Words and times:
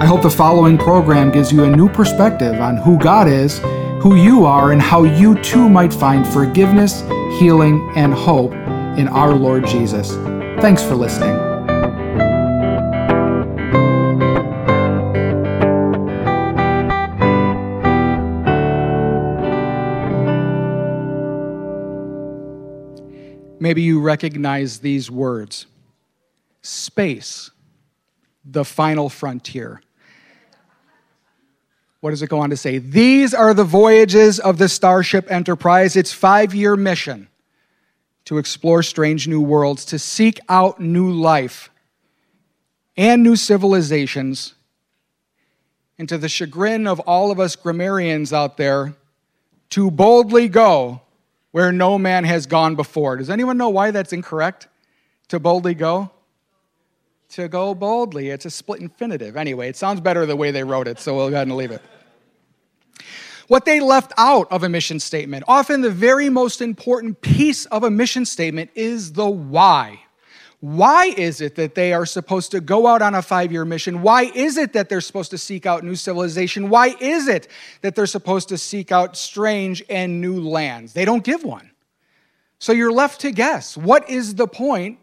I 0.00 0.06
hope 0.06 0.22
the 0.22 0.30
following 0.30 0.78
program 0.78 1.32
gives 1.32 1.50
you 1.50 1.64
a 1.64 1.76
new 1.76 1.88
perspective 1.88 2.60
on 2.60 2.76
who 2.76 3.00
God 3.00 3.26
is, 3.26 3.58
who 4.00 4.14
you 4.14 4.44
are, 4.44 4.70
and 4.70 4.80
how 4.80 5.02
you 5.02 5.34
too 5.42 5.68
might 5.68 5.92
find 5.92 6.24
forgiveness, 6.24 7.00
healing, 7.40 7.90
and 7.96 8.14
hope 8.14 8.52
in 8.96 9.08
our 9.08 9.34
Lord 9.34 9.66
Jesus. 9.66 10.12
Thanks 10.62 10.84
for 10.84 10.94
listening. 10.94 11.34
Maybe 23.58 23.82
you 23.82 24.00
recognize 24.00 24.78
these 24.78 25.10
words 25.10 25.66
space, 26.62 27.50
the 28.44 28.64
final 28.64 29.08
frontier. 29.08 29.82
What 32.00 32.10
does 32.10 32.22
it 32.22 32.30
go 32.30 32.40
on 32.40 32.50
to 32.50 32.56
say? 32.56 32.78
These 32.78 33.34
are 33.34 33.54
the 33.54 33.64
voyages 33.64 34.38
of 34.38 34.58
the 34.58 34.68
Starship 34.68 35.30
Enterprise, 35.30 35.96
its 35.96 36.12
five 36.12 36.54
year 36.54 36.76
mission 36.76 37.28
to 38.24 38.38
explore 38.38 38.82
strange 38.82 39.26
new 39.26 39.40
worlds, 39.40 39.84
to 39.86 39.98
seek 39.98 40.38
out 40.48 40.80
new 40.80 41.10
life 41.10 41.70
and 42.96 43.22
new 43.22 43.36
civilizations. 43.36 44.54
And 45.98 46.08
to 46.08 46.18
the 46.18 46.28
chagrin 46.28 46.86
of 46.86 47.00
all 47.00 47.32
of 47.32 47.40
us 47.40 47.56
grammarians 47.56 48.32
out 48.32 48.56
there, 48.56 48.94
to 49.70 49.90
boldly 49.90 50.48
go 50.48 51.00
where 51.50 51.72
no 51.72 51.98
man 51.98 52.24
has 52.24 52.46
gone 52.46 52.76
before. 52.76 53.16
Does 53.16 53.30
anyone 53.30 53.56
know 53.56 53.70
why 53.70 53.90
that's 53.90 54.12
incorrect? 54.12 54.68
To 55.28 55.40
boldly 55.40 55.74
go? 55.74 56.10
To 57.30 57.48
go 57.48 57.74
boldly. 57.74 58.30
It's 58.30 58.44
a 58.44 58.50
split 58.50 58.80
infinitive. 58.80 59.36
Anyway, 59.36 59.68
it 59.68 59.76
sounds 59.76 60.00
better 60.00 60.26
the 60.26 60.36
way 60.36 60.50
they 60.50 60.64
wrote 60.64 60.88
it, 60.88 60.98
so 60.98 61.14
we'll 61.14 61.28
go 61.30 61.36
ahead 61.36 61.48
and 61.48 61.56
leave 61.56 61.70
it. 61.70 61.82
What 63.48 63.64
they 63.64 63.80
left 63.80 64.12
out 64.18 64.50
of 64.52 64.62
a 64.62 64.68
mission 64.68 65.00
statement, 65.00 65.44
often 65.48 65.80
the 65.80 65.90
very 65.90 66.28
most 66.28 66.60
important 66.60 67.20
piece 67.22 67.64
of 67.66 67.82
a 67.82 67.90
mission 67.90 68.26
statement, 68.26 68.70
is 68.74 69.12
the 69.12 69.28
why. 69.28 70.00
Why 70.60 71.06
is 71.06 71.40
it 71.40 71.54
that 71.54 71.74
they 71.74 71.92
are 71.92 72.04
supposed 72.04 72.50
to 72.50 72.60
go 72.60 72.86
out 72.86 73.00
on 73.00 73.14
a 73.14 73.22
five 73.22 73.52
year 73.52 73.64
mission? 73.64 74.02
Why 74.02 74.24
is 74.24 74.56
it 74.56 74.72
that 74.72 74.88
they're 74.88 75.00
supposed 75.00 75.30
to 75.30 75.38
seek 75.38 75.66
out 75.66 75.84
new 75.84 75.94
civilization? 75.94 76.68
Why 76.68 76.96
is 77.00 77.28
it 77.28 77.48
that 77.82 77.94
they're 77.94 78.06
supposed 78.06 78.48
to 78.48 78.58
seek 78.58 78.90
out 78.90 79.16
strange 79.16 79.84
and 79.88 80.20
new 80.20 80.40
lands? 80.40 80.94
They 80.94 81.04
don't 81.04 81.22
give 81.22 81.44
one. 81.44 81.70
So 82.58 82.72
you're 82.72 82.92
left 82.92 83.20
to 83.20 83.30
guess 83.30 83.76
what 83.76 84.10
is 84.10 84.34
the 84.34 84.48
point 84.48 84.98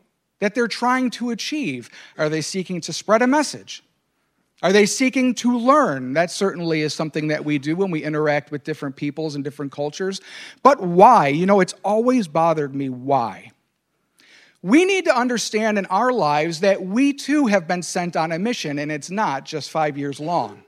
that 0.46 0.54
they're 0.54 0.68
trying 0.68 1.10
to 1.10 1.32
achieve? 1.32 1.90
Are 2.20 2.30
they 2.30 2.42
seeking 2.42 2.80
to 2.82 2.94
spread 2.94 3.24
a 3.24 3.28
message? 3.28 3.84
Are 4.62 4.72
they 4.72 4.86
seeking 4.86 5.34
to 5.36 5.58
learn? 5.58 6.14
That 6.14 6.30
certainly 6.30 6.82
is 6.82 6.94
something 6.94 7.30
that 7.30 7.44
we 7.44 7.58
do 7.58 7.76
when 7.76 7.90
we 7.90 8.04
interact 8.04 8.52
with 8.52 8.64
different 8.64 8.96
peoples 8.96 9.34
and 9.34 9.44
different 9.44 9.72
cultures. 9.72 10.22
But 10.62 10.82
why? 10.82 11.30
You 11.30 11.48
know, 11.48 11.62
it's 11.62 11.74
always 11.84 12.28
bothered 12.28 12.76
me 12.76 12.90
why. 12.90 13.54
We 14.62 14.86
need 14.86 15.06
to 15.06 15.18
understand 15.18 15.80
in 15.80 15.88
our 15.88 16.12
lives 16.12 16.60
that 16.60 16.84
we 16.84 17.14
too 17.14 17.48
have 17.48 17.68
been 17.68 17.82
sent 17.82 18.16
on 18.16 18.32
a 18.32 18.38
mission, 18.38 18.78
and 18.78 18.92
it's 18.92 19.10
not 19.10 19.46
just 19.46 19.72
five 19.72 19.98
years 19.98 20.20
long. 20.20 20.64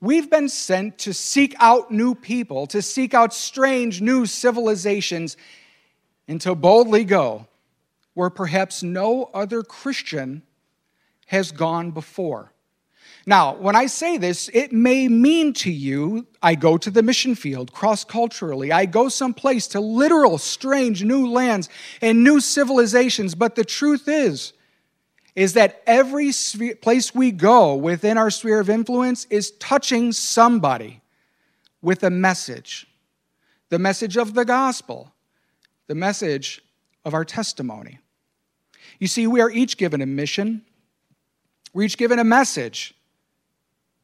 We've 0.00 0.30
been 0.30 0.48
sent 0.48 0.96
to 1.00 1.12
seek 1.12 1.54
out 1.58 1.90
new 1.90 2.14
people, 2.14 2.66
to 2.68 2.80
seek 2.80 3.12
out 3.12 3.34
strange 3.34 4.00
new 4.00 4.24
civilizations, 4.24 5.36
and 6.26 6.40
to 6.40 6.54
boldly 6.54 7.04
go 7.04 7.46
where 8.18 8.30
perhaps 8.30 8.82
no 8.82 9.30
other 9.32 9.62
Christian 9.62 10.42
has 11.26 11.52
gone 11.52 11.92
before. 11.92 12.52
Now, 13.26 13.54
when 13.54 13.76
I 13.76 13.86
say 13.86 14.18
this, 14.18 14.50
it 14.52 14.72
may 14.72 15.06
mean 15.06 15.52
to 15.52 15.70
you 15.70 16.26
I 16.42 16.56
go 16.56 16.76
to 16.78 16.90
the 16.90 17.04
mission 17.04 17.36
field 17.36 17.72
cross 17.72 18.02
culturally. 18.02 18.72
I 18.72 18.86
go 18.86 19.08
someplace 19.08 19.68
to 19.68 19.80
literal, 19.80 20.36
strange 20.36 21.04
new 21.04 21.30
lands 21.30 21.68
and 22.02 22.24
new 22.24 22.40
civilizations. 22.40 23.36
But 23.36 23.54
the 23.54 23.64
truth 23.64 24.08
is, 24.08 24.52
is 25.36 25.52
that 25.52 25.80
every 25.86 26.32
place 26.82 27.14
we 27.14 27.30
go 27.30 27.76
within 27.76 28.18
our 28.18 28.30
sphere 28.30 28.58
of 28.58 28.68
influence 28.68 29.26
is 29.26 29.52
touching 29.60 30.10
somebody 30.10 31.02
with 31.82 32.02
a 32.02 32.10
message 32.10 32.88
the 33.68 33.78
message 33.78 34.16
of 34.16 34.34
the 34.34 34.44
gospel, 34.44 35.12
the 35.86 35.94
message 35.94 36.64
of 37.04 37.14
our 37.14 37.24
testimony. 37.24 38.00
You 38.98 39.06
see, 39.06 39.26
we 39.26 39.40
are 39.40 39.50
each 39.50 39.76
given 39.76 40.02
a 40.02 40.06
mission, 40.06 40.62
we're 41.72 41.82
each 41.82 41.98
given 41.98 42.18
a 42.18 42.24
message. 42.24 42.94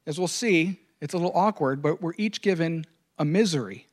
As 0.06 0.18
we'll 0.18 0.28
see, 0.28 0.78
it's 1.00 1.14
a 1.14 1.16
little 1.16 1.32
awkward, 1.34 1.80
but 1.82 2.02
we're 2.02 2.12
each 2.18 2.42
given 2.42 2.84
a 3.18 3.24
misery. 3.24 3.86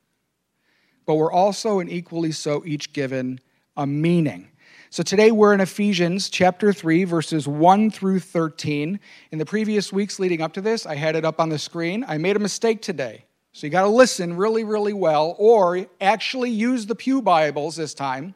But 1.06 1.14
we're 1.14 1.32
also, 1.32 1.80
and 1.80 1.90
equally 1.90 2.32
so, 2.32 2.62
each 2.66 2.92
given 2.92 3.40
a 3.76 3.86
meaning. 3.86 4.50
So 4.90 5.02
today 5.02 5.32
we're 5.32 5.54
in 5.54 5.60
Ephesians 5.60 6.28
chapter 6.28 6.72
3, 6.72 7.04
verses 7.04 7.48
1 7.48 7.90
through 7.90 8.20
13. 8.20 9.00
In 9.30 9.38
the 9.38 9.46
previous 9.46 9.90
weeks 9.90 10.18
leading 10.18 10.42
up 10.42 10.52
to 10.52 10.60
this, 10.60 10.84
I 10.84 10.96
had 10.96 11.16
it 11.16 11.24
up 11.24 11.40
on 11.40 11.48
the 11.48 11.58
screen. 11.58 12.04
I 12.06 12.18
made 12.18 12.36
a 12.36 12.40
mistake 12.40 12.82
today. 12.82 13.24
So 13.52 13.66
you 13.66 13.70
got 13.70 13.82
to 13.82 13.88
listen 13.88 14.36
really, 14.36 14.64
really 14.64 14.92
well, 14.92 15.34
or 15.38 15.86
actually 16.00 16.50
use 16.50 16.86
the 16.86 16.94
Pew 16.94 17.22
Bibles 17.22 17.76
this 17.76 17.94
time. 17.94 18.34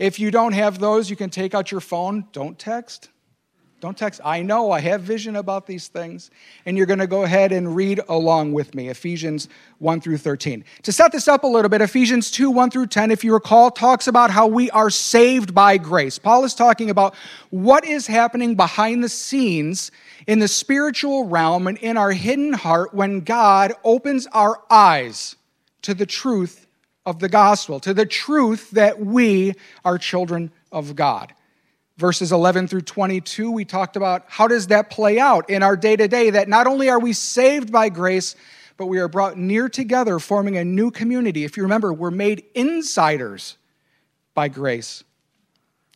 If 0.00 0.18
you 0.18 0.30
don't 0.30 0.54
have 0.54 0.78
those, 0.78 1.10
you 1.10 1.14
can 1.14 1.28
take 1.28 1.54
out 1.54 1.70
your 1.70 1.82
phone. 1.82 2.24
Don't 2.32 2.58
text. 2.58 3.10
Don't 3.80 3.98
text. 3.98 4.22
I 4.24 4.40
know 4.40 4.70
I 4.72 4.80
have 4.80 5.02
vision 5.02 5.36
about 5.36 5.66
these 5.66 5.88
things. 5.88 6.30
And 6.64 6.74
you're 6.74 6.86
going 6.86 7.00
to 7.00 7.06
go 7.06 7.24
ahead 7.24 7.52
and 7.52 7.76
read 7.76 8.00
along 8.08 8.54
with 8.54 8.74
me 8.74 8.88
Ephesians 8.88 9.50
1 9.78 10.00
through 10.00 10.16
13. 10.16 10.64
To 10.84 10.92
set 10.92 11.12
this 11.12 11.28
up 11.28 11.44
a 11.44 11.46
little 11.46 11.68
bit, 11.68 11.82
Ephesians 11.82 12.30
2 12.30 12.50
1 12.50 12.70
through 12.70 12.86
10, 12.86 13.10
if 13.10 13.22
you 13.24 13.34
recall, 13.34 13.70
talks 13.70 14.06
about 14.06 14.30
how 14.30 14.46
we 14.46 14.70
are 14.70 14.88
saved 14.88 15.54
by 15.54 15.76
grace. 15.76 16.18
Paul 16.18 16.44
is 16.44 16.54
talking 16.54 16.88
about 16.88 17.14
what 17.50 17.84
is 17.84 18.06
happening 18.06 18.54
behind 18.54 19.04
the 19.04 19.08
scenes 19.10 19.90
in 20.26 20.38
the 20.38 20.48
spiritual 20.48 21.26
realm 21.26 21.66
and 21.66 21.76
in 21.76 21.98
our 21.98 22.12
hidden 22.12 22.54
heart 22.54 22.94
when 22.94 23.20
God 23.20 23.74
opens 23.84 24.26
our 24.28 24.62
eyes 24.70 25.36
to 25.82 25.92
the 25.92 26.06
truth 26.06 26.68
of 27.06 27.18
the 27.18 27.28
gospel, 27.28 27.80
to 27.80 27.94
the 27.94 28.06
truth 28.06 28.70
that 28.72 29.00
we 29.00 29.54
are 29.84 29.98
children 29.98 30.52
of 30.70 30.94
God. 30.94 31.32
Verses 31.96 32.32
11 32.32 32.68
through 32.68 32.82
22, 32.82 33.50
we 33.50 33.64
talked 33.64 33.96
about 33.96 34.24
how 34.28 34.48
does 34.48 34.68
that 34.68 34.90
play 34.90 35.18
out 35.18 35.48
in 35.50 35.62
our 35.62 35.76
day 35.76 35.96
to 35.96 36.08
day 36.08 36.30
that 36.30 36.48
not 36.48 36.66
only 36.66 36.88
are 36.88 36.98
we 37.00 37.12
saved 37.12 37.70
by 37.70 37.88
grace, 37.88 38.36
but 38.76 38.86
we 38.86 38.98
are 38.98 39.08
brought 39.08 39.36
near 39.36 39.68
together, 39.68 40.18
forming 40.18 40.56
a 40.56 40.64
new 40.64 40.90
community. 40.90 41.44
If 41.44 41.56
you 41.56 41.62
remember, 41.64 41.92
we're 41.92 42.10
made 42.10 42.44
insiders 42.54 43.58
by 44.32 44.48
grace. 44.48 45.04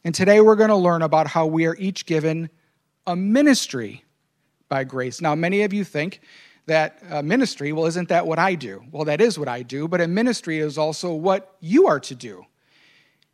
And 0.05 0.15
today 0.15 0.43
we're 0.43 0.57
going 0.57 0.69
to 0.69 0.77
learn 0.77 1.01
about 1.01 1.27
how 1.27 1.47
we 1.47 1.65
are 1.65 1.77
each 1.77 2.05
given 2.05 2.51
a 3.07 3.17
ministry 3.17 4.05
by 4.69 4.85
grace. 4.85 5.21
Now, 5.23 5.35
many 5.35 5.63
of 5.63 5.73
you 5.73 5.85
think 5.85 6.21
that 6.67 7.03
uh, 7.11 7.23
ministry, 7.23 7.73
well, 7.73 7.87
isn't 7.87 8.09
that 8.09 8.27
what 8.27 8.39
I 8.39 8.55
do? 8.55 8.83
Well, 8.91 9.05
that 9.05 9.21
is 9.21 9.39
what 9.39 9.49
I 9.49 9.63
do, 9.63 9.87
but 9.87 10.01
a 10.01 10.09
ministry 10.09 10.59
is 10.59 10.79
also 10.79 11.13
what 11.13 11.57
you 11.61 11.87
are 11.87 12.01
to 12.01 12.15
do. 12.15 12.47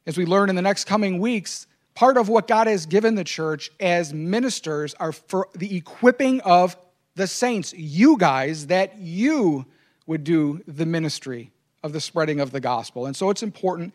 As 0.06 0.18
we 0.18 0.26
learn 0.26 0.50
in 0.50 0.56
the 0.56 0.62
next 0.62 0.86
coming 0.86 1.20
weeks, 1.20 1.66
part 1.94 2.16
of 2.16 2.28
what 2.28 2.48
God 2.48 2.66
has 2.66 2.86
given 2.86 3.14
the 3.14 3.24
church 3.24 3.70
as 3.78 4.12
ministers 4.12 4.94
are 4.94 5.12
for 5.12 5.48
the 5.54 5.76
equipping 5.76 6.40
of 6.40 6.76
the 7.14 7.26
saints, 7.26 7.72
you 7.74 8.16
guys, 8.16 8.68
that 8.68 8.98
you 8.98 9.66
would 10.06 10.24
do 10.24 10.62
the 10.66 10.86
ministry 10.86 11.50
of 11.82 11.92
the 11.92 12.00
spreading 12.00 12.40
of 12.40 12.50
the 12.50 12.60
gospel. 12.60 13.06
And 13.06 13.14
so 13.14 13.30
it's 13.30 13.42
important 13.42 13.94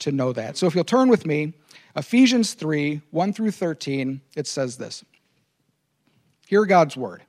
to 0.00 0.12
know 0.12 0.32
that. 0.32 0.56
So 0.56 0.66
if 0.66 0.74
you'll 0.74 0.84
turn 0.84 1.08
with 1.08 1.26
me, 1.26 1.54
Ephesians 1.96 2.54
3 2.54 3.00
1 3.10 3.32
through 3.32 3.50
13, 3.50 4.20
it 4.36 4.46
says 4.46 4.76
this 4.76 5.04
Hear 6.46 6.66
God's 6.66 6.96
word. 6.96 7.22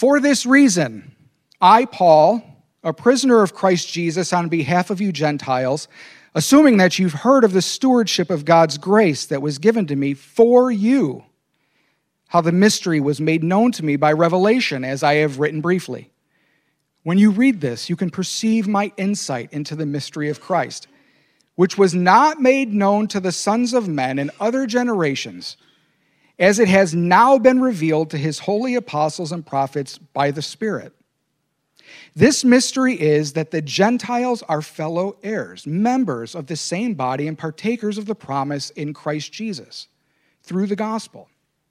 For 0.00 0.18
this 0.18 0.46
reason, 0.46 1.14
I, 1.60 1.84
Paul, 1.84 2.42
a 2.82 2.90
prisoner 2.90 3.42
of 3.42 3.52
Christ 3.52 3.92
Jesus 3.92 4.32
on 4.32 4.48
behalf 4.48 4.88
of 4.88 4.98
you 4.98 5.12
Gentiles, 5.12 5.88
assuming 6.34 6.78
that 6.78 6.98
you've 6.98 7.12
heard 7.12 7.44
of 7.44 7.52
the 7.52 7.60
stewardship 7.60 8.30
of 8.30 8.46
God's 8.46 8.78
grace 8.78 9.26
that 9.26 9.42
was 9.42 9.58
given 9.58 9.86
to 9.88 9.96
me 9.96 10.14
for 10.14 10.70
you, 10.70 11.26
how 12.28 12.40
the 12.40 12.50
mystery 12.50 12.98
was 12.98 13.20
made 13.20 13.44
known 13.44 13.72
to 13.72 13.84
me 13.84 13.96
by 13.96 14.10
revelation, 14.14 14.84
as 14.84 15.02
I 15.02 15.16
have 15.16 15.38
written 15.38 15.60
briefly. 15.60 16.10
When 17.02 17.18
you 17.18 17.30
read 17.30 17.60
this, 17.60 17.90
you 17.90 17.96
can 17.96 18.08
perceive 18.08 18.66
my 18.66 18.92
insight 18.96 19.52
into 19.52 19.76
the 19.76 19.84
mystery 19.84 20.30
of 20.30 20.40
Christ, 20.40 20.88
which 21.56 21.76
was 21.76 21.94
not 21.94 22.40
made 22.40 22.72
known 22.72 23.06
to 23.08 23.20
the 23.20 23.32
sons 23.32 23.74
of 23.74 23.86
men 23.86 24.18
in 24.18 24.30
other 24.40 24.64
generations, 24.64 25.58
as 26.40 26.58
it 26.58 26.68
has 26.68 26.94
now 26.94 27.38
been 27.38 27.60
revealed 27.60 28.10
to 28.10 28.18
his 28.18 28.40
holy 28.40 28.74
apostles 28.74 29.30
and 29.30 29.46
prophets 29.46 29.98
by 29.98 30.30
the 30.30 30.42
Spirit. 30.42 30.94
This 32.16 32.44
mystery 32.44 32.98
is 32.98 33.34
that 33.34 33.50
the 33.50 33.60
Gentiles 33.60 34.42
are 34.44 34.62
fellow 34.62 35.16
heirs, 35.22 35.66
members 35.66 36.34
of 36.34 36.46
the 36.46 36.56
same 36.56 36.94
body, 36.94 37.28
and 37.28 37.36
partakers 37.36 37.98
of 37.98 38.06
the 38.06 38.14
promise 38.14 38.70
in 38.70 38.94
Christ 38.94 39.32
Jesus 39.32 39.86
through 40.42 40.66
the 40.66 40.76
gospel. 40.76 41.28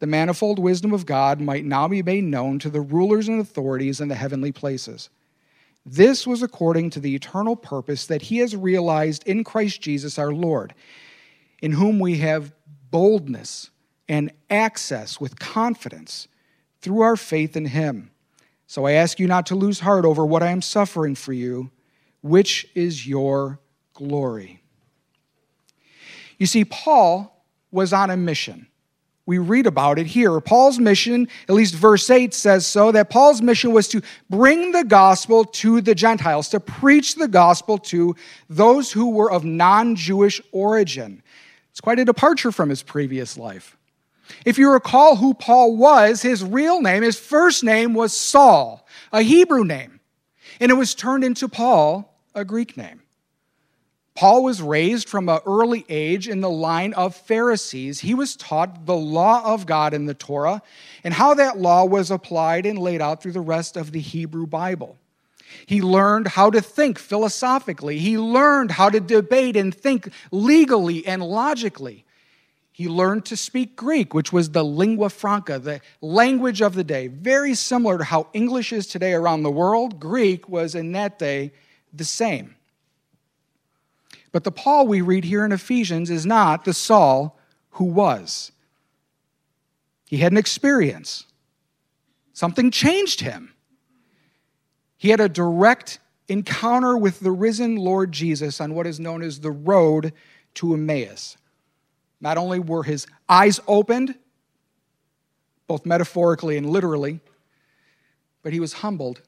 the 0.00 0.06
manifold 0.06 0.58
wisdom 0.58 0.92
of 0.92 1.06
God 1.06 1.40
might 1.40 1.64
now 1.64 1.88
be 1.88 2.02
made 2.02 2.24
known 2.24 2.58
to 2.58 2.70
the 2.70 2.80
rulers 2.80 3.28
and 3.28 3.40
authorities 3.40 4.00
in 4.00 4.08
the 4.08 4.14
heavenly 4.14 4.52
places. 4.52 5.08
This 5.86 6.26
was 6.26 6.42
according 6.42 6.90
to 6.90 7.00
the 7.00 7.14
eternal 7.14 7.56
purpose 7.56 8.06
that 8.06 8.22
he 8.22 8.38
has 8.38 8.56
realized 8.56 9.22
in 9.26 9.44
Christ 9.44 9.80
Jesus 9.80 10.18
our 10.18 10.32
Lord, 10.32 10.74
in 11.60 11.72
whom 11.72 11.98
we 11.98 12.18
have 12.18 12.52
boldness 12.90 13.70
and 14.08 14.32
access 14.50 15.20
with 15.20 15.38
confidence 15.38 16.28
through 16.80 17.00
our 17.00 17.16
faith 17.16 17.56
in 17.56 17.66
him. 17.66 18.10
So 18.66 18.86
I 18.86 18.92
ask 18.92 19.18
you 19.20 19.26
not 19.26 19.46
to 19.46 19.54
lose 19.54 19.80
heart 19.80 20.04
over 20.04 20.24
what 20.24 20.42
I 20.42 20.50
am 20.50 20.62
suffering 20.62 21.14
for 21.14 21.32
you, 21.32 21.70
which 22.22 22.66
is 22.74 23.06
your 23.06 23.60
glory. 23.92 24.62
You 26.38 26.46
see, 26.46 26.64
Paul 26.64 27.44
was 27.70 27.92
on 27.92 28.10
a 28.10 28.16
mission. 28.16 28.66
We 29.26 29.38
read 29.38 29.66
about 29.66 29.98
it 29.98 30.06
here. 30.06 30.38
Paul's 30.40 30.78
mission, 30.78 31.28
at 31.48 31.54
least 31.54 31.74
verse 31.74 32.10
8 32.10 32.34
says 32.34 32.66
so, 32.66 32.92
that 32.92 33.08
Paul's 33.08 33.40
mission 33.40 33.72
was 33.72 33.88
to 33.88 34.02
bring 34.28 34.72
the 34.72 34.84
gospel 34.84 35.44
to 35.46 35.80
the 35.80 35.94
Gentiles, 35.94 36.50
to 36.50 36.60
preach 36.60 37.14
the 37.14 37.28
gospel 37.28 37.78
to 37.78 38.14
those 38.50 38.92
who 38.92 39.10
were 39.10 39.32
of 39.32 39.44
non 39.44 39.96
Jewish 39.96 40.42
origin. 40.52 41.22
It's 41.70 41.80
quite 41.80 41.98
a 41.98 42.04
departure 42.04 42.52
from 42.52 42.68
his 42.68 42.82
previous 42.82 43.38
life. 43.38 43.76
If 44.44 44.58
you 44.58 44.70
recall 44.70 45.16
who 45.16 45.34
Paul 45.34 45.76
was, 45.76 46.22
his 46.22 46.44
real 46.44 46.80
name, 46.80 47.02
his 47.02 47.18
first 47.18 47.64
name 47.64 47.94
was 47.94 48.16
Saul, 48.16 48.86
a 49.12 49.22
Hebrew 49.22 49.64
name, 49.64 50.00
and 50.60 50.70
it 50.70 50.74
was 50.74 50.94
turned 50.94 51.24
into 51.24 51.48
Paul, 51.48 52.14
a 52.34 52.44
Greek 52.44 52.76
name. 52.76 53.02
Paul 54.14 54.44
was 54.44 54.62
raised 54.62 55.08
from 55.08 55.28
an 55.28 55.40
early 55.44 55.84
age 55.88 56.28
in 56.28 56.40
the 56.40 56.50
line 56.50 56.92
of 56.94 57.16
Pharisees. 57.16 58.00
He 58.00 58.14
was 58.14 58.36
taught 58.36 58.86
the 58.86 58.96
law 58.96 59.42
of 59.52 59.66
God 59.66 59.92
in 59.92 60.06
the 60.06 60.14
Torah 60.14 60.62
and 61.02 61.12
how 61.12 61.34
that 61.34 61.58
law 61.58 61.84
was 61.84 62.12
applied 62.12 62.64
and 62.64 62.78
laid 62.78 63.02
out 63.02 63.20
through 63.20 63.32
the 63.32 63.40
rest 63.40 63.76
of 63.76 63.90
the 63.90 64.00
Hebrew 64.00 64.46
Bible. 64.46 64.96
He 65.66 65.82
learned 65.82 66.28
how 66.28 66.50
to 66.50 66.60
think 66.60 66.98
philosophically. 66.98 67.98
He 67.98 68.16
learned 68.16 68.70
how 68.70 68.88
to 68.88 69.00
debate 69.00 69.56
and 69.56 69.74
think 69.74 70.08
legally 70.30 71.04
and 71.06 71.22
logically. 71.22 72.04
He 72.70 72.88
learned 72.88 73.24
to 73.26 73.36
speak 73.36 73.76
Greek, 73.76 74.14
which 74.14 74.32
was 74.32 74.50
the 74.50 74.64
lingua 74.64 75.10
franca, 75.10 75.58
the 75.58 75.80
language 76.00 76.60
of 76.60 76.74
the 76.74 76.84
day. 76.84 77.08
Very 77.08 77.54
similar 77.54 77.98
to 77.98 78.04
how 78.04 78.28
English 78.32 78.72
is 78.72 78.86
today 78.86 79.12
around 79.12 79.42
the 79.42 79.50
world, 79.50 79.98
Greek 79.98 80.48
was 80.48 80.74
in 80.74 80.92
that 80.92 81.18
day 81.18 81.52
the 81.92 82.04
same. 82.04 82.54
But 84.34 84.42
the 84.42 84.50
Paul 84.50 84.88
we 84.88 85.00
read 85.00 85.22
here 85.22 85.44
in 85.44 85.52
Ephesians 85.52 86.10
is 86.10 86.26
not 86.26 86.64
the 86.64 86.74
Saul 86.74 87.38
who 87.70 87.84
was. 87.84 88.50
He 90.06 90.16
had 90.16 90.32
an 90.32 90.38
experience, 90.38 91.26
something 92.32 92.72
changed 92.72 93.20
him. 93.20 93.54
He 94.96 95.10
had 95.10 95.20
a 95.20 95.28
direct 95.28 96.00
encounter 96.26 96.98
with 96.98 97.20
the 97.20 97.30
risen 97.30 97.76
Lord 97.76 98.10
Jesus 98.10 98.60
on 98.60 98.74
what 98.74 98.88
is 98.88 98.98
known 98.98 99.22
as 99.22 99.38
the 99.38 99.52
road 99.52 100.12
to 100.54 100.74
Emmaus. 100.74 101.36
Not 102.20 102.36
only 102.36 102.58
were 102.58 102.82
his 102.82 103.06
eyes 103.28 103.60
opened, 103.68 104.16
both 105.68 105.86
metaphorically 105.86 106.56
and 106.56 106.68
literally, 106.68 107.20
but 108.42 108.52
he 108.52 108.58
was 108.58 108.72
humbled 108.72 109.22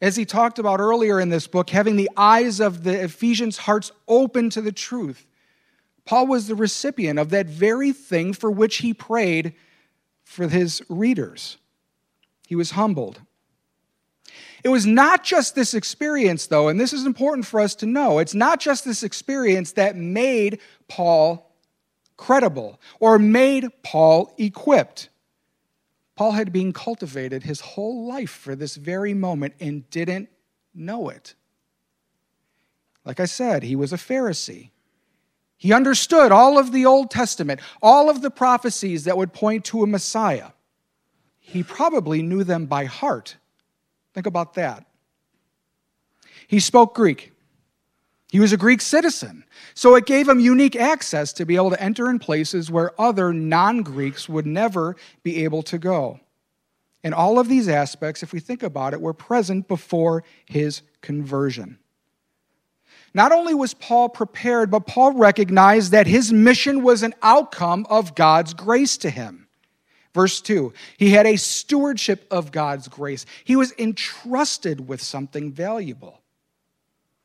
as 0.00 0.16
he 0.16 0.24
talked 0.24 0.58
about 0.58 0.80
earlier 0.80 1.20
in 1.20 1.28
this 1.28 1.46
book, 1.46 1.70
having 1.70 1.96
the 1.96 2.10
eyes 2.16 2.60
of 2.60 2.84
the 2.84 3.04
Ephesians' 3.04 3.58
hearts 3.58 3.92
open 4.08 4.50
to 4.50 4.60
the 4.60 4.72
truth. 4.72 5.26
Paul 6.04 6.26
was 6.26 6.46
the 6.48 6.54
recipient 6.54 7.18
of 7.18 7.30
that 7.30 7.46
very 7.46 7.92
thing 7.92 8.32
for 8.32 8.50
which 8.50 8.78
he 8.78 8.94
prayed 8.94 9.54
for 10.24 10.48
his 10.48 10.82
readers. 10.88 11.58
He 12.46 12.56
was 12.56 12.72
humbled. 12.72 13.20
It 14.62 14.68
was 14.68 14.86
not 14.86 15.24
just 15.24 15.54
this 15.54 15.74
experience, 15.74 16.46
though, 16.46 16.68
and 16.68 16.78
this 16.78 16.92
is 16.92 17.06
important 17.06 17.46
for 17.46 17.60
us 17.60 17.74
to 17.76 17.86
know. 17.86 18.18
It's 18.18 18.34
not 18.34 18.60
just 18.60 18.84
this 18.84 19.02
experience 19.02 19.72
that 19.72 19.96
made 19.96 20.60
Paul 20.88 21.54
credible 22.16 22.80
or 22.98 23.18
made 23.18 23.68
Paul 23.82 24.34
equipped. 24.38 25.08
Paul 26.20 26.32
had 26.32 26.52
been 26.52 26.74
cultivated 26.74 27.44
his 27.44 27.62
whole 27.62 28.06
life 28.06 28.28
for 28.28 28.54
this 28.54 28.76
very 28.76 29.14
moment 29.14 29.54
and 29.58 29.88
didn't 29.88 30.28
know 30.74 31.08
it. 31.08 31.34
Like 33.06 33.20
I 33.20 33.24
said, 33.24 33.62
he 33.62 33.74
was 33.74 33.90
a 33.94 33.96
Pharisee. 33.96 34.68
He 35.56 35.72
understood 35.72 36.30
all 36.30 36.58
of 36.58 36.72
the 36.72 36.84
Old 36.84 37.10
Testament, 37.10 37.62
all 37.80 38.10
of 38.10 38.20
the 38.20 38.30
prophecies 38.30 39.04
that 39.04 39.16
would 39.16 39.32
point 39.32 39.64
to 39.64 39.82
a 39.82 39.86
Messiah. 39.86 40.50
He 41.38 41.62
probably 41.62 42.20
knew 42.20 42.44
them 42.44 42.66
by 42.66 42.84
heart. 42.84 43.36
Think 44.12 44.26
about 44.26 44.52
that. 44.52 44.84
He 46.46 46.60
spoke 46.60 46.94
Greek. 46.94 47.32
He 48.30 48.38
was 48.38 48.52
a 48.52 48.56
Greek 48.56 48.80
citizen, 48.80 49.44
so 49.74 49.96
it 49.96 50.06
gave 50.06 50.28
him 50.28 50.38
unique 50.38 50.76
access 50.76 51.32
to 51.32 51.44
be 51.44 51.56
able 51.56 51.70
to 51.70 51.82
enter 51.82 52.08
in 52.08 52.20
places 52.20 52.70
where 52.70 52.98
other 53.00 53.32
non 53.32 53.82
Greeks 53.82 54.28
would 54.28 54.46
never 54.46 54.94
be 55.24 55.42
able 55.42 55.62
to 55.64 55.78
go. 55.78 56.20
And 57.02 57.12
all 57.12 57.38
of 57.38 57.48
these 57.48 57.68
aspects, 57.68 58.22
if 58.22 58.32
we 58.32 58.40
think 58.40 58.62
about 58.62 58.92
it, 58.92 59.00
were 59.00 59.14
present 59.14 59.66
before 59.66 60.22
his 60.44 60.82
conversion. 61.00 61.78
Not 63.12 63.32
only 63.32 63.54
was 63.54 63.74
Paul 63.74 64.08
prepared, 64.08 64.70
but 64.70 64.86
Paul 64.86 65.14
recognized 65.14 65.90
that 65.90 66.06
his 66.06 66.32
mission 66.32 66.84
was 66.84 67.02
an 67.02 67.14
outcome 67.22 67.86
of 67.90 68.14
God's 68.14 68.54
grace 68.54 68.96
to 68.98 69.10
him. 69.10 69.48
Verse 70.14 70.40
2 70.40 70.72
He 70.98 71.10
had 71.10 71.26
a 71.26 71.36
stewardship 71.36 72.26
of 72.30 72.52
God's 72.52 72.86
grace, 72.86 73.26
he 73.44 73.56
was 73.56 73.72
entrusted 73.78 74.86
with 74.86 75.02
something 75.02 75.50
valuable. 75.50 76.19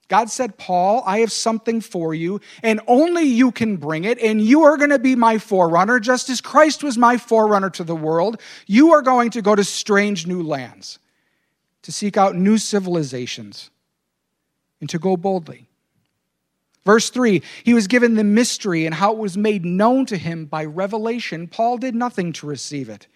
God 0.07 0.29
said, 0.29 0.57
Paul, 0.57 1.01
I 1.05 1.19
have 1.19 1.31
something 1.31 1.81
for 1.81 2.13
you, 2.13 2.39
and 2.61 2.79
only 2.87 3.23
you 3.23 3.51
can 3.51 3.77
bring 3.77 4.03
it, 4.03 4.19
and 4.19 4.39
you 4.39 4.63
are 4.63 4.77
going 4.77 4.91
to 4.91 4.99
be 4.99 5.15
my 5.15 5.39
forerunner, 5.39 5.99
just 5.99 6.29
as 6.29 6.41
Christ 6.41 6.83
was 6.83 6.97
my 6.97 7.17
forerunner 7.17 7.71
to 7.71 7.83
the 7.83 7.95
world. 7.95 8.39
You 8.67 8.93
are 8.93 9.01
going 9.01 9.31
to 9.31 9.41
go 9.41 9.55
to 9.55 9.63
strange 9.63 10.27
new 10.27 10.43
lands, 10.43 10.99
to 11.81 11.91
seek 11.91 12.17
out 12.17 12.35
new 12.35 12.59
civilizations, 12.59 13.71
and 14.79 14.89
to 14.91 14.99
go 14.99 15.17
boldly. 15.17 15.65
Verse 16.85 17.09
3 17.09 17.41
He 17.63 17.73
was 17.73 17.87
given 17.87 18.13
the 18.13 18.23
mystery 18.23 18.85
and 18.85 18.93
how 18.93 19.11
it 19.11 19.17
was 19.17 19.35
made 19.35 19.65
known 19.65 20.05
to 20.05 20.17
him 20.17 20.45
by 20.45 20.65
revelation. 20.65 21.47
Paul 21.47 21.79
did 21.79 21.95
nothing 21.95 22.31
to 22.33 22.45
receive 22.45 22.89
it, 22.89 23.07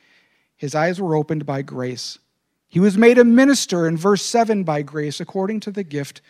his 0.57 0.73
eyes 0.73 0.99
were 0.99 1.15
opened 1.15 1.45
by 1.45 1.61
grace. 1.61 2.17
He 2.67 2.79
was 2.79 2.97
made 2.97 3.17
a 3.17 3.23
minister 3.23 3.87
in 3.87 3.97
verse 3.97 4.23
7 4.23 4.63
by 4.63 4.83
grace, 4.83 5.19
according 5.19 5.59
to 5.61 5.71
the 5.71 5.83
gift 5.83 6.21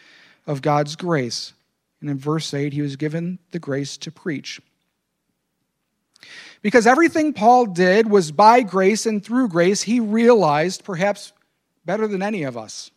of 0.47 0.61
God's 0.61 0.95
grace. 0.95 1.53
And 2.01 2.09
in 2.09 2.17
verse 2.17 2.53
8, 2.53 2.73
he 2.73 2.81
was 2.81 2.95
given 2.95 3.39
the 3.51 3.59
grace 3.59 3.97
to 3.97 4.11
preach. 4.11 4.61
Because 6.61 6.87
everything 6.87 7.33
Paul 7.33 7.65
did 7.67 8.09
was 8.09 8.31
by 8.31 8.61
grace 8.61 9.05
and 9.05 9.23
through 9.23 9.49
grace, 9.49 9.83
he 9.83 9.99
realized, 9.99 10.83
perhaps 10.83 11.31
better 11.85 12.07
than 12.07 12.21
any 12.21 12.43
of 12.43 12.57
us, 12.57 12.91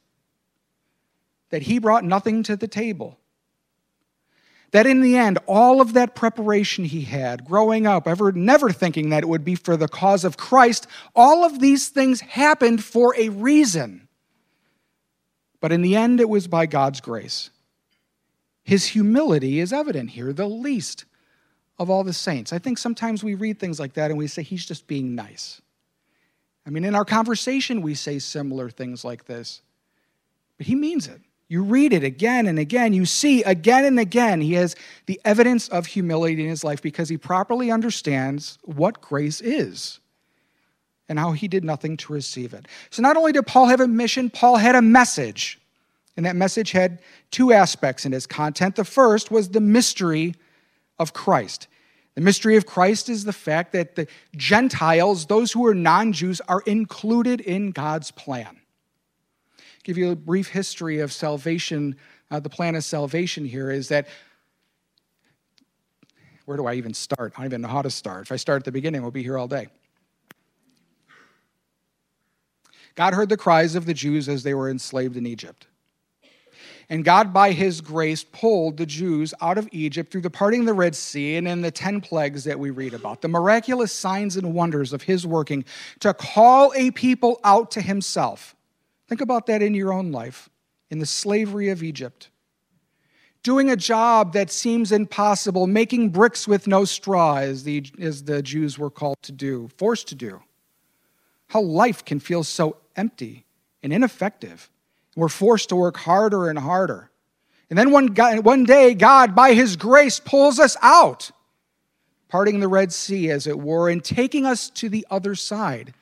that 1.50 1.62
he 1.62 1.78
brought 1.78 2.04
nothing 2.04 2.42
to 2.44 2.56
the 2.56 2.68
table. 2.68 3.18
That 4.72 4.86
in 4.86 5.02
the 5.02 5.16
end, 5.16 5.38
all 5.46 5.80
of 5.80 5.92
that 5.92 6.14
preparation 6.14 6.84
he 6.84 7.02
had 7.02 7.44
growing 7.44 7.86
up, 7.86 8.08
ever 8.08 8.32
never 8.32 8.70
thinking 8.70 9.10
that 9.10 9.22
it 9.22 9.28
would 9.28 9.44
be 9.44 9.54
for 9.54 9.76
the 9.76 9.86
cause 9.86 10.24
of 10.24 10.38
Christ, 10.38 10.86
all 11.14 11.44
of 11.44 11.60
these 11.60 11.88
things 11.88 12.22
happened 12.22 12.82
for 12.82 13.14
a 13.16 13.28
reason. 13.28 14.08
But 15.62 15.70
in 15.70 15.80
the 15.80 15.94
end, 15.94 16.20
it 16.20 16.28
was 16.28 16.48
by 16.48 16.66
God's 16.66 17.00
grace. 17.00 17.50
His 18.64 18.88
humility 18.88 19.60
is 19.60 19.72
evident 19.72 20.10
here, 20.10 20.32
the 20.32 20.48
least 20.48 21.04
of 21.78 21.88
all 21.88 22.02
the 22.02 22.12
saints. 22.12 22.52
I 22.52 22.58
think 22.58 22.78
sometimes 22.78 23.22
we 23.22 23.36
read 23.36 23.60
things 23.60 23.78
like 23.78 23.94
that 23.94 24.10
and 24.10 24.18
we 24.18 24.26
say, 24.26 24.42
He's 24.42 24.66
just 24.66 24.88
being 24.88 25.14
nice. 25.14 25.62
I 26.66 26.70
mean, 26.70 26.84
in 26.84 26.96
our 26.96 27.04
conversation, 27.04 27.80
we 27.80 27.94
say 27.94 28.18
similar 28.18 28.70
things 28.70 29.04
like 29.04 29.26
this, 29.26 29.62
but 30.58 30.66
He 30.66 30.74
means 30.74 31.06
it. 31.06 31.20
You 31.46 31.62
read 31.62 31.92
it 31.92 32.02
again 32.02 32.48
and 32.48 32.58
again. 32.58 32.92
You 32.92 33.06
see 33.06 33.44
again 33.44 33.84
and 33.84 34.00
again 34.00 34.40
he 34.40 34.54
has 34.54 34.74
the 35.04 35.20
evidence 35.22 35.68
of 35.68 35.84
humility 35.84 36.42
in 36.42 36.48
his 36.48 36.64
life 36.64 36.80
because 36.80 37.10
he 37.10 37.18
properly 37.18 37.70
understands 37.70 38.58
what 38.62 39.02
grace 39.02 39.42
is 39.42 40.00
and 41.08 41.18
how 41.18 41.32
he 41.32 41.48
did 41.48 41.64
nothing 41.64 41.96
to 41.98 42.12
receive 42.12 42.54
it. 42.54 42.66
So, 42.90 43.02
not 43.02 43.16
only 43.16 43.32
did 43.32 43.46
Paul 43.46 43.66
have 43.66 43.80
a 43.80 43.88
mission, 43.88 44.30
Paul 44.30 44.56
had 44.56 44.74
a 44.74 44.82
message. 44.82 45.58
And 46.16 46.26
that 46.26 46.36
message 46.36 46.72
had 46.72 47.00
two 47.30 47.52
aspects 47.52 48.04
in 48.04 48.12
its 48.12 48.26
content. 48.26 48.76
The 48.76 48.84
first 48.84 49.30
was 49.30 49.48
the 49.48 49.62
mystery 49.62 50.34
of 50.98 51.14
Christ. 51.14 51.68
The 52.14 52.20
mystery 52.20 52.56
of 52.56 52.66
Christ 52.66 53.08
is 53.08 53.24
the 53.24 53.32
fact 53.32 53.72
that 53.72 53.94
the 53.94 54.06
Gentiles, 54.36 55.24
those 55.26 55.52
who 55.52 55.64
are 55.66 55.74
non 55.74 56.12
Jews, 56.12 56.42
are 56.48 56.62
included 56.66 57.40
in 57.40 57.70
God's 57.70 58.10
plan 58.10 58.58
give 59.82 59.98
you 59.98 60.10
a 60.10 60.16
brief 60.16 60.48
history 60.48 61.00
of 61.00 61.12
salvation, 61.12 61.96
uh, 62.30 62.40
the 62.40 62.48
plan 62.48 62.74
of 62.74 62.84
salvation 62.84 63.44
here 63.44 63.70
is 63.70 63.88
that 63.88 64.06
where 66.44 66.56
do 66.56 66.66
I 66.66 66.74
even 66.74 66.92
start? 66.92 67.32
I 67.36 67.42
don't 67.42 67.46
even 67.46 67.62
know 67.62 67.68
how 67.68 67.82
to 67.82 67.90
start. 67.90 68.22
If 68.22 68.32
I 68.32 68.36
start 68.36 68.62
at 68.62 68.64
the 68.64 68.72
beginning, 68.72 69.02
we'll 69.02 69.10
be 69.10 69.22
here 69.22 69.38
all 69.38 69.48
day. 69.48 69.68
God 72.94 73.14
heard 73.14 73.28
the 73.28 73.36
cries 73.36 73.74
of 73.74 73.86
the 73.86 73.94
Jews 73.94 74.28
as 74.28 74.42
they 74.42 74.54
were 74.54 74.70
enslaved 74.70 75.16
in 75.16 75.26
Egypt. 75.26 75.66
And 76.88 77.04
God, 77.04 77.32
by 77.32 77.52
his 77.52 77.80
grace, 77.80 78.22
pulled 78.22 78.76
the 78.76 78.84
Jews 78.84 79.32
out 79.40 79.56
of 79.56 79.68
Egypt 79.72 80.12
through 80.12 80.20
the 80.20 80.30
parting 80.30 80.60
of 80.60 80.66
the 80.66 80.74
Red 80.74 80.94
Sea 80.94 81.36
and 81.36 81.48
in 81.48 81.62
the 81.62 81.70
10 81.70 82.02
plagues 82.02 82.44
that 82.44 82.58
we 82.58 82.70
read 82.70 82.92
about, 82.92 83.22
the 83.22 83.28
miraculous 83.28 83.92
signs 83.92 84.36
and 84.36 84.52
wonders 84.52 84.92
of 84.92 85.02
his 85.02 85.26
working 85.26 85.64
to 86.00 86.12
call 86.12 86.72
a 86.76 86.90
people 86.90 87.40
out 87.44 87.70
to 87.70 87.80
himself. 87.80 88.54
Think 89.08 89.20
about 89.20 89.46
that 89.46 89.62
in 89.62 89.74
your 89.74 89.92
own 89.92 90.12
life, 90.12 90.50
in 90.90 90.98
the 90.98 91.06
slavery 91.06 91.70
of 91.70 91.82
Egypt. 91.82 92.28
Doing 93.42 93.70
a 93.70 93.76
job 93.76 94.34
that 94.34 94.50
seems 94.50 94.92
impossible, 94.92 95.66
making 95.66 96.10
bricks 96.10 96.46
with 96.46 96.66
no 96.66 96.84
straw, 96.84 97.38
as 97.38 97.64
the, 97.64 97.84
as 98.00 98.24
the 98.24 98.42
Jews 98.42 98.78
were 98.78 98.90
called 98.90 99.16
to 99.22 99.32
do, 99.32 99.68
forced 99.76 100.08
to 100.08 100.14
do. 100.14 100.42
How 101.48 101.60
life 101.60 102.04
can 102.04 102.20
feel 102.20 102.44
so 102.44 102.76
empty 102.96 103.44
and 103.82 103.92
ineffective. 103.92 104.70
We're 105.16 105.28
forced 105.28 105.68
to 105.70 105.76
work 105.76 105.96
harder 105.96 106.48
and 106.48 106.58
harder. 106.58 107.10
And 107.70 107.78
then 107.78 107.90
one, 107.90 108.14
one 108.14 108.64
day, 108.64 108.94
God, 108.94 109.34
by 109.34 109.54
His 109.54 109.76
grace, 109.76 110.20
pulls 110.20 110.58
us 110.58 110.76
out, 110.82 111.30
parting 112.28 112.60
the 112.60 112.68
Red 112.68 112.92
Sea, 112.92 113.30
as 113.30 113.46
it 113.46 113.58
were, 113.58 113.88
and 113.88 114.04
taking 114.04 114.46
us 114.46 114.70
to 114.70 114.88
the 114.88 115.06
other 115.10 115.34
side 115.34 115.94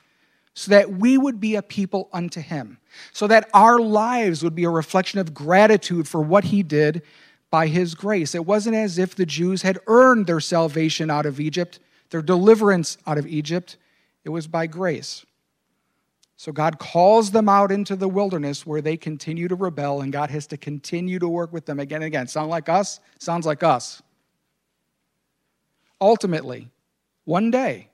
so 0.53 0.71
that 0.71 0.91
we 0.91 1.17
would 1.17 1.39
be 1.39 1.55
a 1.55 1.61
people 1.61 2.09
unto 2.11 2.41
him, 2.41 2.77
so 3.13 3.27
that 3.27 3.49
our 3.53 3.79
lives 3.79 4.43
would 4.43 4.55
be 4.55 4.65
a 4.65 4.69
reflection 4.69 5.19
of 5.19 5.33
gratitude 5.33 6.07
for 6.07 6.21
what 6.21 6.45
he 6.45 6.61
did 6.61 7.01
by 7.49 7.67
his 7.67 7.95
grace. 7.95 8.35
It 8.35 8.45
wasn't 8.45 8.75
as 8.75 8.97
if 8.97 9.15
the 9.15 9.25
Jews 9.25 9.61
had 9.61 9.79
earned 9.87 10.27
their 10.27 10.39
salvation 10.39 11.09
out 11.09 11.25
of 11.25 11.39
Egypt, 11.39 11.79
their 12.09 12.21
deliverance 12.21 12.97
out 13.07 13.17
of 13.17 13.27
Egypt. 13.27 13.77
It 14.23 14.29
was 14.29 14.47
by 14.47 14.67
grace. 14.67 15.25
So 16.41 16.51
God 16.51 16.79
calls 16.79 17.29
them 17.29 17.47
out 17.47 17.71
into 17.71 17.95
the 17.95 18.07
wilderness 18.07 18.65
where 18.65 18.81
they 18.81 18.97
continue 18.97 19.47
to 19.47 19.53
rebel, 19.53 20.01
and 20.01 20.11
God 20.11 20.31
has 20.31 20.47
to 20.47 20.57
continue 20.57 21.19
to 21.19 21.27
work 21.27 21.53
with 21.53 21.67
them 21.67 21.79
again 21.79 21.97
and 21.97 22.05
again. 22.05 22.25
Sound 22.25 22.49
like 22.49 22.67
us? 22.67 22.99
Sounds 23.19 23.45
like 23.45 23.61
us. 23.61 24.01
Ultimately, 26.01 26.67
one 27.25 27.51
day, 27.51 27.89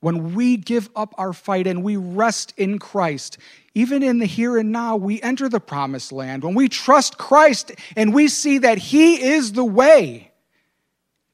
when 0.00 0.34
we 0.34 0.56
give 0.56 0.90
up 0.96 1.14
our 1.16 1.32
fight 1.32 1.68
and 1.68 1.84
we 1.84 1.96
rest 1.96 2.52
in 2.56 2.80
Christ, 2.80 3.38
even 3.72 4.02
in 4.02 4.18
the 4.18 4.26
here 4.26 4.58
and 4.58 4.72
now, 4.72 4.96
we 4.96 5.22
enter 5.22 5.48
the 5.48 5.60
promised 5.60 6.10
land. 6.10 6.42
When 6.42 6.56
we 6.56 6.68
trust 6.68 7.18
Christ 7.18 7.70
and 7.96 8.12
we 8.12 8.26
see 8.26 8.58
that 8.58 8.78
He 8.78 9.22
is 9.22 9.52
the 9.52 9.64
way, 9.64 10.32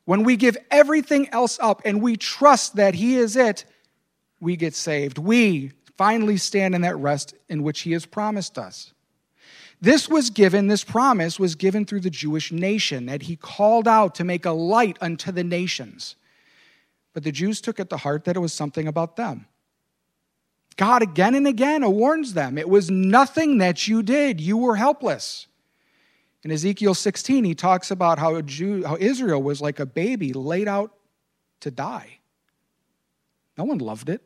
when 0.04 0.24
we 0.24 0.36
give 0.36 0.58
everything 0.70 1.30
else 1.30 1.58
up 1.62 1.80
and 1.86 2.02
we 2.02 2.18
trust 2.18 2.76
that 2.76 2.94
He 2.94 3.16
is 3.16 3.36
it, 3.36 3.64
we 4.38 4.56
get 4.56 4.74
saved. 4.74 5.16
We 5.16 5.72
finally 6.00 6.38
stand 6.38 6.74
in 6.74 6.80
that 6.80 6.96
rest 6.96 7.34
in 7.50 7.62
which 7.62 7.80
He 7.82 7.92
has 7.92 8.06
promised 8.06 8.56
us. 8.56 8.94
This 9.82 10.08
was 10.08 10.30
given, 10.30 10.66
this 10.66 10.82
promise 10.82 11.38
was 11.38 11.54
given 11.54 11.84
through 11.84 12.00
the 12.00 12.08
Jewish 12.08 12.50
nation 12.50 13.04
that 13.04 13.20
He 13.20 13.36
called 13.36 13.86
out 13.86 14.14
to 14.14 14.24
make 14.24 14.46
a 14.46 14.50
light 14.50 14.96
unto 15.02 15.30
the 15.30 15.44
nations. 15.44 16.16
But 17.12 17.22
the 17.22 17.30
Jews 17.30 17.60
took 17.60 17.78
it 17.78 17.90
to 17.90 17.98
heart 17.98 18.24
that 18.24 18.34
it 18.34 18.38
was 18.38 18.54
something 18.54 18.88
about 18.88 19.16
them. 19.16 19.44
God 20.78 21.02
again 21.02 21.34
and 21.34 21.46
again 21.46 21.86
warns 21.92 22.32
them 22.32 22.56
it 22.56 22.70
was 22.70 22.90
nothing 22.90 23.58
that 23.58 23.86
you 23.86 24.02
did, 24.02 24.40
you 24.40 24.56
were 24.56 24.76
helpless. 24.76 25.48
In 26.44 26.50
Ezekiel 26.50 26.94
16, 26.94 27.44
he 27.44 27.54
talks 27.54 27.90
about 27.90 28.18
how, 28.18 28.40
Jew, 28.40 28.86
how 28.86 28.96
Israel 28.98 29.42
was 29.42 29.60
like 29.60 29.78
a 29.78 29.84
baby 29.84 30.32
laid 30.32 30.66
out 30.66 30.94
to 31.60 31.70
die. 31.70 32.20
No 33.58 33.64
one 33.64 33.76
loved 33.76 34.08
it. 34.08 34.22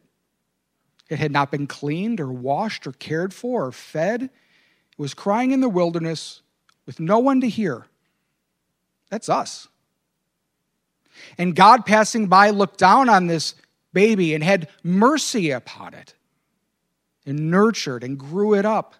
It 1.08 1.18
had 1.18 1.32
not 1.32 1.50
been 1.50 1.66
cleaned 1.66 2.20
or 2.20 2.32
washed 2.32 2.86
or 2.86 2.92
cared 2.92 3.34
for 3.34 3.66
or 3.66 3.72
fed. 3.72 4.22
It 4.22 4.30
was 4.98 5.14
crying 5.14 5.50
in 5.50 5.60
the 5.60 5.68
wilderness 5.68 6.42
with 6.86 7.00
no 7.00 7.18
one 7.18 7.40
to 7.40 7.48
hear. 7.48 7.86
That's 9.10 9.28
us. 9.28 9.68
And 11.38 11.54
God 11.54 11.86
passing 11.86 12.26
by 12.26 12.50
looked 12.50 12.78
down 12.78 13.08
on 13.08 13.26
this 13.26 13.54
baby 13.92 14.34
and 14.34 14.42
had 14.42 14.68
mercy 14.82 15.50
upon 15.50 15.94
it 15.94 16.14
and 17.26 17.50
nurtured 17.50 18.02
and 18.02 18.18
grew 18.18 18.54
it 18.54 18.64
up. 18.64 18.94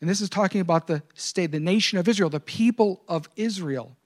And 0.00 0.10
this 0.10 0.20
is 0.20 0.28
talking 0.28 0.60
about 0.60 0.86
the 0.86 1.02
state, 1.14 1.52
the 1.52 1.60
nation 1.60 1.98
of 1.98 2.08
Israel, 2.08 2.28
the 2.28 2.40
people 2.40 3.02
of 3.08 3.28
Israel. 3.36 3.96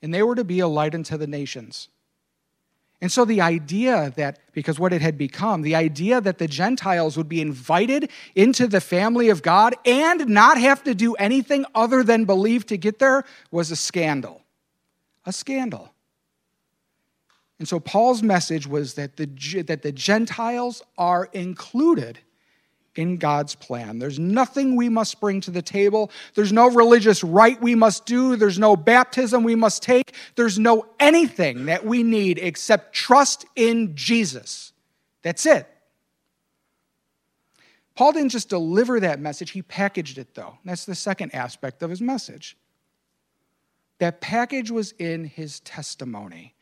And 0.00 0.12
they 0.12 0.22
were 0.22 0.34
to 0.34 0.44
be 0.44 0.60
a 0.60 0.66
light 0.66 0.94
unto 0.94 1.16
the 1.16 1.26
nations. 1.26 1.88
And 3.02 3.10
so 3.10 3.24
the 3.24 3.40
idea 3.40 4.12
that, 4.14 4.38
because 4.52 4.78
what 4.78 4.92
it 4.92 5.02
had 5.02 5.18
become, 5.18 5.62
the 5.62 5.74
idea 5.74 6.20
that 6.20 6.38
the 6.38 6.46
Gentiles 6.46 7.16
would 7.16 7.28
be 7.28 7.40
invited 7.40 8.08
into 8.36 8.68
the 8.68 8.80
family 8.80 9.28
of 9.28 9.42
God 9.42 9.74
and 9.84 10.28
not 10.28 10.56
have 10.56 10.84
to 10.84 10.94
do 10.94 11.14
anything 11.14 11.66
other 11.74 12.04
than 12.04 12.26
believe 12.26 12.64
to 12.66 12.78
get 12.78 13.00
there 13.00 13.24
was 13.50 13.72
a 13.72 13.76
scandal. 13.76 14.42
A 15.26 15.32
scandal. 15.32 15.92
And 17.58 17.66
so 17.66 17.80
Paul's 17.80 18.22
message 18.22 18.68
was 18.68 18.94
that 18.94 19.16
the, 19.16 19.26
that 19.66 19.82
the 19.82 19.92
Gentiles 19.92 20.80
are 20.96 21.28
included 21.32 22.20
in 22.94 23.16
God's 23.16 23.54
plan. 23.54 23.98
There's 23.98 24.18
nothing 24.18 24.76
we 24.76 24.88
must 24.88 25.20
bring 25.20 25.40
to 25.42 25.50
the 25.50 25.62
table. 25.62 26.10
There's 26.34 26.52
no 26.52 26.68
religious 26.68 27.24
rite 27.24 27.60
we 27.62 27.74
must 27.74 28.06
do. 28.06 28.36
There's 28.36 28.58
no 28.58 28.76
baptism 28.76 29.44
we 29.44 29.54
must 29.54 29.82
take. 29.82 30.14
There's 30.36 30.58
no 30.58 30.86
anything 31.00 31.66
that 31.66 31.84
we 31.86 32.02
need 32.02 32.38
except 32.38 32.94
trust 32.94 33.46
in 33.56 33.96
Jesus. 33.96 34.72
That's 35.22 35.46
it. 35.46 35.66
Paul 37.94 38.12
didn't 38.12 38.30
just 38.30 38.48
deliver 38.48 39.00
that 39.00 39.20
message, 39.20 39.50
he 39.50 39.62
packaged 39.62 40.18
it, 40.18 40.34
though. 40.34 40.58
That's 40.64 40.86
the 40.86 40.94
second 40.94 41.34
aspect 41.34 41.82
of 41.82 41.90
his 41.90 42.00
message. 42.00 42.56
That 43.98 44.20
package 44.20 44.70
was 44.70 44.92
in 44.92 45.24
his 45.24 45.60
testimony 45.60 46.54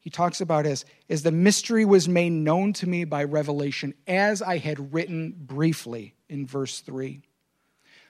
he 0.00 0.10
talks 0.10 0.40
about 0.40 0.66
as, 0.66 0.84
as 1.08 1.22
the 1.22 1.32
mystery 1.32 1.84
was 1.84 2.08
made 2.08 2.30
known 2.30 2.72
to 2.74 2.88
me 2.88 3.04
by 3.04 3.24
revelation, 3.24 3.94
as 4.06 4.40
I 4.40 4.58
had 4.58 4.92
written 4.92 5.34
briefly 5.36 6.14
in 6.28 6.46
verse 6.46 6.80
3. 6.80 7.20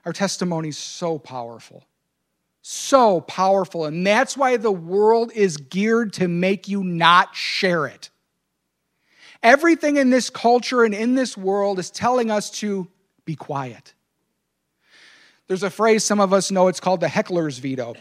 Our 0.04 0.12
testimony 0.12 0.68
is 0.68 0.78
so 0.78 1.18
powerful. 1.18 1.84
So 2.62 3.20
powerful. 3.22 3.86
And 3.86 4.06
that's 4.06 4.36
why 4.36 4.56
the 4.56 4.72
world 4.72 5.32
is 5.32 5.56
geared 5.56 6.12
to 6.14 6.28
make 6.28 6.68
you 6.68 6.84
not 6.84 7.34
share 7.34 7.86
it. 7.86 8.10
Everything 9.42 9.96
in 9.96 10.10
this 10.10 10.30
culture 10.30 10.82
and 10.84 10.94
in 10.94 11.14
this 11.14 11.36
world 11.36 11.78
is 11.78 11.90
telling 11.90 12.30
us 12.30 12.50
to 12.50 12.88
be 13.24 13.36
quiet. 13.36 13.94
There's 15.46 15.62
a 15.62 15.70
phrase 15.70 16.04
some 16.04 16.20
of 16.20 16.32
us 16.32 16.50
know, 16.50 16.68
it's 16.68 16.80
called 16.80 17.00
the 17.00 17.08
heckler's 17.08 17.58
veto. 17.58 17.94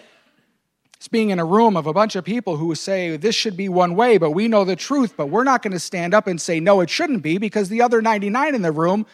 It's 0.97 1.07
being 1.07 1.29
in 1.29 1.37
a 1.37 1.45
room 1.45 1.77
of 1.77 1.85
a 1.85 1.93
bunch 1.93 2.15
of 2.15 2.25
people 2.25 2.57
who 2.57 2.73
say 2.73 3.17
this 3.17 3.35
should 3.35 3.55
be 3.55 3.69
one 3.69 3.95
way, 3.95 4.17
but 4.17 4.31
we 4.31 4.47
know 4.47 4.65
the 4.65 4.75
truth, 4.75 5.13
but 5.15 5.27
we're 5.27 5.43
not 5.43 5.61
going 5.61 5.73
to 5.73 5.79
stand 5.79 6.15
up 6.15 6.25
and 6.25 6.41
say, 6.41 6.59
no, 6.59 6.81
it 6.81 6.89
shouldn't 6.89 7.21
be, 7.21 7.37
because 7.37 7.69
the 7.69 7.83
other 7.83 8.01
99 8.01 8.55
in 8.55 8.63
the 8.63 8.71
room 8.71 9.05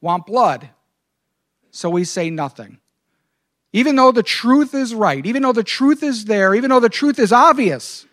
want 0.00 0.24
blood. 0.24 0.70
So 1.70 1.90
we 1.90 2.04
say 2.04 2.30
nothing. 2.30 2.78
Even 3.74 3.96
though 3.96 4.12
the 4.12 4.22
truth 4.22 4.72
is 4.74 4.94
right, 4.94 5.24
even 5.26 5.42
though 5.42 5.52
the 5.52 5.62
truth 5.62 6.02
is 6.02 6.24
there, 6.24 6.54
even 6.54 6.70
though 6.70 6.80
the 6.80 6.88
truth 6.88 7.18
is 7.18 7.32
obvious, 7.32 8.06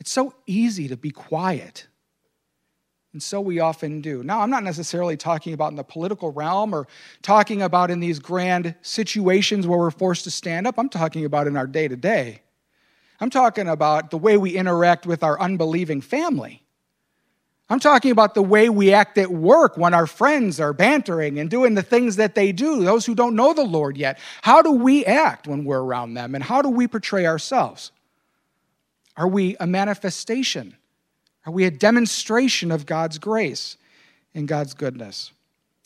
it's 0.00 0.10
so 0.10 0.34
easy 0.46 0.88
to 0.88 0.96
be 0.96 1.10
quiet 1.10 1.86
And 3.18 3.22
so 3.24 3.40
we 3.40 3.58
often 3.58 4.00
do. 4.00 4.22
Now, 4.22 4.42
I'm 4.42 4.50
not 4.50 4.62
necessarily 4.62 5.16
talking 5.16 5.52
about 5.52 5.72
in 5.72 5.76
the 5.76 5.82
political 5.82 6.30
realm 6.30 6.72
or 6.72 6.86
talking 7.20 7.62
about 7.62 7.90
in 7.90 7.98
these 7.98 8.20
grand 8.20 8.76
situations 8.80 9.66
where 9.66 9.76
we're 9.76 9.90
forced 9.90 10.22
to 10.22 10.30
stand 10.30 10.68
up. 10.68 10.78
I'm 10.78 10.88
talking 10.88 11.24
about 11.24 11.48
in 11.48 11.56
our 11.56 11.66
day 11.66 11.88
to 11.88 11.96
day. 11.96 12.42
I'm 13.20 13.28
talking 13.28 13.66
about 13.66 14.12
the 14.12 14.18
way 14.18 14.36
we 14.36 14.56
interact 14.56 15.04
with 15.04 15.24
our 15.24 15.36
unbelieving 15.40 16.00
family. 16.00 16.62
I'm 17.68 17.80
talking 17.80 18.12
about 18.12 18.34
the 18.34 18.42
way 18.42 18.68
we 18.68 18.94
act 18.94 19.18
at 19.18 19.32
work 19.32 19.76
when 19.76 19.94
our 19.94 20.06
friends 20.06 20.60
are 20.60 20.72
bantering 20.72 21.40
and 21.40 21.50
doing 21.50 21.74
the 21.74 21.82
things 21.82 22.14
that 22.14 22.36
they 22.36 22.52
do, 22.52 22.84
those 22.84 23.04
who 23.04 23.16
don't 23.16 23.34
know 23.34 23.52
the 23.52 23.64
Lord 23.64 23.96
yet. 23.96 24.20
How 24.42 24.62
do 24.62 24.70
we 24.70 25.04
act 25.04 25.48
when 25.48 25.64
we're 25.64 25.82
around 25.82 26.14
them, 26.14 26.36
and 26.36 26.44
how 26.44 26.62
do 26.62 26.68
we 26.68 26.86
portray 26.86 27.26
ourselves? 27.26 27.90
Are 29.16 29.26
we 29.26 29.56
a 29.58 29.66
manifestation? 29.66 30.77
Are 31.46 31.52
we 31.52 31.64
a 31.64 31.70
demonstration 31.70 32.70
of 32.70 32.86
God's 32.86 33.18
grace 33.18 33.76
and 34.34 34.46
God's 34.46 34.74
goodness? 34.74 35.32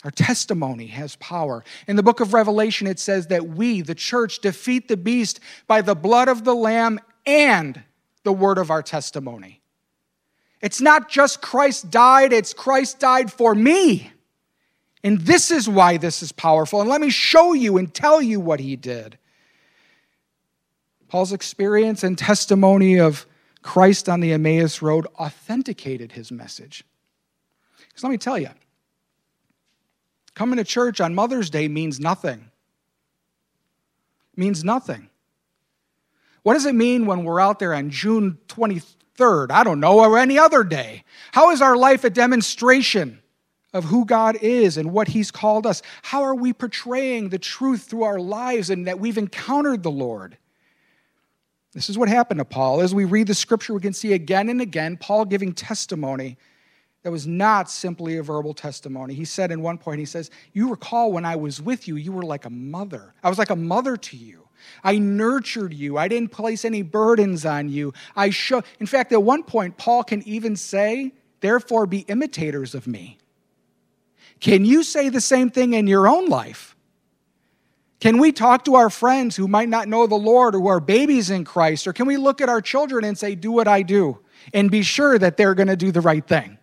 Our 0.04 0.10
testimony 0.10 0.86
has 0.88 1.14
power. 1.16 1.64
In 1.86 1.96
the 1.96 2.02
book 2.02 2.20
of 2.20 2.34
Revelation, 2.34 2.86
it 2.86 2.98
says 2.98 3.28
that 3.28 3.48
we, 3.48 3.82
the 3.82 3.94
church, 3.94 4.40
defeat 4.40 4.88
the 4.88 4.96
beast 4.96 5.38
by 5.68 5.80
the 5.80 5.94
blood 5.94 6.28
of 6.28 6.44
the 6.44 6.54
Lamb 6.54 6.98
and 7.24 7.82
the 8.24 8.32
word 8.32 8.58
of 8.58 8.70
our 8.70 8.82
testimony. 8.82 9.60
It's 10.60 10.80
not 10.80 11.08
just 11.08 11.40
Christ 11.42 11.90
died, 11.90 12.32
it's 12.32 12.54
Christ 12.54 12.98
died 12.98 13.32
for 13.32 13.54
me. 13.54 14.12
And 15.04 15.20
this 15.20 15.50
is 15.50 15.68
why 15.68 15.96
this 15.96 16.22
is 16.22 16.30
powerful. 16.30 16.80
And 16.80 16.88
let 16.88 17.00
me 17.00 17.10
show 17.10 17.52
you 17.52 17.76
and 17.76 17.92
tell 17.92 18.22
you 18.22 18.38
what 18.40 18.60
he 18.60 18.76
did. 18.76 19.18
Paul's 21.08 21.32
experience 21.32 22.04
and 22.04 22.16
testimony 22.16 22.98
of 22.98 23.26
Christ 23.62 24.08
on 24.08 24.20
the 24.20 24.32
Emmaus 24.32 24.82
Road 24.82 25.06
authenticated 25.18 26.12
his 26.12 26.30
message. 26.30 26.84
Because 27.88 28.04
let 28.04 28.10
me 28.10 28.18
tell 28.18 28.38
you, 28.38 28.50
coming 30.34 30.56
to 30.56 30.64
church 30.64 31.00
on 31.00 31.14
Mother's 31.14 31.50
Day 31.50 31.68
means 31.68 32.00
nothing. 32.00 32.50
It 34.32 34.38
means 34.38 34.64
nothing. 34.64 35.08
What 36.42 36.54
does 36.54 36.66
it 36.66 36.74
mean 36.74 37.06
when 37.06 37.24
we're 37.24 37.40
out 37.40 37.58
there 37.58 37.74
on 37.74 37.90
June 37.90 38.38
23rd? 38.48 39.50
I 39.50 39.62
don't 39.62 39.80
know, 39.80 40.00
or 40.00 40.18
any 40.18 40.38
other 40.38 40.64
day. 40.64 41.04
How 41.32 41.50
is 41.50 41.62
our 41.62 41.76
life 41.76 42.02
a 42.02 42.10
demonstration 42.10 43.20
of 43.72 43.84
who 43.84 44.04
God 44.04 44.36
is 44.42 44.76
and 44.76 44.92
what 44.92 45.08
He's 45.08 45.30
called 45.30 45.66
us? 45.66 45.82
How 46.02 46.22
are 46.22 46.34
we 46.34 46.52
portraying 46.52 47.28
the 47.28 47.38
truth 47.38 47.84
through 47.84 48.02
our 48.02 48.18
lives 48.18 48.70
and 48.70 48.86
that 48.88 48.98
we've 48.98 49.18
encountered 49.18 49.82
the 49.82 49.90
Lord? 49.90 50.36
This 51.72 51.88
is 51.88 51.96
what 51.96 52.08
happened 52.08 52.38
to 52.38 52.44
Paul. 52.44 52.80
As 52.80 52.94
we 52.94 53.04
read 53.04 53.26
the 53.26 53.34
scripture, 53.34 53.72
we 53.74 53.80
can 53.80 53.94
see 53.94 54.12
again 54.12 54.48
and 54.48 54.60
again 54.60 54.96
Paul 54.96 55.24
giving 55.24 55.52
testimony 55.52 56.36
that 57.02 57.10
was 57.10 57.26
not 57.26 57.70
simply 57.70 58.18
a 58.18 58.22
verbal 58.22 58.54
testimony. 58.54 59.14
He 59.14 59.24
said 59.24 59.50
in 59.50 59.62
one 59.62 59.78
point, 59.78 59.98
he 59.98 60.04
says, 60.04 60.30
You 60.52 60.70
recall 60.70 61.12
when 61.12 61.24
I 61.24 61.36
was 61.36 61.60
with 61.60 61.88
you, 61.88 61.96
you 61.96 62.12
were 62.12 62.22
like 62.22 62.44
a 62.44 62.50
mother. 62.50 63.14
I 63.22 63.28
was 63.28 63.38
like 63.38 63.50
a 63.50 63.56
mother 63.56 63.96
to 63.96 64.16
you. 64.16 64.48
I 64.84 64.98
nurtured 64.98 65.74
you. 65.74 65.98
I 65.98 66.06
didn't 66.06 66.30
place 66.30 66.64
any 66.64 66.82
burdens 66.82 67.44
on 67.44 67.68
you. 67.68 67.92
I 68.14 68.30
show 68.30 68.62
In 68.78 68.86
fact, 68.86 69.12
at 69.12 69.22
one 69.22 69.42
point 69.42 69.76
Paul 69.76 70.04
can 70.04 70.22
even 70.28 70.54
say, 70.54 71.12
"Therefore 71.40 71.86
be 71.86 72.00
imitators 72.00 72.74
of 72.74 72.86
me." 72.86 73.18
Can 74.38 74.64
you 74.64 74.84
say 74.84 75.08
the 75.08 75.20
same 75.20 75.50
thing 75.50 75.72
in 75.74 75.88
your 75.88 76.06
own 76.06 76.26
life? 76.26 76.76
Can 78.02 78.18
we 78.18 78.32
talk 78.32 78.64
to 78.64 78.74
our 78.74 78.90
friends 78.90 79.36
who 79.36 79.46
might 79.46 79.68
not 79.68 79.86
know 79.86 80.08
the 80.08 80.16
Lord 80.16 80.56
or 80.56 80.58
who 80.58 80.66
are 80.66 80.80
babies 80.80 81.30
in 81.30 81.44
Christ? 81.44 81.86
Or 81.86 81.92
can 81.92 82.04
we 82.04 82.16
look 82.16 82.40
at 82.40 82.48
our 82.48 82.60
children 82.60 83.04
and 83.04 83.16
say, 83.16 83.36
Do 83.36 83.52
what 83.52 83.68
I 83.68 83.82
do? 83.82 84.18
And 84.52 84.72
be 84.72 84.82
sure 84.82 85.20
that 85.20 85.36
they're 85.36 85.54
going 85.54 85.68
to 85.68 85.76
do 85.76 85.92
the 85.92 86.00
right 86.00 86.26
thing? 86.26 86.58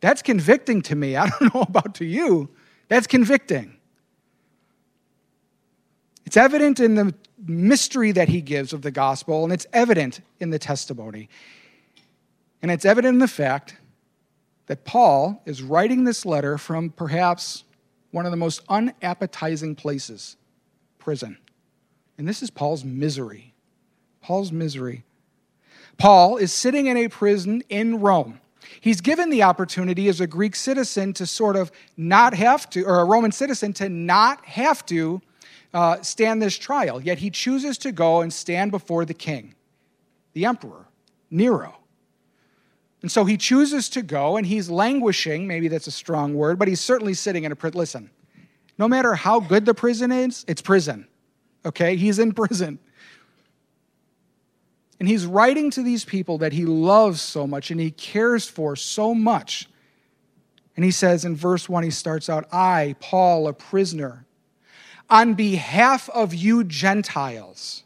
That's 0.00 0.22
convicting 0.22 0.82
to 0.82 0.96
me. 0.96 1.14
I 1.16 1.28
don't 1.28 1.54
know 1.54 1.62
about 1.62 1.94
to 1.94 2.04
you. 2.04 2.50
That's 2.88 3.06
convicting. 3.06 3.76
It's 6.26 6.36
evident 6.36 6.80
in 6.80 6.96
the 6.96 7.14
mystery 7.38 8.10
that 8.10 8.28
he 8.28 8.40
gives 8.40 8.72
of 8.72 8.82
the 8.82 8.90
gospel, 8.90 9.44
and 9.44 9.52
it's 9.52 9.68
evident 9.72 10.20
in 10.40 10.50
the 10.50 10.58
testimony. 10.58 11.28
And 12.60 12.72
it's 12.72 12.84
evident 12.84 13.14
in 13.14 13.18
the 13.20 13.28
fact 13.28 13.76
that 14.66 14.84
Paul 14.84 15.40
is 15.46 15.62
writing 15.62 16.02
this 16.02 16.26
letter 16.26 16.58
from 16.58 16.90
perhaps 16.90 17.62
one 18.14 18.26
of 18.26 18.30
the 18.30 18.36
most 18.36 18.60
unappetizing 18.68 19.74
places 19.74 20.36
prison. 21.00 21.36
And 22.16 22.28
this 22.28 22.44
is 22.44 22.48
Paul's 22.48 22.84
misery. 22.84 23.54
Paul's 24.22 24.52
misery. 24.52 25.02
Paul 25.98 26.36
is 26.36 26.52
sitting 26.52 26.86
in 26.86 26.96
a 26.96 27.08
prison 27.08 27.64
in 27.68 28.00
Rome. 28.00 28.40
He's 28.80 29.00
given 29.00 29.30
the 29.30 29.42
opportunity 29.42 30.06
as 30.06 30.20
a 30.20 30.28
Greek 30.28 30.54
citizen 30.54 31.12
to 31.14 31.26
sort 31.26 31.56
of 31.56 31.72
not 31.96 32.34
have 32.34 32.70
to, 32.70 32.84
or 32.84 33.00
a 33.00 33.04
Roman 33.04 33.32
citizen 33.32 33.72
to 33.74 33.88
not 33.88 34.44
have 34.46 34.86
to 34.86 35.20
uh, 35.74 36.00
stand 36.02 36.40
this 36.40 36.56
trial, 36.56 37.00
yet 37.00 37.18
he 37.18 37.30
chooses 37.30 37.76
to 37.78 37.90
go 37.90 38.20
and 38.20 38.32
stand 38.32 38.70
before 38.70 39.04
the 39.04 39.12
king, 39.12 39.56
the 40.34 40.44
emperor, 40.44 40.86
Nero. 41.32 41.78
And 43.04 43.12
so 43.12 43.26
he 43.26 43.36
chooses 43.36 43.90
to 43.90 44.00
go, 44.00 44.38
and 44.38 44.46
he's 44.46 44.70
languishing. 44.70 45.46
Maybe 45.46 45.68
that's 45.68 45.86
a 45.86 45.90
strong 45.90 46.32
word, 46.32 46.58
but 46.58 46.68
he's 46.68 46.80
certainly 46.80 47.12
sitting 47.12 47.44
in 47.44 47.52
a 47.52 47.54
prison. 47.54 47.78
Listen, 47.78 48.10
no 48.78 48.88
matter 48.88 49.14
how 49.14 49.40
good 49.40 49.66
the 49.66 49.74
prison 49.74 50.10
is, 50.10 50.42
it's 50.48 50.62
prison. 50.62 51.06
Okay? 51.66 51.96
He's 51.96 52.18
in 52.18 52.32
prison. 52.32 52.78
And 54.98 55.06
he's 55.06 55.26
writing 55.26 55.70
to 55.72 55.82
these 55.82 56.06
people 56.06 56.38
that 56.38 56.54
he 56.54 56.64
loves 56.64 57.20
so 57.20 57.46
much 57.46 57.70
and 57.70 57.78
he 57.78 57.90
cares 57.90 58.48
for 58.48 58.74
so 58.74 59.14
much. 59.14 59.68
And 60.74 60.82
he 60.82 60.90
says 60.90 61.26
in 61.26 61.36
verse 61.36 61.68
1, 61.68 61.84
he 61.84 61.90
starts 61.90 62.30
out, 62.30 62.46
I, 62.54 62.96
Paul, 63.00 63.48
a 63.48 63.52
prisoner 63.52 64.24
on 65.10 65.34
behalf 65.34 66.08
of 66.08 66.32
you 66.32 66.64
Gentiles. 66.64 67.83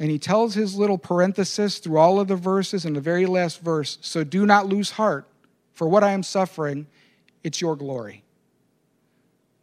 And 0.00 0.10
he 0.10 0.18
tells 0.18 0.54
his 0.54 0.76
little 0.76 0.96
parenthesis 0.96 1.78
through 1.78 1.98
all 1.98 2.18
of 2.18 2.26
the 2.26 2.34
verses 2.34 2.86
in 2.86 2.94
the 2.94 3.02
very 3.02 3.26
last 3.26 3.60
verse 3.60 3.98
so 4.00 4.24
do 4.24 4.46
not 4.46 4.66
lose 4.66 4.92
heart, 4.92 5.28
for 5.74 5.86
what 5.86 6.02
I 6.02 6.12
am 6.12 6.22
suffering, 6.22 6.86
it's 7.44 7.60
your 7.60 7.76
glory. 7.76 8.24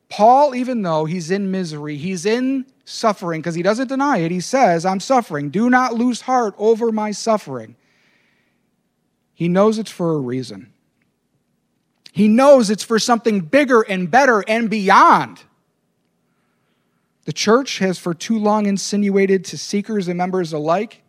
Paul, 0.10 0.56
even 0.56 0.84
though 0.84 1.06
he's 1.06 1.32
in 1.32 1.52
misery, 1.52 1.98
he's 1.98 2.26
in 2.26 2.68
suffering 2.86 3.42
because 3.42 3.56
he 3.56 3.64
doesn't 3.64 3.88
deny 3.88 4.20
it. 4.20 4.32
He 4.32 4.40
says, 4.40 4.86
I'm 4.86 5.00
suffering. 5.00 5.50
Do 5.50 5.70
not 5.70 5.96
lose 5.96 6.22
heart 6.22 6.54
over 6.58 6.92
my 6.92 7.12
suffering. 7.12 7.76
He 9.34 9.48
knows 9.50 9.80
it's 9.80 9.92
for 9.92 10.14
a 10.14 10.18
reason. 10.18 10.72
He 12.14 12.28
knows 12.28 12.70
it's 12.70 12.84
for 12.84 13.00
something 13.00 13.42
bigger 13.42 13.82
and 13.82 14.10
better 14.10 14.44
and 14.48 14.70
beyond. 14.70 15.44
The 17.28 17.34
church 17.34 17.80
has 17.80 18.00
for 18.00 18.14
too 18.14 18.40
long 18.40 18.68
insinuated 18.68 19.44
to 19.46 19.58
seekers 19.58 20.08
and 20.08 20.18
members 20.18 20.54
alike 20.54 21.04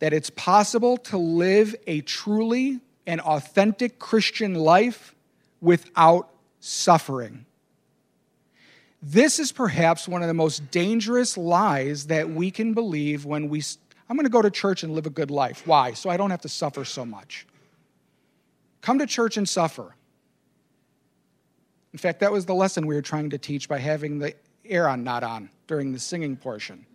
that 0.00 0.12
it's 0.12 0.30
possible 0.30 0.96
to 0.96 1.16
live 1.16 1.76
a 1.86 2.00
truly 2.00 2.80
and 3.06 3.20
authentic 3.20 4.00
Christian 4.00 4.56
life 4.56 5.14
without 5.60 6.28
suffering. 6.58 7.46
This 9.00 9.38
is 9.38 9.52
perhaps 9.52 10.08
one 10.08 10.22
of 10.22 10.28
the 10.28 10.34
most 10.34 10.72
dangerous 10.72 11.38
lies 11.38 12.08
that 12.08 12.30
we 12.30 12.50
can 12.50 12.74
believe 12.74 13.24
when 13.24 13.48
we. 13.48 13.62
I'm 14.10 14.16
going 14.16 14.24
to 14.24 14.30
go 14.30 14.42
to 14.42 14.50
church 14.50 14.82
and 14.82 14.92
live 14.92 15.06
a 15.06 15.10
good 15.10 15.30
life. 15.30 15.64
Why? 15.68 15.92
So 15.92 16.10
I 16.10 16.16
don't 16.16 16.30
have 16.30 16.40
to 16.40 16.48
suffer 16.48 16.84
so 16.84 17.06
much. 17.06 17.46
Come 18.80 18.98
to 18.98 19.06
church 19.06 19.36
and 19.36 19.48
suffer. 19.48 19.94
In 21.92 21.98
fact, 21.98 22.18
that 22.18 22.32
was 22.32 22.44
the 22.44 22.56
lesson 22.56 22.88
we 22.88 22.96
were 22.96 23.02
trying 23.02 23.30
to 23.30 23.38
teach 23.38 23.68
by 23.68 23.78
having 23.78 24.18
the 24.18 24.34
air 24.66 24.88
on, 24.88 25.04
not 25.04 25.22
on, 25.22 25.50
during 25.66 25.92
the 25.92 25.98
singing 25.98 26.36
portion. 26.36 26.86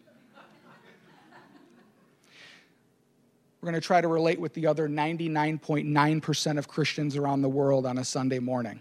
We're 3.61 3.71
going 3.71 3.81
to 3.81 3.85
try 3.85 3.99
to 3.99 4.07
relate 4.07 4.39
with 4.39 4.53
the 4.53 4.67
other 4.67 4.87
99.9% 4.87 6.57
of 6.57 6.67
Christians 6.67 7.17
around 7.17 7.41
the 7.41 7.49
world 7.49 7.85
on 7.85 7.97
a 7.97 8.05
Sunday 8.05 8.39
morning. 8.39 8.79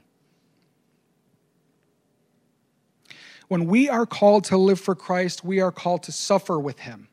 When 3.49 3.67
we 3.67 3.89
are 3.89 4.07
called 4.07 4.45
to 4.45 4.57
live 4.57 4.79
for 4.79 4.95
Christ, 4.95 5.43
we 5.43 5.61
are 5.61 5.73
called 5.73 6.05
to 6.05 6.13
suffer 6.13 6.61
with 6.61 6.79
Him. 6.79 7.09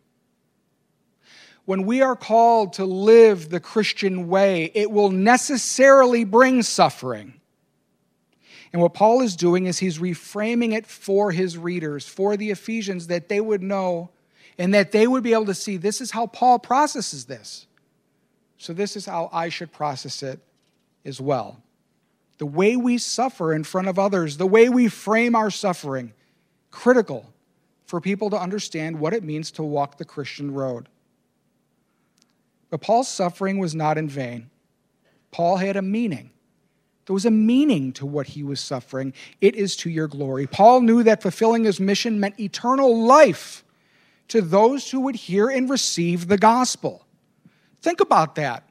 When 1.63 1.87
we 1.87 2.03
are 2.03 2.15
called 2.15 2.73
to 2.73 2.85
live 2.85 3.49
the 3.49 3.59
Christian 3.59 4.27
way, 4.27 4.71
it 4.75 4.91
will 4.91 5.09
necessarily 5.09 6.23
bring 6.23 6.61
suffering. 6.61 7.41
And 8.75 8.81
what 8.81 8.93
Paul 8.93 9.21
is 9.21 9.37
doing 9.37 9.67
is 9.67 9.79
he's 9.79 9.99
reframing 9.99 10.73
it 10.73 10.85
for 10.85 11.31
his 11.31 11.57
readers, 11.57 12.09
for 12.09 12.35
the 12.35 12.51
Ephesians, 12.51 13.07
that 13.07 13.29
they 13.29 13.39
would 13.39 13.63
know 13.63 14.09
and 14.57 14.73
that 14.73 14.91
they 14.91 15.07
would 15.07 15.23
be 15.23 15.31
able 15.31 15.45
to 15.45 15.53
see 15.53 15.77
this 15.77 16.01
is 16.01 16.11
how 16.11 16.27
Paul 16.27 16.59
processes 16.59 17.23
this. 17.23 17.67
So, 18.57 18.73
this 18.73 18.97
is 18.97 19.05
how 19.05 19.29
I 19.31 19.47
should 19.47 19.71
process 19.71 20.21
it 20.21 20.41
as 21.05 21.21
well. 21.21 21.63
The 22.37 22.45
way 22.45 22.75
we 22.75 22.97
suffer 22.97 23.53
in 23.53 23.63
front 23.63 23.87
of 23.87 23.97
others, 23.97 24.35
the 24.35 24.45
way 24.45 24.67
we 24.67 24.89
frame 24.89 25.37
our 25.37 25.49
suffering, 25.49 26.11
critical 26.69 27.31
for 27.85 28.01
people 28.01 28.29
to 28.29 28.37
understand 28.37 28.99
what 28.99 29.13
it 29.13 29.23
means 29.23 29.51
to 29.51 29.63
walk 29.63 29.97
the 29.97 30.03
Christian 30.03 30.53
road. 30.53 30.89
But 32.69 32.81
Paul's 32.81 33.07
suffering 33.07 33.57
was 33.57 33.73
not 33.73 33.97
in 33.97 34.09
vain. 34.09 34.49
Paul 35.31 35.55
had 35.55 35.77
a 35.77 35.81
meaning. 35.81 36.31
There 37.05 37.13
was 37.13 37.25
a 37.25 37.31
meaning 37.31 37.93
to 37.93 38.05
what 38.05 38.27
he 38.27 38.43
was 38.43 38.59
suffering. 38.59 39.13
It 39.39 39.55
is 39.55 39.75
to 39.77 39.89
your 39.89 40.07
glory. 40.07 40.47
Paul 40.47 40.81
knew 40.81 41.03
that 41.03 41.21
fulfilling 41.21 41.63
his 41.63 41.79
mission 41.79 42.19
meant 42.19 42.39
eternal 42.39 43.05
life 43.05 43.63
to 44.29 44.41
those 44.41 44.89
who 44.89 45.01
would 45.01 45.15
hear 45.15 45.49
and 45.49 45.69
receive 45.69 46.27
the 46.27 46.37
gospel. 46.37 47.05
Think 47.81 47.99
about 48.01 48.35
that. 48.35 48.67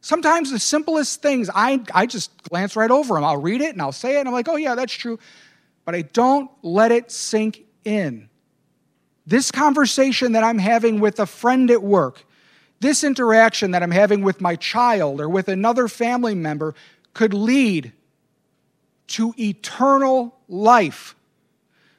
Sometimes 0.00 0.50
the 0.50 0.58
simplest 0.58 1.22
things, 1.22 1.50
I, 1.54 1.80
I 1.94 2.06
just 2.06 2.42
glance 2.44 2.74
right 2.74 2.90
over 2.90 3.14
them. 3.14 3.24
I'll 3.24 3.40
read 3.40 3.60
it 3.60 3.70
and 3.70 3.82
I'll 3.82 3.92
say 3.92 4.16
it, 4.16 4.20
and 4.20 4.28
I'm 4.28 4.34
like, 4.34 4.48
oh, 4.48 4.56
yeah, 4.56 4.74
that's 4.74 4.94
true. 4.94 5.18
But 5.84 5.94
I 5.94 6.02
don't 6.02 6.50
let 6.62 6.90
it 6.90 7.12
sink 7.12 7.62
in. 7.84 8.28
This 9.26 9.52
conversation 9.52 10.32
that 10.32 10.42
I'm 10.42 10.58
having 10.58 10.98
with 10.98 11.20
a 11.20 11.26
friend 11.26 11.70
at 11.70 11.82
work, 11.82 12.24
this 12.80 13.04
interaction 13.04 13.70
that 13.72 13.82
I'm 13.82 13.92
having 13.92 14.22
with 14.22 14.40
my 14.40 14.56
child 14.56 15.20
or 15.20 15.28
with 15.28 15.46
another 15.46 15.86
family 15.86 16.34
member 16.34 16.74
could 17.14 17.34
lead 17.34 17.92
to 19.08 19.34
eternal 19.38 20.34
life. 20.48 21.14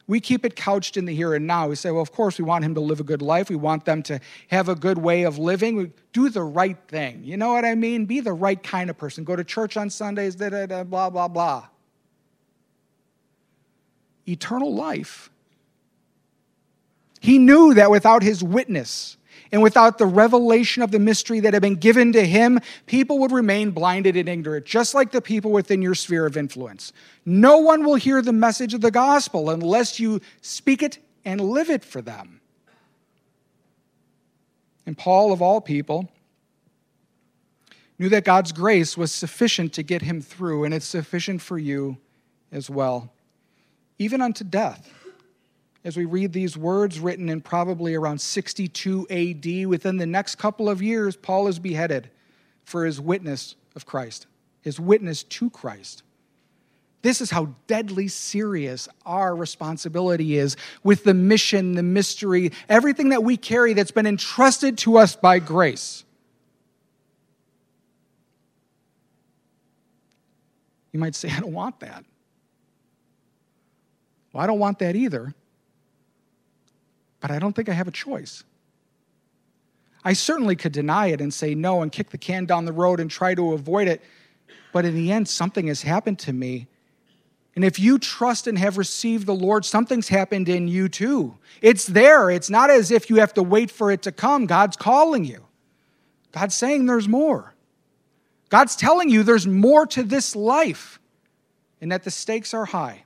We 0.08 0.19
keep 0.19 0.43
it 0.43 0.56
couched 0.56 0.97
in 0.97 1.06
the 1.06 1.15
here 1.15 1.34
and 1.34 1.47
now. 1.47 1.67
We 1.69 1.76
say, 1.76 1.91
well, 1.91 2.02
of 2.02 2.12
course, 2.12 2.38
we 2.38 2.43
want 2.43 2.65
him 2.65 2.76
to 2.76 2.82
live 2.82 2.99
a 2.99 3.04
good 3.04 3.21
life. 3.21 3.49
We 3.49 3.56
want 3.56 3.86
them 3.86 4.04
to 4.04 4.19
have 4.49 4.67
a 4.67 4.76
good 4.76 4.97
way 4.97 5.23
of 5.23 5.38
living. 5.38 5.76
We 5.76 5.91
do 6.12 6.30
the 6.30 6.43
right 6.43 6.78
thing. 6.88 7.23
You 7.23 7.38
know 7.38 7.54
what 7.54 7.63
I 7.63 7.76
mean? 7.76 8.06
Be 8.06 8.19
the 8.19 8.34
right 8.34 8.62
kind 8.62 8.89
of 8.89 8.97
person. 8.97 9.23
Go 9.23 9.36
to 9.36 9.43
church 9.43 9.78
on 9.78 9.89
Sundays, 9.89 10.36
da, 10.36 10.49
da, 10.49 10.65
da, 10.65 10.84
blah, 10.84 11.10
blah, 11.10 11.30
blah. 11.30 11.67
Eternal 14.28 14.73
life. 14.73 15.30
He 17.21 17.38
knew 17.38 17.73
that 17.76 17.89
without 17.89 18.23
his 18.23 18.43
witness, 18.43 19.15
and 19.53 19.61
without 19.61 19.99
the 19.99 20.07
revelation 20.07 20.81
of 20.81 20.89
the 20.89 20.97
mystery 20.97 21.39
that 21.41 21.53
had 21.53 21.61
been 21.61 21.75
given 21.75 22.11
to 22.13 22.25
him, 22.25 22.59
people 22.87 23.19
would 23.19 23.31
remain 23.31 23.69
blinded 23.69 24.17
and 24.17 24.27
ignorant, 24.27 24.65
just 24.65 24.95
like 24.95 25.11
the 25.11 25.21
people 25.21 25.51
within 25.51 25.79
your 25.79 25.93
sphere 25.93 26.25
of 26.25 26.35
influence. 26.35 26.91
No 27.23 27.59
one 27.59 27.85
will 27.85 27.93
hear 27.93 28.23
the 28.23 28.33
message 28.33 28.73
of 28.73 28.81
the 28.81 28.89
gospel 28.89 29.51
unless 29.51 29.99
you 29.99 30.21
speak 30.41 30.81
it 30.81 30.97
and 31.23 31.39
live 31.39 31.69
it 31.69 31.85
for 31.85 32.01
them. 32.01 32.41
And 34.87 34.97
Paul, 34.97 35.31
of 35.31 35.39
all 35.39 35.61
people, 35.61 36.09
knew 37.99 38.09
that 38.09 38.25
God's 38.25 38.51
grace 38.53 38.97
was 38.97 39.11
sufficient 39.11 39.71
to 39.73 39.83
get 39.83 40.01
him 40.01 40.19
through, 40.19 40.63
and 40.63 40.73
it's 40.73 40.87
sufficient 40.87 41.43
for 41.43 41.59
you 41.59 41.99
as 42.51 42.71
well, 42.71 43.13
even 43.99 44.19
unto 44.19 44.43
death 44.43 45.02
as 45.86 45.98
we 45.98 46.06
read 46.06 46.32
these 46.32 46.58
words 46.58 47.00
written 47.00 47.30
in 47.30 47.41
probably 47.41 47.93
around 47.93 48.19
62 48.22 49.08
AD. 49.10 49.67
Within 49.67 49.98
the 49.98 50.06
next 50.06 50.36
couple 50.36 50.69
of 50.69 50.82
years, 50.82 51.15
Paul 51.15 51.48
is 51.48 51.60
beheaded 51.60 52.10
for 52.63 52.86
his 52.86 53.02
witness 53.02 53.56
of 53.76 53.86
Christ, 53.86 54.28
his 54.62 54.80
witness 54.80 55.24
to 55.24 55.50
Christ. 55.50 56.04
This 57.02 57.19
is 57.19 57.30
how 57.30 57.50
deadly 57.67 58.08
serious 58.08 58.88
our 59.06 59.36
responsibility 59.36 60.38
is 60.38 60.56
with 60.84 61.04
the 61.04 61.13
mission, 61.13 61.74
the 61.74 61.84
mystery, 61.84 62.54
everything 62.69 63.10
that 63.10 63.24
we 63.24 63.36
carry 63.36 63.74
that's 63.74 63.91
been 63.91 64.08
entrusted 64.08 64.78
to 64.80 64.98
us 64.98 65.17
by 65.17 65.39
grace. 65.39 66.06
You 70.93 71.00
might 71.00 71.15
say, 71.15 71.30
I 71.30 71.41
don't 71.41 71.52
want 71.52 71.82
that. 71.82 72.06
Well, 74.32 74.41
I 74.41 74.48
don't 74.48 74.60
want 74.60 74.80
that 74.80 74.96
either 74.96 75.34
but 77.23 77.31
I 77.31 77.39
don't 77.39 77.55
think 77.55 77.69
I 77.69 77.73
have 77.73 77.88
a 77.88 77.91
choice. 77.91 78.43
I 80.03 80.12
certainly 80.12 80.57
could 80.57 80.73
deny 80.73 81.07
it 81.07 81.21
and 81.21 81.33
say 81.33 81.55
no 81.55 81.81
and 81.81 81.89
kick 81.89 82.09
the 82.09 82.17
can 82.17 82.43
down 82.43 82.65
the 82.65 82.73
road 82.73 82.99
and 82.99 83.09
try 83.09 83.33
to 83.33 83.53
avoid 83.53 83.88
it, 83.88 84.01
but 84.73 84.83
in 84.83 84.93
the 84.93 85.09
end, 85.09 85.29
something 85.29 85.67
has 85.67 85.83
happened 85.83 86.19
to 86.19 86.33
me. 86.33 86.67
And 87.55 87.63
if 87.63 87.79
you 87.79 87.97
trust 87.97 88.45
and 88.45 88.59
have 88.59 88.77
received 88.77 89.25
the 89.25 89.33
Lord, 89.33 89.63
something's 89.63 90.09
happened 90.09 90.49
in 90.49 90.67
you 90.67 90.89
too. 90.89 91.38
It's 91.62 91.86
there. 91.86 92.29
It's 92.29 92.49
not 92.49 92.69
as 92.69 92.91
if 92.91 93.09
you 93.09 93.21
have 93.21 93.33
to 93.36 93.43
wait 93.43 93.71
for 93.71 93.89
it 93.89 94.01
to 94.01 94.12
come. 94.12 94.45
God's 94.45 94.75
calling 94.75 95.23
you. 95.23 95.45
God's 96.33 96.55
saying 96.55 96.88
there's 96.88 97.07
more. 97.07 97.53
God's 98.49 98.75
telling 98.75 99.09
you 99.09 99.23
there's 99.23 99.47
more 99.47 99.88
to 99.88 100.03
this 100.03 100.36
life 100.36 100.99
and 101.79 101.89
that 101.93 102.03
the 102.03 102.12
stakes 102.12 102.53
are 102.53 102.65
high 102.65 103.05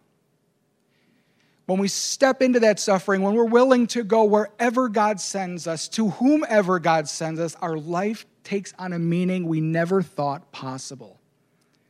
when 1.67 1.80
we 1.80 1.89
step 1.89 2.41
into 2.41 2.62
that 2.62 2.80
suffering, 2.80 3.21
when 3.21 3.34
we're 3.34 3.43
willing 3.43 3.88
to 3.88 4.03
go 4.03 4.23
wherever 4.23 4.88
God 4.88 5.19
sends 5.19 5.67
us, 5.67 5.89
to 5.89 6.10
whomever 6.12 6.80
God 6.80 7.10
sends 7.10 7.41
us, 7.41 7.56
our 7.62 7.77
life 7.77 8.25
takes 8.45 8.73
on 8.80 8.93
a 8.93 8.99
meaning 8.99 9.45
we 9.45 9.60
never 9.60 10.01
thought 10.01 10.51
possible. 10.53 11.19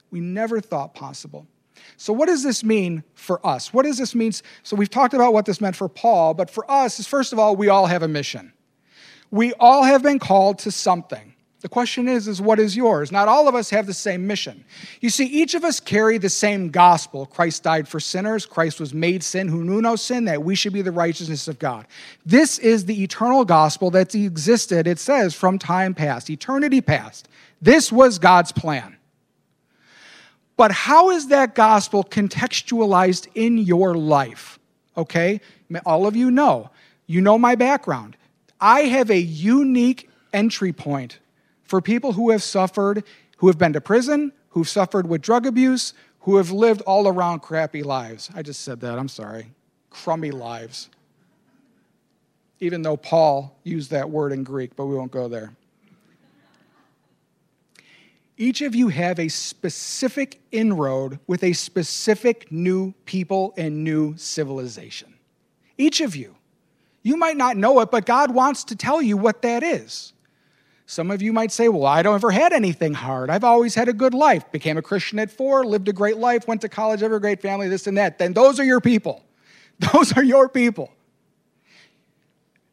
We 0.09 0.19
never 0.19 0.59
thought 0.59 0.95
possible. 0.95 1.45
So, 1.95 2.11
what 2.11 2.25
does 2.25 2.41
this 2.41 2.63
mean 2.63 3.03
for 3.13 3.45
us? 3.45 3.71
What 3.71 3.83
does 3.83 3.99
this 3.99 4.15
mean? 4.15 4.31
So, 4.63 4.75
we've 4.75 4.89
talked 4.89 5.13
about 5.13 5.31
what 5.31 5.45
this 5.45 5.61
meant 5.61 5.75
for 5.75 5.87
Paul, 5.87 6.33
but 6.33 6.49
for 6.49 6.69
us, 6.69 6.99
is 6.99 7.05
first 7.05 7.31
of 7.31 7.37
all, 7.37 7.55
we 7.55 7.69
all 7.69 7.85
have 7.85 8.01
a 8.01 8.07
mission. 8.07 8.53
We 9.29 9.53
all 9.59 9.83
have 9.83 10.01
been 10.01 10.17
called 10.17 10.57
to 10.59 10.71
something. 10.71 11.35
The 11.61 11.69
question 11.69 12.07
is, 12.07 12.27
is 12.27 12.39
what 12.39 12.59
is 12.59 12.77
yours? 12.77 13.11
Not 13.11 13.27
all 13.27 13.47
of 13.47 13.55
us 13.55 13.71
have 13.71 13.87
the 13.87 13.93
same 13.93 14.27
mission. 14.27 14.63
You 15.01 15.09
see, 15.09 15.25
each 15.25 15.55
of 15.55 15.63
us 15.63 15.79
carry 15.79 16.19
the 16.19 16.29
same 16.29 16.69
gospel. 16.69 17.25
Christ 17.25 17.63
died 17.63 17.87
for 17.87 17.99
sinners. 17.99 18.45
Christ 18.45 18.79
was 18.79 18.93
made 18.93 19.23
sin 19.23 19.47
who 19.47 19.63
knew 19.63 19.81
no 19.81 19.95
sin, 19.95 20.25
that 20.25 20.43
we 20.43 20.53
should 20.53 20.73
be 20.73 20.83
the 20.83 20.91
righteousness 20.91 21.47
of 21.47 21.57
God. 21.57 21.87
This 22.23 22.59
is 22.59 22.85
the 22.85 23.01
eternal 23.01 23.43
gospel 23.43 23.89
that 23.91 24.13
existed, 24.13 24.85
it 24.85 24.99
says, 24.99 25.33
from 25.33 25.57
time 25.57 25.95
past, 25.95 26.29
eternity 26.29 26.79
past. 26.79 27.27
This 27.59 27.91
was 27.91 28.19
God's 28.19 28.51
plan. 28.51 28.95
But 30.57 30.71
how 30.71 31.09
is 31.09 31.29
that 31.29 31.55
gospel 31.55 32.03
contextualized 32.03 33.27
in 33.33 33.57
your 33.57 33.95
life? 33.95 34.59
Okay, 34.95 35.41
all 35.87 36.05
of 36.05 36.15
you 36.15 36.29
know. 36.29 36.69
You 37.07 37.21
know 37.21 37.39
my 37.39 37.55
background. 37.55 38.15
I 38.61 38.81
have 38.81 39.09
a 39.09 39.19
unique 39.19 40.09
entry 40.33 40.73
point 40.73 41.19
for 41.67 41.81
people 41.81 42.13
who 42.13 42.31
have 42.31 42.43
suffered, 42.43 43.03
who 43.37 43.47
have 43.47 43.57
been 43.57 43.73
to 43.73 43.81
prison, 43.81 44.31
who've 44.49 44.67
suffered 44.67 45.07
with 45.07 45.21
drug 45.21 45.45
abuse, 45.45 45.93
who 46.21 46.37
have 46.37 46.51
lived 46.51 46.81
all 46.81 47.07
around 47.07 47.41
crappy 47.41 47.83
lives. 47.83 48.29
I 48.35 48.41
just 48.41 48.61
said 48.61 48.81
that, 48.81 48.97
I'm 48.97 49.07
sorry. 49.07 49.47
Crummy 49.89 50.31
lives. 50.31 50.89
Even 52.59 52.81
though 52.81 52.97
Paul 52.97 53.57
used 53.63 53.91
that 53.91 54.09
word 54.09 54.31
in 54.31 54.43
Greek, 54.43 54.75
but 54.75 54.87
we 54.87 54.95
won't 54.95 55.11
go 55.11 55.27
there. 55.27 55.51
Each 58.35 58.61
of 58.61 58.75
you 58.75 58.89
have 58.89 59.19
a 59.19 59.29
specific 59.29 60.39
inroad 60.51 61.19
with 61.27 61.43
a 61.43 61.53
specific 61.53 62.51
new 62.51 62.93
people 63.05 63.53
and 63.57 63.83
new 63.83 64.15
civilization. 64.17 65.13
Each 65.77 66.01
of 66.01 66.15
you. 66.15 66.35
You 67.01 67.17
might 67.17 67.37
not 67.37 67.57
know 67.57 67.79
it, 67.79 67.89
but 67.89 68.05
God 68.05 68.31
wants 68.31 68.65
to 68.65 68.75
tell 68.75 69.01
you 69.01 69.17
what 69.17 69.41
that 69.43 69.63
is. 69.63 70.13
Some 70.89 71.11
of 71.11 71.21
you 71.21 71.33
might 71.33 71.51
say, 71.51 71.67
Well, 71.67 71.85
I 71.85 72.01
don't 72.01 72.15
ever 72.15 72.31
had 72.31 72.53
anything 72.53 72.93
hard. 72.93 73.29
I've 73.29 73.43
always 73.43 73.75
had 73.75 73.89
a 73.89 73.93
good 73.93 74.13
life. 74.13 74.49
Became 74.53 74.77
a 74.77 74.81
Christian 74.81 75.19
at 75.19 75.29
four, 75.29 75.65
lived 75.65 75.89
a 75.89 75.93
great 75.93 76.15
life, 76.15 76.47
went 76.47 76.61
to 76.61 76.69
college, 76.69 77.01
have 77.01 77.11
a 77.11 77.19
great 77.19 77.41
family, 77.41 77.67
this 77.67 77.87
and 77.87 77.97
that. 77.97 78.17
Then 78.17 78.31
those 78.31 78.57
are 78.57 78.63
your 78.63 78.81
people. 78.81 79.23
Those 79.93 80.17
are 80.17 80.23
your 80.23 80.49
people. 80.49 80.91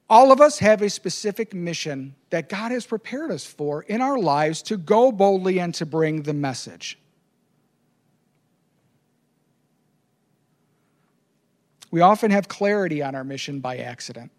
All 0.09 0.33
of 0.33 0.40
us 0.40 0.59
have 0.61 0.81
a 0.81 0.88
specific 0.88 1.53
mission 1.53 2.14
that 2.31 2.48
God 2.48 2.70
has 2.72 2.87
prepared 2.87 3.31
us 3.31 3.44
for 3.44 3.83
in 3.83 4.00
our 4.00 4.18
lives 4.18 4.62
to 4.62 4.79
go 4.79 5.12
boldly 5.12 5.61
and 5.61 5.74
to 5.74 5.85
bring 5.85 6.22
the 6.22 6.33
message. 6.33 6.98
We 11.90 12.00
often 12.00 12.31
have 12.31 12.48
clarity 12.48 13.03
on 13.03 13.14
our 13.14 13.24
mission 13.24 13.61
by 13.61 13.77
accident. 13.77 14.31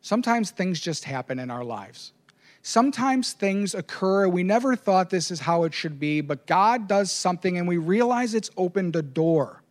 Sometimes 0.00 0.52
things 0.52 0.78
just 0.78 1.02
happen 1.02 1.40
in 1.40 1.50
our 1.50 1.64
lives. 1.64 2.12
Sometimes 2.68 3.32
things 3.32 3.74
occur, 3.74 4.28
we 4.28 4.42
never 4.42 4.76
thought 4.76 5.08
this 5.08 5.30
is 5.30 5.40
how 5.40 5.64
it 5.64 5.72
should 5.72 5.98
be, 5.98 6.20
but 6.20 6.46
God 6.46 6.86
does 6.86 7.10
something 7.10 7.56
and 7.56 7.66
we 7.66 7.78
realize 7.78 8.34
it's 8.34 8.50
opened 8.58 8.94
a 8.94 9.00
door. 9.00 9.62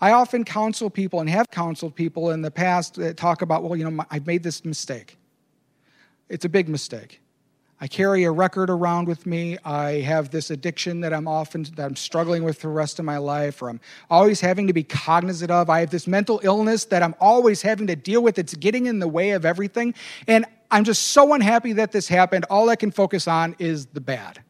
I 0.00 0.10
often 0.10 0.42
counsel 0.42 0.90
people 0.90 1.20
and 1.20 1.30
have 1.30 1.52
counseled 1.52 1.94
people 1.94 2.32
in 2.32 2.42
the 2.42 2.50
past 2.50 2.96
that 2.96 3.16
talk 3.16 3.42
about, 3.42 3.62
well, 3.62 3.76
you 3.76 3.88
know, 3.88 4.04
I've 4.10 4.26
made 4.26 4.42
this 4.42 4.64
mistake. 4.64 5.18
It's 6.28 6.44
a 6.44 6.48
big 6.48 6.68
mistake. 6.68 7.20
I 7.80 7.86
carry 7.86 8.24
a 8.24 8.32
record 8.32 8.70
around 8.70 9.06
with 9.06 9.24
me. 9.24 9.58
I 9.64 10.00
have 10.00 10.30
this 10.30 10.50
addiction 10.50 11.00
that 11.02 11.12
I'm 11.12 11.28
often 11.28 11.62
that 11.76 11.84
I'm 11.84 11.96
struggling 11.96 12.42
with 12.42 12.60
the 12.60 12.68
rest 12.68 12.98
of 12.98 13.04
my 13.04 13.18
life, 13.18 13.62
or 13.62 13.68
I'm 13.68 13.80
always 14.10 14.40
having 14.40 14.66
to 14.66 14.72
be 14.72 14.82
cognizant 14.82 15.52
of. 15.52 15.70
I 15.70 15.80
have 15.80 15.90
this 15.90 16.08
mental 16.08 16.40
illness 16.42 16.86
that 16.86 17.04
I'm 17.04 17.14
always 17.20 17.62
having 17.62 17.86
to 17.86 17.94
deal 17.94 18.22
with. 18.22 18.38
It's 18.38 18.54
getting 18.54 18.86
in 18.86 18.98
the 18.98 19.06
way 19.06 19.30
of 19.30 19.44
everything. 19.44 19.94
And 20.26 20.46
I'm 20.74 20.82
just 20.82 21.10
so 21.10 21.34
unhappy 21.34 21.74
that 21.74 21.92
this 21.92 22.08
happened. 22.08 22.46
All 22.50 22.68
I 22.68 22.74
can 22.74 22.90
focus 22.90 23.28
on 23.28 23.54
is 23.60 23.86
the 23.86 24.00
bad. 24.00 24.42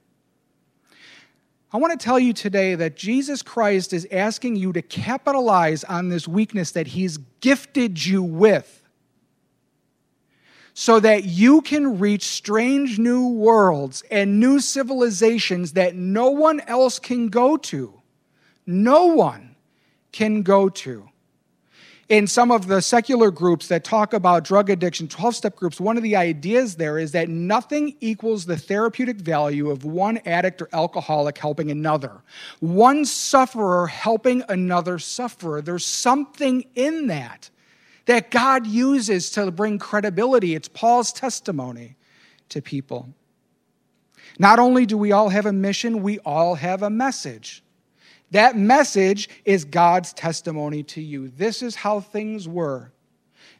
I 1.71 1.77
want 1.77 2.01
to 2.01 2.03
tell 2.03 2.19
you 2.19 2.33
today 2.33 2.75
that 2.77 2.97
Jesus 2.97 3.43
Christ 3.43 3.93
is 3.93 4.09
asking 4.11 4.57
you 4.57 4.73
to 4.73 4.81
capitalize 4.81 5.85
on 5.85 6.09
this 6.09 6.27
weakness 6.27 6.71
that 6.71 6.87
He's 6.87 7.19
gifted 7.41 8.07
you 8.07 8.23
with 8.23 8.83
so 10.73 10.99
that 10.99 11.25
you 11.25 11.61
can 11.61 11.99
reach 11.99 12.23
strange 12.25 12.99
new 12.99 13.29
worlds 13.29 14.03
and 14.11 14.41
new 14.41 14.61
civilizations 14.61 15.75
that 15.75 15.95
no 15.95 16.31
one 16.31 16.61
else 16.61 16.99
can 16.99 17.29
go 17.29 17.59
to. 17.59 18.01
No 18.65 19.09
one 19.09 19.57
can 20.11 20.41
go 20.41 20.71
to. 20.71 21.07
In 22.09 22.27
some 22.27 22.51
of 22.51 22.67
the 22.67 22.83
secular 22.83 23.31
groups 23.31 23.69
that 23.69 23.83
talk 23.83 24.13
about 24.13 24.45
drug 24.45 24.69
addiction, 24.69 25.09
12 25.09 25.37
step 25.37 25.57
groups, 25.57 25.81
one 25.81 25.97
of 25.97 26.03
the 26.03 26.17
ideas 26.17 26.77
there 26.77 26.99
is 26.99 27.13
that 27.13 27.31
nothing 27.31 27.97
equals 28.01 28.45
the 28.45 28.59
therapeutic 28.59 29.17
value 29.17 29.71
of 29.71 29.85
one 29.85 30.19
addict 30.27 30.61
or 30.61 30.69
alcoholic 30.75 31.39
helping 31.39 31.71
another, 31.71 32.23
one 32.61 33.07
sufferer 33.07 33.87
helping 33.87 34.43
another 34.51 34.99
sufferer. 34.99 35.63
There's 35.63 35.87
something 35.87 36.67
in 36.75 37.07
that 37.07 37.49
that 38.07 38.31
God 38.31 38.67
uses 38.67 39.31
to 39.31 39.51
bring 39.51 39.79
credibility. 39.79 40.55
It's 40.55 40.69
Paul's 40.69 41.11
testimony 41.11 41.97
to 42.51 42.61
people. 42.61 43.09
Not 44.39 44.59
only 44.59 44.85
do 44.85 44.99
we 44.99 45.13
all 45.13 45.31
have 45.31 45.47
a 45.47 45.53
mission, 45.53 46.03
we 46.03 46.19
all 46.19 46.57
have 46.57 46.83
a 46.83 46.91
message. 46.91 47.64
That 48.35 48.57
message 48.57 49.29
is 49.45 49.65
God's 49.65 50.13
testimony 50.13 50.83
to 50.83 51.01
you. 51.01 51.29
This 51.29 51.63
is 51.63 51.77
how 51.77 52.01
things 52.01 52.49
were. 52.49 52.91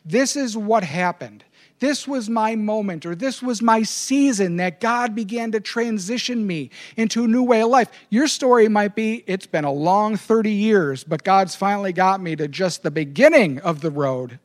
This 0.05 0.35
is 0.35 0.57
what 0.57 0.83
happened. 0.83 1.45
This 1.79 2.09
was 2.09 2.29
my 2.29 2.57
moment, 2.57 3.07
or 3.07 3.15
this 3.15 3.41
was 3.41 3.63
my 3.63 3.85
season 3.85 4.57
that 4.57 4.81
God 4.81 5.15
began 5.15 5.53
to 5.53 5.61
transition 5.61 6.45
me 6.45 6.71
into 6.97 7.23
a 7.23 7.29
new 7.29 7.45
way 7.45 7.63
of 7.63 7.69
life. 7.69 7.89
Your 8.11 8.27
story 8.27 8.67
might 8.67 8.97
be 8.97 9.23
it's 9.29 9.47
been 9.47 9.63
a 9.63 9.71
long 9.71 10.17
30 10.17 10.51
years, 10.51 11.05
but 11.05 11.23
God's 11.23 11.55
finally 11.55 11.93
got 11.93 12.21
me 12.21 12.35
to 12.35 12.49
just 12.49 12.83
the 12.83 12.91
beginning 12.91 13.61
of 13.61 13.81
the 13.81 13.93
road. 13.93 14.41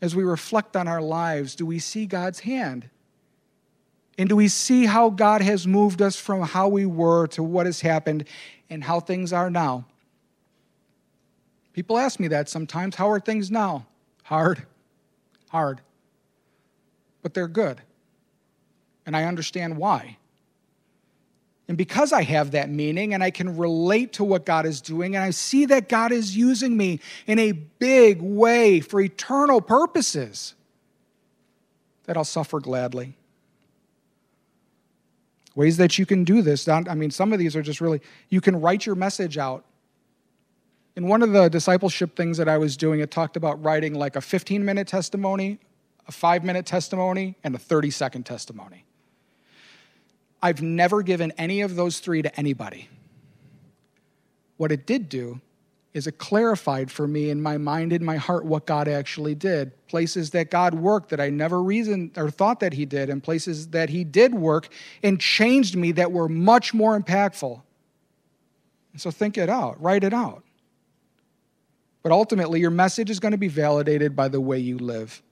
As 0.00 0.16
we 0.16 0.24
reflect 0.24 0.74
on 0.74 0.88
our 0.88 1.02
lives, 1.02 1.54
do 1.54 1.66
we 1.66 1.78
see 1.78 2.06
God's 2.06 2.40
hand? 2.40 2.88
And 4.20 4.28
do 4.28 4.36
we 4.36 4.48
see 4.48 4.84
how 4.84 5.08
God 5.08 5.40
has 5.40 5.66
moved 5.66 6.02
us 6.02 6.14
from 6.14 6.42
how 6.42 6.68
we 6.68 6.84
were 6.84 7.26
to 7.28 7.42
what 7.42 7.64
has 7.64 7.80
happened 7.80 8.24
and 8.68 8.84
how 8.84 9.00
things 9.00 9.32
are 9.32 9.48
now? 9.48 9.86
People 11.72 11.96
ask 11.96 12.20
me 12.20 12.28
that 12.28 12.46
sometimes. 12.46 12.96
How 12.96 13.08
are 13.08 13.18
things 13.18 13.50
now? 13.50 13.86
Hard. 14.24 14.66
Hard. 15.48 15.80
But 17.22 17.32
they're 17.32 17.48
good. 17.48 17.80
And 19.06 19.16
I 19.16 19.24
understand 19.24 19.78
why. 19.78 20.18
And 21.66 21.78
because 21.78 22.12
I 22.12 22.22
have 22.22 22.50
that 22.50 22.68
meaning 22.68 23.14
and 23.14 23.24
I 23.24 23.30
can 23.30 23.56
relate 23.56 24.12
to 24.14 24.24
what 24.24 24.44
God 24.44 24.66
is 24.66 24.82
doing, 24.82 25.16
and 25.16 25.24
I 25.24 25.30
see 25.30 25.64
that 25.64 25.88
God 25.88 26.12
is 26.12 26.36
using 26.36 26.76
me 26.76 27.00
in 27.26 27.38
a 27.38 27.52
big 27.52 28.20
way 28.20 28.80
for 28.80 29.00
eternal 29.00 29.62
purposes, 29.62 30.54
that 32.04 32.18
I'll 32.18 32.24
suffer 32.24 32.60
gladly. 32.60 33.14
Ways 35.60 35.76
that 35.76 35.98
you 35.98 36.06
can 36.06 36.24
do 36.24 36.40
this. 36.40 36.66
I 36.66 36.80
mean, 36.94 37.10
some 37.10 37.34
of 37.34 37.38
these 37.38 37.54
are 37.54 37.60
just 37.60 37.82
really, 37.82 38.00
you 38.30 38.40
can 38.40 38.58
write 38.62 38.86
your 38.86 38.94
message 38.94 39.36
out. 39.36 39.66
In 40.96 41.06
one 41.06 41.22
of 41.22 41.32
the 41.32 41.50
discipleship 41.50 42.16
things 42.16 42.38
that 42.38 42.48
I 42.48 42.56
was 42.56 42.78
doing, 42.78 43.00
it 43.00 43.10
talked 43.10 43.36
about 43.36 43.62
writing 43.62 43.92
like 43.92 44.16
a 44.16 44.22
15 44.22 44.64
minute 44.64 44.88
testimony, 44.88 45.58
a 46.08 46.12
five 46.12 46.44
minute 46.44 46.64
testimony, 46.64 47.36
and 47.44 47.54
a 47.54 47.58
30 47.58 47.90
second 47.90 48.24
testimony. 48.24 48.86
I've 50.40 50.62
never 50.62 51.02
given 51.02 51.30
any 51.36 51.60
of 51.60 51.76
those 51.76 51.98
three 51.98 52.22
to 52.22 52.34
anybody. 52.40 52.88
What 54.56 54.72
it 54.72 54.86
did 54.86 55.10
do 55.10 55.42
is 55.92 56.06
it 56.06 56.18
clarified 56.18 56.90
for 56.90 57.08
me 57.08 57.30
in 57.30 57.42
my 57.42 57.58
mind, 57.58 57.92
in 57.92 58.04
my 58.04 58.16
heart, 58.16 58.44
what 58.44 58.64
God 58.64 58.86
actually 58.86 59.34
did. 59.34 59.72
Places 59.88 60.30
that 60.30 60.50
God 60.50 60.74
worked 60.74 61.08
that 61.10 61.20
I 61.20 61.30
never 61.30 61.60
reasoned 61.62 62.12
or 62.16 62.30
thought 62.30 62.60
that 62.60 62.72
He 62.72 62.86
did, 62.86 63.10
and 63.10 63.22
places 63.22 63.68
that 63.68 63.90
He 63.90 64.04
did 64.04 64.34
work 64.34 64.68
and 65.02 65.20
changed 65.20 65.76
me 65.76 65.92
that 65.92 66.12
were 66.12 66.28
much 66.28 66.72
more 66.72 66.98
impactful. 66.98 67.60
And 68.92 69.00
so 69.00 69.10
think 69.10 69.36
it 69.36 69.48
out, 69.48 69.80
write 69.82 70.04
it 70.04 70.14
out. 70.14 70.44
But 72.02 72.12
ultimately, 72.12 72.60
your 72.60 72.70
message 72.70 73.10
is 73.10 73.20
going 73.20 73.32
to 73.32 73.38
be 73.38 73.48
validated 73.48 74.14
by 74.14 74.28
the 74.28 74.40
way 74.40 74.58
you 74.58 74.78
live. 74.78 75.22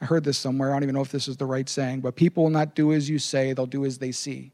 I 0.00 0.04
heard 0.04 0.24
this 0.24 0.38
somewhere. 0.38 0.70
I 0.70 0.74
don't 0.74 0.84
even 0.84 0.94
know 0.94 1.02
if 1.02 1.10
this 1.10 1.26
is 1.26 1.36
the 1.36 1.46
right 1.46 1.68
saying, 1.68 2.00
but 2.00 2.16
people 2.16 2.44
will 2.44 2.50
not 2.50 2.74
do 2.74 2.92
as 2.92 3.08
you 3.10 3.18
say, 3.18 3.52
they'll 3.52 3.66
do 3.66 3.84
as 3.84 3.98
they 3.98 4.12
see. 4.12 4.52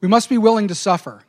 We 0.00 0.08
must 0.08 0.28
be 0.28 0.38
willing 0.38 0.68
to 0.68 0.74
suffer. 0.74 1.24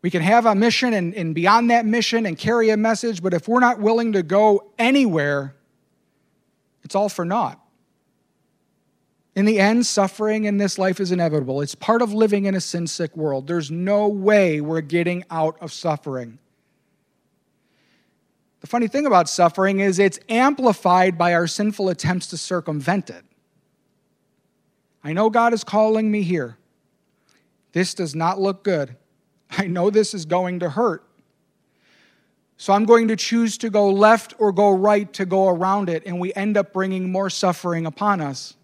We 0.00 0.10
can 0.10 0.22
have 0.22 0.46
a 0.46 0.54
mission 0.54 0.94
and, 0.94 1.14
and 1.14 1.34
beyond 1.34 1.70
that 1.70 1.84
mission 1.84 2.24
and 2.24 2.38
carry 2.38 2.70
a 2.70 2.76
message, 2.76 3.22
but 3.22 3.34
if 3.34 3.48
we're 3.48 3.60
not 3.60 3.80
willing 3.80 4.12
to 4.12 4.22
go 4.22 4.70
anywhere, 4.78 5.54
it's 6.84 6.94
all 6.94 7.08
for 7.08 7.24
naught. 7.24 7.60
In 9.34 9.44
the 9.44 9.60
end, 9.60 9.86
suffering 9.86 10.44
in 10.44 10.56
this 10.56 10.78
life 10.78 10.98
is 10.98 11.12
inevitable. 11.12 11.60
It's 11.60 11.74
part 11.74 12.02
of 12.02 12.12
living 12.12 12.46
in 12.46 12.54
a 12.54 12.60
sin 12.60 12.86
sick 12.86 13.16
world. 13.16 13.46
There's 13.46 13.70
no 13.70 14.08
way 14.08 14.60
we're 14.60 14.80
getting 14.80 15.24
out 15.30 15.56
of 15.60 15.72
suffering. 15.72 16.38
The 18.60 18.66
funny 18.66 18.88
thing 18.88 19.06
about 19.06 19.28
suffering 19.28 19.80
is 19.80 19.98
it's 19.98 20.18
amplified 20.28 21.16
by 21.16 21.34
our 21.34 21.46
sinful 21.46 21.88
attempts 21.88 22.26
to 22.28 22.36
circumvent 22.36 23.10
it. 23.10 23.24
I 25.04 25.12
know 25.12 25.30
God 25.30 25.52
is 25.52 25.62
calling 25.62 26.10
me 26.10 26.22
here. 26.22 26.58
This 27.78 27.94
does 27.94 28.16
not 28.16 28.40
look 28.40 28.64
good. 28.64 28.96
I 29.50 29.68
know 29.68 29.88
this 29.88 30.12
is 30.12 30.24
going 30.24 30.58
to 30.58 30.68
hurt. 30.68 31.04
So 32.56 32.72
I'm 32.72 32.84
going 32.84 33.06
to 33.06 33.14
choose 33.14 33.56
to 33.58 33.70
go 33.70 33.88
left 33.88 34.34
or 34.40 34.50
go 34.50 34.72
right 34.72 35.12
to 35.12 35.24
go 35.24 35.46
around 35.46 35.88
it, 35.88 36.02
and 36.04 36.18
we 36.18 36.34
end 36.34 36.56
up 36.56 36.72
bringing 36.72 37.12
more 37.12 37.30
suffering 37.30 37.86
upon 37.86 38.20
us. 38.20 38.56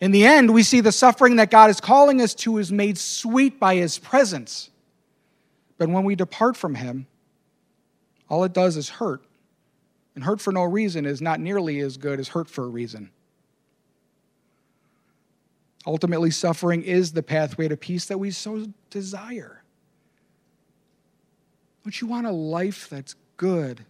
In 0.00 0.10
the 0.10 0.24
end, 0.24 0.52
we 0.52 0.64
see 0.64 0.80
the 0.80 0.90
suffering 0.90 1.36
that 1.36 1.52
God 1.52 1.70
is 1.70 1.80
calling 1.80 2.20
us 2.20 2.34
to 2.42 2.58
is 2.58 2.72
made 2.72 2.98
sweet 2.98 3.60
by 3.60 3.76
His 3.76 3.98
presence. 4.00 4.70
But 5.78 5.90
when 5.90 6.02
we 6.02 6.16
depart 6.16 6.56
from 6.56 6.74
Him, 6.74 7.06
all 8.28 8.42
it 8.42 8.52
does 8.52 8.76
is 8.76 8.88
hurt. 8.88 9.22
And 10.16 10.24
hurt 10.24 10.40
for 10.40 10.50
no 10.50 10.64
reason 10.64 11.06
is 11.06 11.22
not 11.22 11.38
nearly 11.38 11.78
as 11.78 11.98
good 11.98 12.18
as 12.18 12.26
hurt 12.26 12.50
for 12.50 12.64
a 12.64 12.68
reason. 12.68 13.12
Ultimately, 15.86 16.30
suffering 16.30 16.82
is 16.82 17.12
the 17.12 17.22
pathway 17.22 17.68
to 17.68 17.76
peace 17.76 18.06
that 18.06 18.18
we 18.18 18.30
so 18.30 18.66
desire. 18.90 19.62
Don't 21.84 22.00
you 22.00 22.06
want 22.06 22.26
a 22.26 22.32
life 22.32 22.88
that's 22.90 23.14
good 23.36 23.84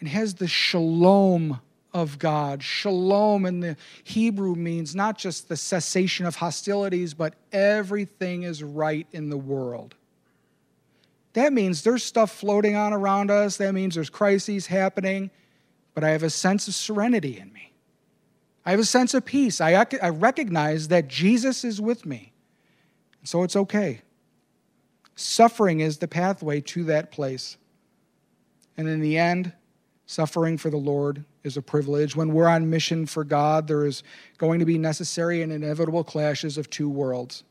and 0.00 0.08
has 0.08 0.34
the 0.34 0.48
shalom 0.48 1.60
of 1.94 2.18
God? 2.18 2.62
Shalom 2.62 3.46
in 3.46 3.60
the 3.60 3.76
Hebrew 4.02 4.56
means 4.56 4.96
not 4.96 5.16
just 5.16 5.48
the 5.48 5.56
cessation 5.56 6.26
of 6.26 6.36
hostilities, 6.36 7.14
but 7.14 7.34
everything 7.52 8.42
is 8.42 8.62
right 8.62 9.06
in 9.12 9.30
the 9.30 9.38
world. 9.38 9.94
That 11.34 11.52
means 11.52 11.82
there's 11.82 12.02
stuff 12.02 12.32
floating 12.32 12.74
on 12.74 12.92
around 12.92 13.30
us. 13.30 13.58
That 13.58 13.72
means 13.72 13.94
there's 13.94 14.10
crises 14.10 14.66
happening, 14.66 15.30
but 15.94 16.02
I 16.02 16.10
have 16.10 16.22
a 16.24 16.30
sense 16.30 16.66
of 16.66 16.74
serenity 16.74 17.38
in 17.38 17.52
me. 17.52 17.65
I 18.66 18.72
have 18.72 18.80
a 18.80 18.84
sense 18.84 19.14
of 19.14 19.24
peace. 19.24 19.60
I, 19.60 19.86
I 20.02 20.08
recognize 20.08 20.88
that 20.88 21.06
Jesus 21.06 21.62
is 21.64 21.80
with 21.80 22.04
me. 22.04 22.32
So 23.22 23.44
it's 23.44 23.54
okay. 23.54 24.02
Suffering 25.14 25.80
is 25.80 25.98
the 25.98 26.08
pathway 26.08 26.60
to 26.62 26.82
that 26.84 27.12
place. 27.12 27.56
And 28.76 28.88
in 28.88 29.00
the 29.00 29.16
end, 29.16 29.52
suffering 30.06 30.58
for 30.58 30.68
the 30.68 30.76
Lord 30.76 31.24
is 31.44 31.56
a 31.56 31.62
privilege. 31.62 32.16
When 32.16 32.34
we're 32.34 32.48
on 32.48 32.68
mission 32.68 33.06
for 33.06 33.22
God, 33.22 33.68
there 33.68 33.86
is 33.86 34.02
going 34.36 34.58
to 34.58 34.66
be 34.66 34.78
necessary 34.78 35.42
and 35.42 35.52
inevitable 35.52 36.02
clashes 36.02 36.58
of 36.58 36.68
two 36.68 36.90
worlds. 36.90 37.44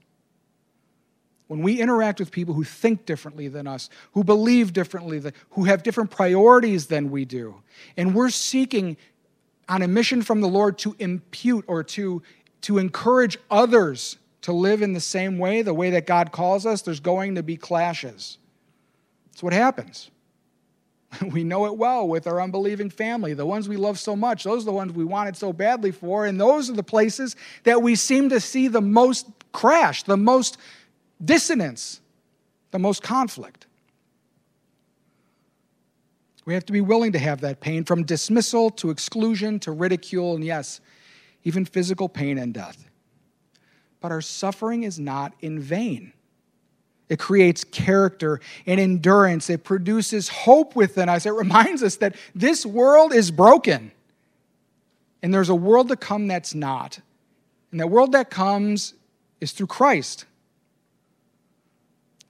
When 1.48 1.62
we 1.62 1.80
interact 1.80 2.20
with 2.20 2.32
people 2.32 2.56
who 2.56 2.64
think 2.64 3.06
differently 3.06 3.48
than 3.48 3.68
us, 3.68 3.90
who 4.14 4.24
believe 4.24 4.74
differently, 4.74 5.22
who 5.52 5.64
have 5.64 5.84
different 5.84 6.12
priorities 6.12 6.88
than 6.88 7.10
we 7.10 7.24
do, 7.24 7.62
and 7.96 8.14
we're 8.14 8.32
seeking 8.32 8.98
on 9.68 9.82
a 9.82 9.88
mission 9.88 10.22
from 10.22 10.42
the 10.42 10.48
Lord 10.48 10.78
to 10.80 10.96
impute 11.00 11.66
or 11.68 11.84
to, 11.84 12.22
to 12.62 12.78
encourage 12.78 13.38
others 13.50 14.18
to 14.42 14.54
live 14.54 14.82
in 14.82 14.94
the 14.94 15.00
same 15.00 15.40
way, 15.40 15.64
the 15.64 15.74
way 15.74 15.90
that 15.92 16.06
God 16.06 16.32
calls 16.32 16.66
us, 16.66 16.84
there's 16.84 17.00
going 17.00 17.36
to 17.36 17.44
be 17.44 17.58
clashes. 17.58 18.38
That's 19.28 19.42
what 19.42 19.54
happens. 19.54 20.12
We 21.32 21.44
know 21.44 21.66
it 21.66 21.78
well 21.78 22.08
with 22.08 22.28
our 22.28 22.42
unbelieving 22.42 22.90
family. 22.90 23.34
The 23.34 23.46
ones 23.46 23.70
we 23.70 23.78
love 23.78 23.98
so 23.98 24.16
much, 24.16 24.44
those 24.44 24.64
are 24.64 24.66
the 24.66 24.74
ones 24.74 24.92
we 24.92 25.06
wanted 25.06 25.38
so 25.38 25.54
badly 25.54 25.92
for, 25.92 26.26
and 26.26 26.40
those 26.40 26.70
are 26.70 26.74
the 26.74 26.84
places 26.84 27.38
that 27.64 27.82
we 27.82 27.96
seem 27.96 28.30
to 28.30 28.40
see 28.42 28.68
the 28.68 28.82
most 28.82 29.28
crash, 29.54 30.04
the 30.04 30.18
most 30.18 30.58
dissonance, 31.24 32.02
the 32.72 32.80
most 32.80 33.02
conflict. 33.02 33.65
We 36.46 36.54
have 36.54 36.66
to 36.68 36.74
be 36.74 36.82
willing 36.82 37.12
to 37.14 37.20
have 37.20 37.42
that 37.42 37.60
pain 37.60 37.84
from 37.84 38.04
dismissal 38.04 38.70
to 38.72 38.92
exclusion 38.92 39.60
to 39.62 39.72
ridicule, 39.72 40.36
and 40.36 40.44
yes, 40.44 40.80
even 41.44 41.66
physical 41.66 42.08
pain 42.08 42.38
and 42.38 42.54
death. 42.54 42.90
But 44.00 44.12
our 44.12 44.22
suffering 44.22 44.84
is 44.84 45.00
not 45.00 45.34
in 45.42 45.60
vain. 45.60 46.14
It 47.10 47.20
creates 47.20 47.64
character 47.64 48.40
and 48.66 48.80
endurance. 48.80 49.50
It 49.50 49.64
produces 49.64 50.30
hope 50.30 50.76
within 50.76 51.10
us. 51.10 51.26
It 51.26 51.32
reminds 51.32 51.84
us 51.84 51.98
that 51.98 52.16
this 52.34 52.66
world 52.66 53.14
is 53.14 53.32
broken 53.32 53.92
and 55.22 55.34
there's 55.34 55.50
a 55.50 55.56
world 55.56 55.90
to 55.90 55.96
come 55.96 56.28
that's 56.28 56.54
not. 56.54 57.00
And 57.72 57.80
that 57.80 57.88
world 57.88 58.12
that 58.12 58.30
comes 58.30 58.94
is 59.42 59.52
through 59.52 59.68
Christ. 59.68 60.26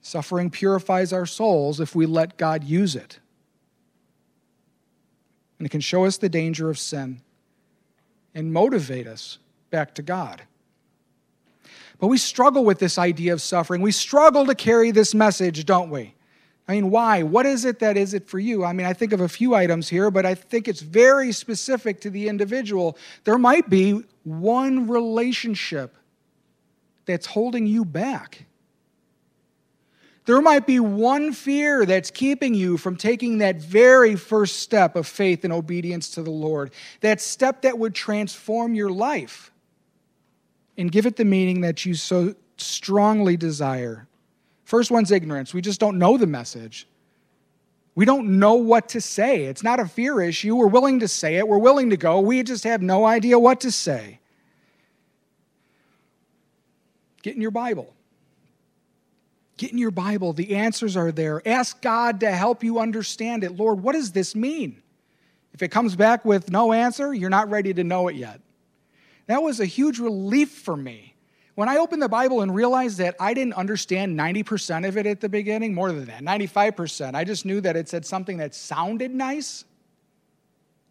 Suffering 0.01 0.49
purifies 0.49 1.11
our 1.11 1.25
souls 1.25 1.79
if 1.79 1.93
we 1.93 2.05
let 2.05 2.37
God 2.37 2.63
use 2.63 2.95
it. 2.95 3.19
And 5.57 5.65
it 5.65 5.69
can 5.69 5.81
show 5.81 6.05
us 6.05 6.17
the 6.17 6.29
danger 6.29 6.69
of 6.69 6.77
sin 6.77 7.21
and 8.33 8.51
motivate 8.51 9.07
us 9.07 9.39
back 9.69 9.95
to 9.95 10.01
God. 10.01 10.41
But 11.97 12.07
we 12.07 12.17
struggle 12.17 12.65
with 12.65 12.79
this 12.79 12.97
idea 12.97 13.31
of 13.33 13.41
suffering. 13.41 13.81
We 13.81 13.91
struggle 13.91 14.45
to 14.45 14.55
carry 14.55 14.91
this 14.91 15.15
message, 15.15 15.65
don't 15.65 15.89
we? 15.89 16.13
I 16.67 16.73
mean, 16.73 16.89
why? 16.89 17.23
What 17.23 17.45
is 17.45 17.63
it 17.63 17.79
that 17.79 17.95
is 17.95 18.13
it 18.13 18.27
for 18.27 18.39
you? 18.39 18.65
I 18.65 18.73
mean, 18.73 18.87
I 18.87 18.93
think 18.93 19.13
of 19.13 19.21
a 19.21 19.29
few 19.29 19.53
items 19.53 19.87
here, 19.87 20.09
but 20.09 20.25
I 20.25 20.33
think 20.33 20.67
it's 20.67 20.81
very 20.81 21.31
specific 21.31 22.01
to 22.01 22.09
the 22.09 22.27
individual. 22.27 22.97
There 23.23 23.37
might 23.37 23.69
be 23.69 24.03
one 24.23 24.87
relationship 24.87 25.95
that's 27.05 27.27
holding 27.27 27.67
you 27.67 27.85
back. 27.85 28.45
There 30.25 30.41
might 30.41 30.65
be 30.65 30.79
one 30.79 31.33
fear 31.33 31.85
that's 31.85 32.09
keeping 32.09 32.55
you 32.55 32.77
from 32.77 32.95
taking 32.95 33.37
that 33.39 33.57
very 33.57 34.15
first 34.15 34.59
step 34.59 34.95
of 34.95 35.05
faith 35.05 35.43
and 35.43 35.53
obedience 35.53 36.09
to 36.11 36.23
the 36.23 36.31
Lord, 36.31 36.71
that 37.01 37.21
step 37.21 37.61
that 37.61 37.77
would 37.77 37.93
transform 37.93 38.73
your 38.73 38.89
life 38.89 39.51
and 40.77 40.91
give 40.91 41.05
it 41.05 41.15
the 41.15 41.25
meaning 41.25 41.61
that 41.61 41.85
you 41.85 41.93
so 41.93 42.33
strongly 42.57 43.37
desire. 43.37 44.07
First 44.63 44.89
one's 44.89 45.11
ignorance. 45.11 45.53
We 45.53 45.61
just 45.61 45.79
don't 45.79 45.99
know 45.99 46.17
the 46.17 46.27
message. 46.27 46.87
We 47.93 48.03
don't 48.03 48.39
know 48.39 48.55
what 48.55 48.89
to 48.89 49.01
say. 49.01 49.45
It's 49.45 49.63
not 49.63 49.79
a 49.79 49.87
fear 49.87 50.19
issue. 50.21 50.55
We're 50.55 50.67
willing 50.67 50.99
to 50.99 51.07
say 51.07 51.35
it, 51.35 51.47
we're 51.47 51.59
willing 51.59 51.91
to 51.91 51.97
go. 51.97 52.19
We 52.19 52.41
just 52.43 52.63
have 52.63 52.81
no 52.81 53.05
idea 53.05 53.37
what 53.37 53.61
to 53.61 53.71
say. 53.71 54.19
Get 57.21 57.35
in 57.35 57.41
your 57.41 57.51
Bible. 57.51 57.94
Get 59.57 59.71
in 59.71 59.77
your 59.77 59.91
Bible. 59.91 60.33
The 60.33 60.55
answers 60.55 60.97
are 60.97 61.11
there. 61.11 61.41
Ask 61.47 61.81
God 61.81 62.19
to 62.19 62.31
help 62.31 62.63
you 62.63 62.79
understand 62.79 63.43
it. 63.43 63.55
Lord, 63.55 63.81
what 63.81 63.93
does 63.93 64.11
this 64.11 64.35
mean? 64.35 64.81
If 65.53 65.61
it 65.61 65.69
comes 65.69 65.95
back 65.95 66.25
with 66.25 66.51
no 66.51 66.73
answer, 66.73 67.13
you're 67.13 67.29
not 67.29 67.49
ready 67.49 67.73
to 67.73 67.83
know 67.83 68.09
it 68.09 68.15
yet. 68.15 68.41
That 69.27 69.41
was 69.41 69.61
a 69.61 69.65
huge 69.65 69.99
relief 69.99 70.51
for 70.51 70.75
me. 70.75 71.15
When 71.55 71.69
I 71.69 71.77
opened 71.77 72.01
the 72.01 72.09
Bible 72.09 72.41
and 72.41 72.53
realized 72.53 72.97
that 72.97 73.15
I 73.17 73.33
didn't 73.33 73.53
understand 73.53 74.19
90% 74.19 74.85
of 74.85 74.97
it 74.97 75.05
at 75.05 75.21
the 75.21 75.29
beginning, 75.29 75.73
more 75.73 75.93
than 75.93 76.05
that, 76.05 76.21
95%, 76.21 77.15
I 77.15 77.23
just 77.23 77.45
knew 77.45 77.61
that 77.61 77.77
it 77.77 77.87
said 77.87 78.05
something 78.05 78.37
that 78.37 78.53
sounded 78.53 79.15
nice. 79.15 79.63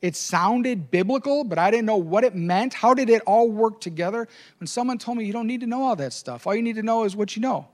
It 0.01 0.17
sounded 0.17 0.91
biblical, 0.91 1.45
but 1.45 1.59
I 1.59 1.71
didn't 1.71 1.85
know 1.85 1.99
what 1.99 2.25
it 2.25 2.35
meant. 2.35 2.73
How 2.73 2.95
did 2.95 3.11
it 3.11 3.21
all 3.27 3.51
work 3.51 3.83
together? 3.83 4.27
When 4.59 4.67
someone 4.67 4.97
told 4.97 5.19
me, 5.19 5.27
you 5.27 5.35
don't 5.35 5.47
need 5.47 5.61
to 5.61 5.67
know 5.67 5.83
all 5.83 5.97
that 5.97 6.15
stuff, 6.15 6.47
all 6.47 6.55
you 6.55 6.63
need 6.63 6.77
to 6.77 6.83
know 6.83 7.05
is 7.05 7.15
what 7.15 7.37
you 7.37 7.43
know. 7.43 7.69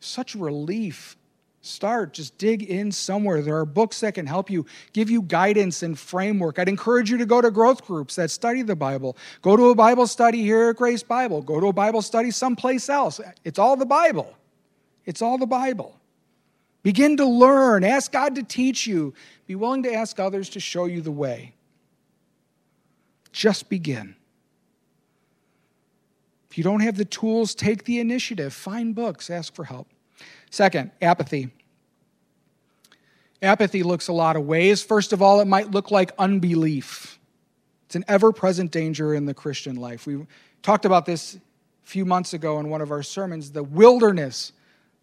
Such 0.00 0.34
relief 0.34 1.16
Start, 1.62 2.14
just 2.14 2.38
dig 2.38 2.62
in 2.62 2.90
somewhere. 2.90 3.42
There 3.42 3.56
are 3.56 3.66
books 3.66 4.00
that 4.00 4.14
can 4.14 4.26
help 4.26 4.48
you, 4.48 4.64
give 4.94 5.10
you 5.10 5.20
guidance 5.20 5.82
and 5.82 5.98
framework. 5.98 6.58
I'd 6.58 6.70
encourage 6.70 7.10
you 7.10 7.18
to 7.18 7.26
go 7.26 7.42
to 7.42 7.50
growth 7.50 7.84
groups 7.84 8.16
that 8.16 8.30
study 8.30 8.62
the 8.62 8.76
Bible. 8.76 9.14
Go 9.42 9.56
to 9.56 9.68
a 9.68 9.74
Bible 9.74 10.06
study 10.06 10.40
here 10.40 10.70
at 10.70 10.76
Grace 10.76 11.02
Bible. 11.02 11.42
Go 11.42 11.60
to 11.60 11.66
a 11.66 11.72
Bible 11.72 12.00
study 12.00 12.30
someplace 12.30 12.88
else. 12.88 13.20
It's 13.44 13.58
all 13.58 13.76
the 13.76 13.84
Bible. 13.84 14.34
It's 15.04 15.20
all 15.20 15.36
the 15.36 15.46
Bible. 15.46 16.00
Begin 16.82 17.18
to 17.18 17.26
learn. 17.26 17.84
Ask 17.84 18.10
God 18.10 18.36
to 18.36 18.42
teach 18.42 18.86
you. 18.86 19.12
Be 19.46 19.54
willing 19.54 19.82
to 19.82 19.92
ask 19.92 20.18
others 20.18 20.48
to 20.50 20.60
show 20.60 20.86
you 20.86 21.02
the 21.02 21.12
way. 21.12 21.52
Just 23.32 23.68
begin. 23.68 24.16
If 26.50 26.58
you 26.58 26.64
don't 26.64 26.80
have 26.80 26.96
the 26.96 27.04
tools, 27.04 27.54
take 27.54 27.84
the 27.84 28.00
initiative. 28.00 28.52
Find 28.52 28.94
books, 28.94 29.30
ask 29.30 29.54
for 29.54 29.64
help. 29.64 29.88
Second, 30.50 30.90
apathy. 31.00 31.50
Apathy 33.40 33.82
looks 33.82 34.08
a 34.08 34.12
lot 34.12 34.36
of 34.36 34.44
ways. 34.44 34.82
First 34.82 35.12
of 35.12 35.22
all, 35.22 35.40
it 35.40 35.46
might 35.46 35.70
look 35.70 35.90
like 35.90 36.12
unbelief. 36.18 37.18
It's 37.86 37.96
an 37.96 38.04
ever 38.08 38.32
present 38.32 38.70
danger 38.70 39.14
in 39.14 39.26
the 39.26 39.34
Christian 39.34 39.76
life. 39.76 40.06
We 40.06 40.26
talked 40.62 40.84
about 40.84 41.06
this 41.06 41.36
a 41.36 41.40
few 41.84 42.04
months 42.04 42.34
ago 42.34 42.60
in 42.60 42.68
one 42.68 42.80
of 42.80 42.90
our 42.90 43.02
sermons 43.02 43.52
the 43.52 43.62
wilderness 43.62 44.52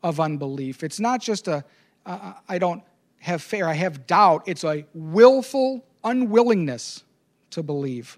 of 0.04 0.20
unbelief. 0.20 0.84
It's 0.84 1.00
not 1.00 1.22
just 1.22 1.48
a 1.48 1.64
uh, 2.06 2.34
I 2.48 2.58
don't 2.58 2.82
have 3.20 3.42
fear, 3.42 3.68
I 3.68 3.74
have 3.74 4.08
doubt. 4.08 4.44
It's 4.46 4.64
a 4.64 4.86
willful 4.94 5.84
unwillingness 6.04 7.04
to 7.52 7.62
believe. 7.62 8.18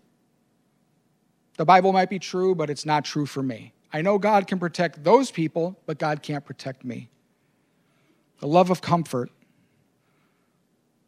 The 1.59 1.65
Bible 1.65 1.91
might 1.91 2.09
be 2.09 2.19
true, 2.19 2.55
but 2.55 2.69
it's 2.69 2.85
not 2.85 3.03
true 3.03 3.25
for 3.25 3.43
me. 3.43 3.73
I 3.91 4.01
know 4.01 4.17
God 4.17 4.47
can 4.47 4.59
protect 4.59 5.03
those 5.03 5.29
people, 5.29 5.77
but 5.85 5.97
God 5.97 6.23
can't 6.23 6.45
protect 6.45 6.85
me 6.85 7.09
the 8.39 8.47
love 8.47 8.69
of 8.69 8.79
comfort. 8.79 9.29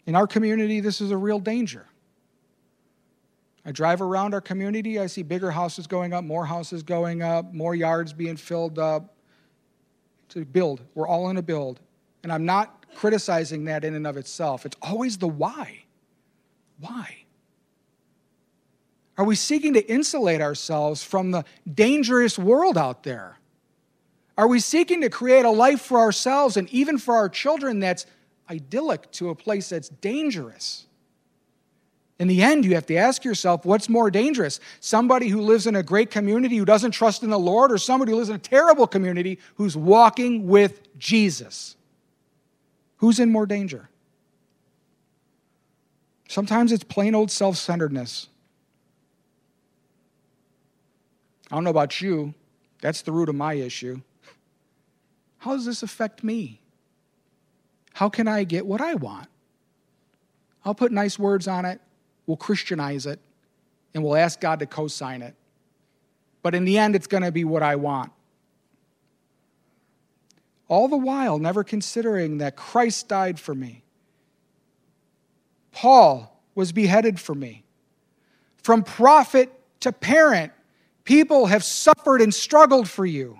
In 0.06 0.14
our 0.14 0.28
community, 0.28 0.82
this 0.82 1.00
is 1.00 1.10
a 1.12 1.16
real 1.16 1.40
danger. 1.40 1.86
I 3.64 3.72
drive 3.72 4.02
around 4.02 4.34
our 4.34 4.42
community, 4.42 5.00
I 5.00 5.08
see 5.08 5.24
bigger 5.24 5.52
houses 5.52 5.88
going 5.88 6.12
up, 6.12 6.26
more 6.26 6.46
houses 6.46 6.84
going 6.84 7.24
up, 7.24 7.54
more 7.54 7.74
yards 7.74 8.12
being 8.12 8.36
filled 8.36 8.78
up 8.78 9.16
to 10.30 10.44
build. 10.44 10.82
We're 10.96 11.08
all 11.08 11.30
in 11.30 11.38
a 11.38 11.42
build. 11.42 11.80
And 12.24 12.32
I'm 12.34 12.44
not 12.44 12.88
criticizing 12.96 13.64
that 13.66 13.86
in 13.86 13.96
and 13.96 14.06
of 14.06 14.18
itself. 14.18 14.66
It's 14.66 14.76
always 14.82 15.18
the 15.18 15.30
why. 15.30 15.86
Why? 16.82 17.21
Are 19.17 19.26
we 19.26 19.36
seeking 19.36 19.74
to 19.74 19.88
insulate 19.88 20.41
ourselves 20.41 21.04
from 21.04 21.32
the 21.32 21.45
dangerous 21.71 22.39
world 22.39 22.78
out 22.78 23.04
there? 23.04 23.38
Are 24.38 24.47
we 24.47 24.60
seeking 24.60 25.02
to 25.02 25.10
create 25.10 25.45
a 25.45 25.50
life 25.52 25.82
for 25.82 26.00
ourselves 26.00 26.58
and 26.58 26.69
even 26.69 26.97
for 26.97 27.15
our 27.15 27.30
children 27.30 27.80
that's 27.80 28.06
idyllic 28.50 29.12
to 29.13 29.30
a 29.30 29.36
place 29.36 29.69
that's 29.69 29.89
dangerous? 29.89 30.88
In 32.21 32.28
the 32.28 32.43
end, 32.43 32.65
you 32.65 32.76
have 32.76 32.86
to 32.86 32.95
ask 32.95 33.26
yourself 33.26 33.65
what's 33.65 33.89
more 33.89 34.12
dangerous? 34.12 34.60
Somebody 34.80 35.28
who 35.28 35.41
lives 35.41 35.65
in 35.67 35.76
a 35.76 35.84
great 35.84 36.12
community 36.12 36.56
who 36.56 36.65
doesn't 36.65 36.91
trust 36.91 37.24
in 37.24 37.32
the 37.32 37.39
Lord, 37.39 37.71
or 37.71 37.80
somebody 37.80 38.12
who 38.12 38.17
lives 38.17 38.30
in 38.30 38.36
a 38.36 38.39
terrible 38.39 38.86
community 38.86 39.39
who's 39.56 39.76
walking 39.76 40.47
with 40.47 40.97
Jesus? 41.00 41.76
Who's 42.97 43.19
in 43.19 43.32
more 43.32 43.47
danger? 43.47 43.89
Sometimes 46.30 46.71
it's 46.71 46.84
plain 46.84 47.15
old 47.15 47.32
self 47.32 47.58
centeredness. 47.58 48.30
I 51.52 51.56
don't 51.56 51.66
know 51.66 51.70
about 51.70 52.00
you, 52.00 52.34
that's 52.82 53.02
the 53.02 53.12
root 53.12 53.28
of 53.28 53.36
my 53.36 53.54
issue. 53.54 54.02
How 55.40 55.52
does 55.52 55.66
this 55.66 55.84
affect 55.84 56.24
me? 56.24 56.62
How 57.94 58.08
can 58.08 58.28
I 58.28 58.46
get 58.46 58.66
what 58.66 58.80
I 58.80 58.96
want? 58.96 59.28
I'll 60.64 60.76
put 60.76 60.92
nice 60.92 61.20
words 61.20 61.48
on 61.48 61.66
it, 61.66 61.82
we'll 62.26 62.38
Christianize 62.38 63.06
it, 63.06 63.20
and 63.94 64.04
we'll 64.04 64.16
ask 64.16 64.40
God 64.40 64.60
to 64.60 64.66
co 64.66 64.88
sign 64.88 65.22
it. 65.22 65.36
But 66.42 66.56
in 66.56 66.64
the 66.64 66.78
end, 66.78 66.96
it's 66.96 67.08
going 67.08 67.24
to 67.24 67.32
be 67.32 67.44
what 67.44 67.62
I 67.62 67.76
want. 67.76 68.12
All 70.68 70.88
the 70.88 70.98
while, 70.98 71.38
never 71.38 71.64
considering 71.64 72.38
that 72.38 72.56
Christ 72.56 73.10
died 73.10 73.40
for 73.40 73.54
me. 73.54 73.84
Paul 75.72 76.42
was 76.56 76.72
beheaded 76.72 77.20
for 77.20 77.36
me. 77.36 77.64
From 78.64 78.84
prophet 78.84 79.52
to 79.82 79.92
parent, 79.92 80.54
people 81.12 81.47
have 81.47 81.62
suffered 81.62 82.21
and 82.21 82.34
struggled 82.34 82.89
for 82.89 83.06
you 83.06 83.38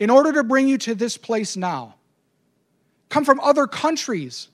in 0.00 0.10
order 0.10 0.32
to 0.32 0.42
bring 0.42 0.66
you 0.66 0.76
to 0.76 0.96
this 0.96 1.16
place 1.16 1.56
now. 1.56 1.94
Come 3.08 3.24
from 3.24 3.38
other 3.38 3.68
countries, 3.68 4.48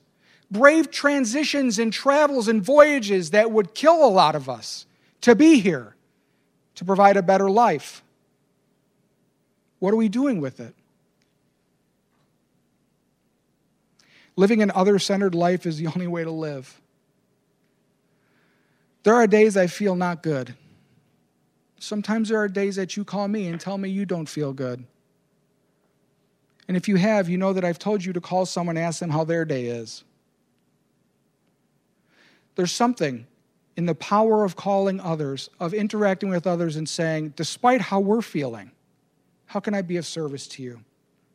brave 0.51 0.91
transitions 0.91 1.79
and 1.79 1.91
travels 1.91 2.47
and 2.47 2.63
voyages 2.63 3.31
that 3.31 3.49
would 3.49 3.73
kill 3.73 4.05
a 4.05 4.11
lot 4.21 4.35
of 4.35 4.47
us 4.47 4.85
to 5.21 5.33
be 5.33 5.59
here, 5.59 5.95
to 6.75 6.85
provide 6.85 7.17
a 7.17 7.23
better 7.23 7.49
life. 7.49 8.03
What 9.79 9.91
are 9.91 9.97
we 9.97 10.07
doing 10.07 10.39
with 10.39 10.59
it? 10.59 10.75
Living 14.35 14.61
an 14.61 14.71
other 14.75 14.99
centered 14.99 15.33
life 15.33 15.65
is 15.65 15.79
the 15.79 15.87
only 15.95 16.05
way 16.05 16.23
to 16.23 16.29
live. 16.29 16.79
There 19.01 19.15
are 19.15 19.25
days 19.25 19.57
I 19.57 19.65
feel 19.65 19.95
not 19.95 20.21
good. 20.21 20.53
Sometimes 21.79 22.29
there 22.29 22.39
are 22.39 22.47
days 22.47 22.75
that 22.77 22.95
you 22.97 23.03
call 23.03 23.27
me 23.27 23.47
and 23.47 23.59
tell 23.59 23.77
me 23.77 23.89
you 23.89 24.05
don't 24.05 24.27
feel 24.27 24.53
good. 24.53 24.85
And 26.67 26.75
if 26.75 26.87
you 26.87 26.95
have, 26.95 27.29
you 27.29 27.37
know 27.37 27.53
that 27.53 27.63
I've 27.63 27.79
told 27.79 28.03
you 28.03 28.13
to 28.13 28.21
call 28.21 28.45
someone 28.45 28.77
and 28.77 28.85
ask 28.85 28.99
them 28.99 29.11
how 29.11 29.23
their 29.23 29.45
day 29.45 29.65
is. 29.65 30.03
There's 32.55 32.71
something 32.71 33.27
in 33.75 33.85
the 33.85 33.95
power 33.95 34.43
of 34.43 34.55
calling 34.55 34.99
others, 34.99 35.49
of 35.59 35.73
interacting 35.73 36.29
with 36.29 36.47
others 36.47 36.75
and 36.75 36.87
saying, 36.87 37.33
despite 37.35 37.81
how 37.81 37.99
we're 37.99 38.21
feeling, 38.21 38.71
how 39.47 39.59
can 39.59 39.75
I 39.75 39.81
be 39.81 39.97
of 39.97 40.05
service 40.05 40.47
to 40.49 40.63
you? 40.63 40.81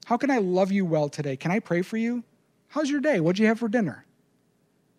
How 0.07 0.17
can 0.17 0.31
I 0.31 0.39
love 0.39 0.73
you 0.73 0.85
well 0.85 1.09
today? 1.09 1.37
Can 1.37 1.51
I 1.51 1.61
pray 1.61 1.83
for 1.83 1.97
you? 1.97 2.25
How's 2.69 2.91
your 2.91 3.01
day? 3.01 3.21
What'd 3.21 3.39
you 3.39 3.47
have 3.47 3.59
for 3.59 3.69
dinner? 3.69 4.05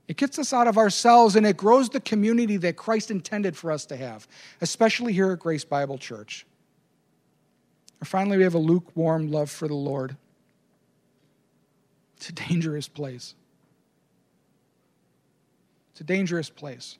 It 0.07 0.17
gets 0.17 0.37
us 0.39 0.51
out 0.51 0.67
of 0.67 0.77
ourselves 0.77 1.35
and 1.35 1.45
it 1.45 1.57
grows 1.57 1.89
the 1.89 2.01
community 2.01 2.57
that 2.57 2.75
Christ 2.75 3.11
intended 3.11 3.55
for 3.55 3.71
us 3.71 3.85
to 3.85 3.95
have, 3.95 4.27
especially 4.59 5.13
here 5.13 5.31
at 5.31 5.39
Grace 5.39 5.63
Bible 5.63 5.97
Church. 5.97 6.45
Finally, 8.03 8.37
we 8.37 8.43
have 8.43 8.55
a 8.55 8.59
lukewarm 8.59 9.31
love 9.31 9.49
for 9.49 9.67
the 9.67 9.75
Lord. 9.75 10.17
It's 12.17 12.29
a 12.29 12.33
dangerous 12.33 12.87
place. 12.87 13.35
It's 15.91 16.01
a 16.01 16.03
dangerous 16.03 16.49
place. 16.49 16.97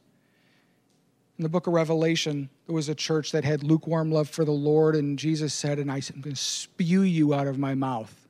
In 1.38 1.44
the 1.44 1.50
book 1.50 1.66
of 1.66 1.74
Revelation, 1.74 2.50
there 2.68 2.76
was 2.76 2.88
a 2.88 2.94
church 2.94 3.32
that 3.32 3.44
had 3.44 3.64
lukewarm 3.64 4.12
love 4.12 4.30
for 4.30 4.46
the 4.46 4.52
Lord, 4.52 4.96
and 4.96 5.18
Jesus 5.18 5.56
said, 5.56 5.80
And 5.80 5.92
I'm 5.92 6.02
going 6.22 6.36
to 6.36 6.36
spew 6.36 7.02
you 7.02 7.34
out 7.34 7.48
of 7.48 7.58
my 7.58 7.74
mouth, 7.74 8.28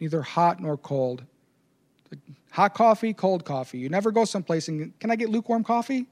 neither 0.00 0.22
hot 0.22 0.60
nor 0.60 0.76
cold. 0.76 1.22
Hot 2.54 2.72
coffee, 2.72 3.12
cold 3.12 3.44
coffee. 3.44 3.78
You 3.78 3.88
never 3.88 4.12
go 4.12 4.24
someplace 4.24 4.68
and, 4.68 4.96
Can 5.00 5.10
I 5.10 5.16
get 5.16 5.28
lukewarm 5.28 5.64
coffee? 5.64 6.06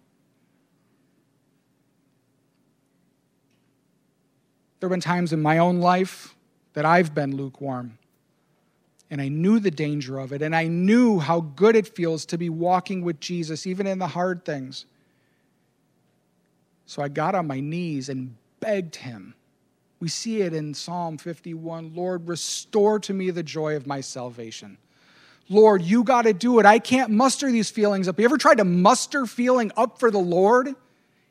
There 4.80 4.88
have 4.88 4.90
been 4.90 5.00
times 5.00 5.32
in 5.32 5.40
my 5.40 5.58
own 5.58 5.78
life 5.78 6.34
that 6.72 6.84
I've 6.84 7.14
been 7.14 7.36
lukewarm. 7.36 7.96
And 9.08 9.20
I 9.20 9.28
knew 9.28 9.60
the 9.60 9.70
danger 9.70 10.18
of 10.18 10.32
it. 10.32 10.42
And 10.42 10.56
I 10.56 10.66
knew 10.66 11.20
how 11.20 11.42
good 11.42 11.76
it 11.76 11.86
feels 11.86 12.26
to 12.26 12.38
be 12.38 12.48
walking 12.48 13.02
with 13.02 13.20
Jesus, 13.20 13.64
even 13.64 13.86
in 13.86 14.00
the 14.00 14.08
hard 14.08 14.44
things. 14.44 14.86
So 16.86 17.02
I 17.02 17.08
got 17.08 17.36
on 17.36 17.46
my 17.46 17.60
knees 17.60 18.08
and 18.08 18.34
begged 18.58 18.96
him. 18.96 19.34
We 20.00 20.08
see 20.08 20.40
it 20.40 20.52
in 20.52 20.74
Psalm 20.74 21.18
51 21.18 21.94
Lord, 21.94 22.26
restore 22.26 22.98
to 22.98 23.14
me 23.14 23.30
the 23.30 23.44
joy 23.44 23.76
of 23.76 23.86
my 23.86 24.00
salvation. 24.00 24.76
Lord, 25.48 25.82
you 25.82 26.04
got 26.04 26.22
to 26.22 26.32
do 26.32 26.58
it. 26.60 26.66
I 26.66 26.78
can't 26.78 27.10
muster 27.10 27.50
these 27.50 27.70
feelings 27.70 28.08
up. 28.08 28.18
You 28.18 28.24
ever 28.24 28.38
tried 28.38 28.58
to 28.58 28.64
muster 28.64 29.26
feeling 29.26 29.70
up 29.76 29.98
for 29.98 30.10
the 30.10 30.18
Lord? 30.18 30.74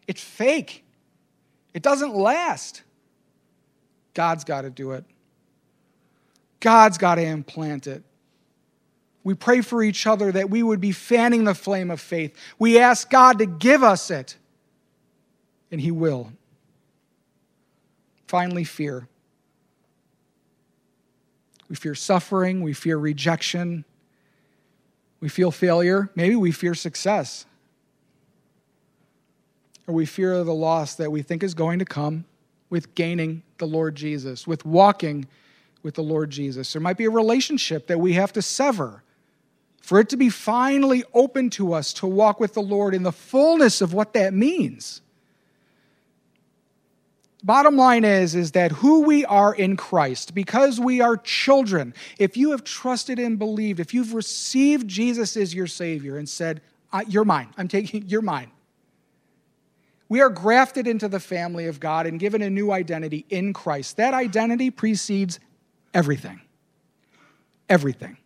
It's 0.07 0.21
fake, 0.21 0.83
it 1.73 1.81
doesn't 1.81 2.15
last. 2.15 2.83
God's 4.13 4.43
got 4.43 4.61
to 4.61 4.69
do 4.69 4.91
it. 4.91 5.05
God's 6.59 6.97
got 6.97 7.15
to 7.15 7.23
implant 7.23 7.87
it. 7.87 8.03
We 9.23 9.35
pray 9.35 9.61
for 9.61 9.83
each 9.83 10.07
other 10.07 10.31
that 10.31 10.49
we 10.49 10.63
would 10.63 10.81
be 10.81 10.91
fanning 10.91 11.43
the 11.43 11.53
flame 11.53 11.91
of 11.91 12.01
faith. 12.01 12.35
We 12.57 12.79
ask 12.79 13.09
God 13.09 13.39
to 13.39 13.45
give 13.45 13.83
us 13.83 14.09
it, 14.11 14.35
and 15.71 15.79
He 15.79 15.91
will. 15.91 16.33
Finally, 18.27 18.63
fear. 18.63 19.07
We 21.69 21.75
fear 21.75 21.95
suffering, 21.95 22.61
we 22.61 22.73
fear 22.73 22.97
rejection, 22.97 23.85
we 25.21 25.29
feel 25.29 25.51
failure, 25.51 26.09
maybe 26.15 26.35
we 26.35 26.51
fear 26.51 26.73
success. 26.73 27.45
Or 29.87 29.93
we 29.93 30.05
fear 30.05 30.43
the 30.43 30.53
loss 30.53 30.95
that 30.95 31.11
we 31.11 31.21
think 31.21 31.43
is 31.43 31.53
going 31.53 31.79
to 31.79 31.85
come 31.85 32.25
with 32.69 32.95
gaining 32.95 33.43
the 33.57 33.65
Lord 33.65 33.95
Jesus, 33.95 34.47
with 34.47 34.65
walking 34.65 35.27
with 35.83 35.95
the 35.95 36.03
Lord 36.03 36.29
Jesus. 36.29 36.73
There 36.73 36.81
might 36.81 36.97
be 36.97 37.05
a 37.05 37.11
relationship 37.11 37.87
that 37.87 37.99
we 37.99 38.13
have 38.13 38.33
to 38.33 38.41
sever 38.41 39.03
for 39.81 39.99
it 39.99 40.09
to 40.09 40.17
be 40.17 40.29
finally 40.29 41.03
open 41.13 41.49
to 41.51 41.73
us 41.73 41.91
to 41.93 42.07
walk 42.07 42.39
with 42.39 42.53
the 42.53 42.61
Lord 42.61 42.93
in 42.93 43.03
the 43.03 43.11
fullness 43.11 43.81
of 43.81 43.93
what 43.93 44.13
that 44.13 44.33
means. 44.33 45.01
Bottom 47.43 47.75
line 47.75 48.05
is, 48.05 48.35
is 48.35 48.51
that 48.51 48.71
who 48.71 49.01
we 49.01 49.25
are 49.25 49.53
in 49.53 49.75
Christ, 49.75 50.35
because 50.35 50.79
we 50.79 51.01
are 51.01 51.17
children, 51.17 51.93
if 52.19 52.37
you 52.37 52.51
have 52.51 52.63
trusted 52.63 53.17
and 53.17 53.39
believed, 53.39 53.79
if 53.79 53.93
you've 53.93 54.13
received 54.13 54.87
Jesus 54.87 55.35
as 55.35 55.53
your 55.53 55.67
Savior 55.67 56.17
and 56.17 56.29
said, 56.29 56.61
You're 57.07 57.25
mine, 57.25 57.49
I'm 57.57 57.67
taking, 57.67 58.07
you're 58.07 58.21
mine, 58.21 58.51
we 60.11 60.19
are 60.19 60.29
grafted 60.29 60.87
into 60.87 61.07
the 61.07 61.21
family 61.21 61.67
of 61.67 61.79
God 61.79 62.05
and 62.05 62.19
given 62.19 62.41
a 62.41 62.49
new 62.49 62.71
identity 62.71 63.25
in 63.29 63.53
Christ. 63.53 63.95
That 63.95 64.13
identity 64.13 64.69
precedes 64.69 65.39
everything. 65.93 66.41
Everything. 67.69 68.17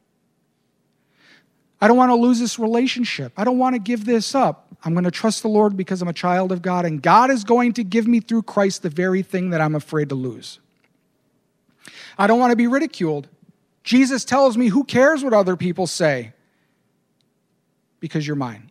I 1.80 1.88
don't 1.88 1.96
want 1.96 2.10
to 2.10 2.16
lose 2.16 2.40
this 2.40 2.58
relationship. 2.58 3.34
I 3.38 3.44
don't 3.44 3.60
want 3.60 3.76
to 3.76 3.80
give 3.80 4.04
this 4.04 4.34
up. 4.34 4.65
I'm 4.86 4.94
going 4.94 5.04
to 5.04 5.12
trust 5.12 5.42
the 5.42 5.50
Lord 5.50 5.76
because 5.76 6.04
I'm 6.04 6.08
a 6.08 6.14
child 6.14 6.52
of 6.52 6.62
God, 6.62 6.86
and 6.86 7.02
God 7.02 7.32
is 7.32 7.44
going 7.44 7.74
to 7.74 7.84
give 7.84 8.08
me 8.08 8.20
through 8.20 8.44
Christ 8.44 8.84
the 8.84 8.90
very 8.90 9.24
thing 9.24 9.50
that 9.50 9.60
I'm 9.60 9.74
afraid 9.74 10.10
to 10.10 10.16
lose. 10.16 10.60
I 12.20 12.28
don't 12.28 12.40
want 12.40 12.52
to 12.52 12.56
be 12.56 12.68
ridiculed. 12.68 13.28
Jesus 13.84 14.24
tells 14.24 14.56
me, 14.56 14.68
Who 14.68 14.84
cares 14.84 15.24
what 15.24 15.34
other 15.34 15.56
people 15.56 15.88
say? 15.88 16.34
Because 18.00 18.28
you're 18.28 18.36
mine. 18.36 18.70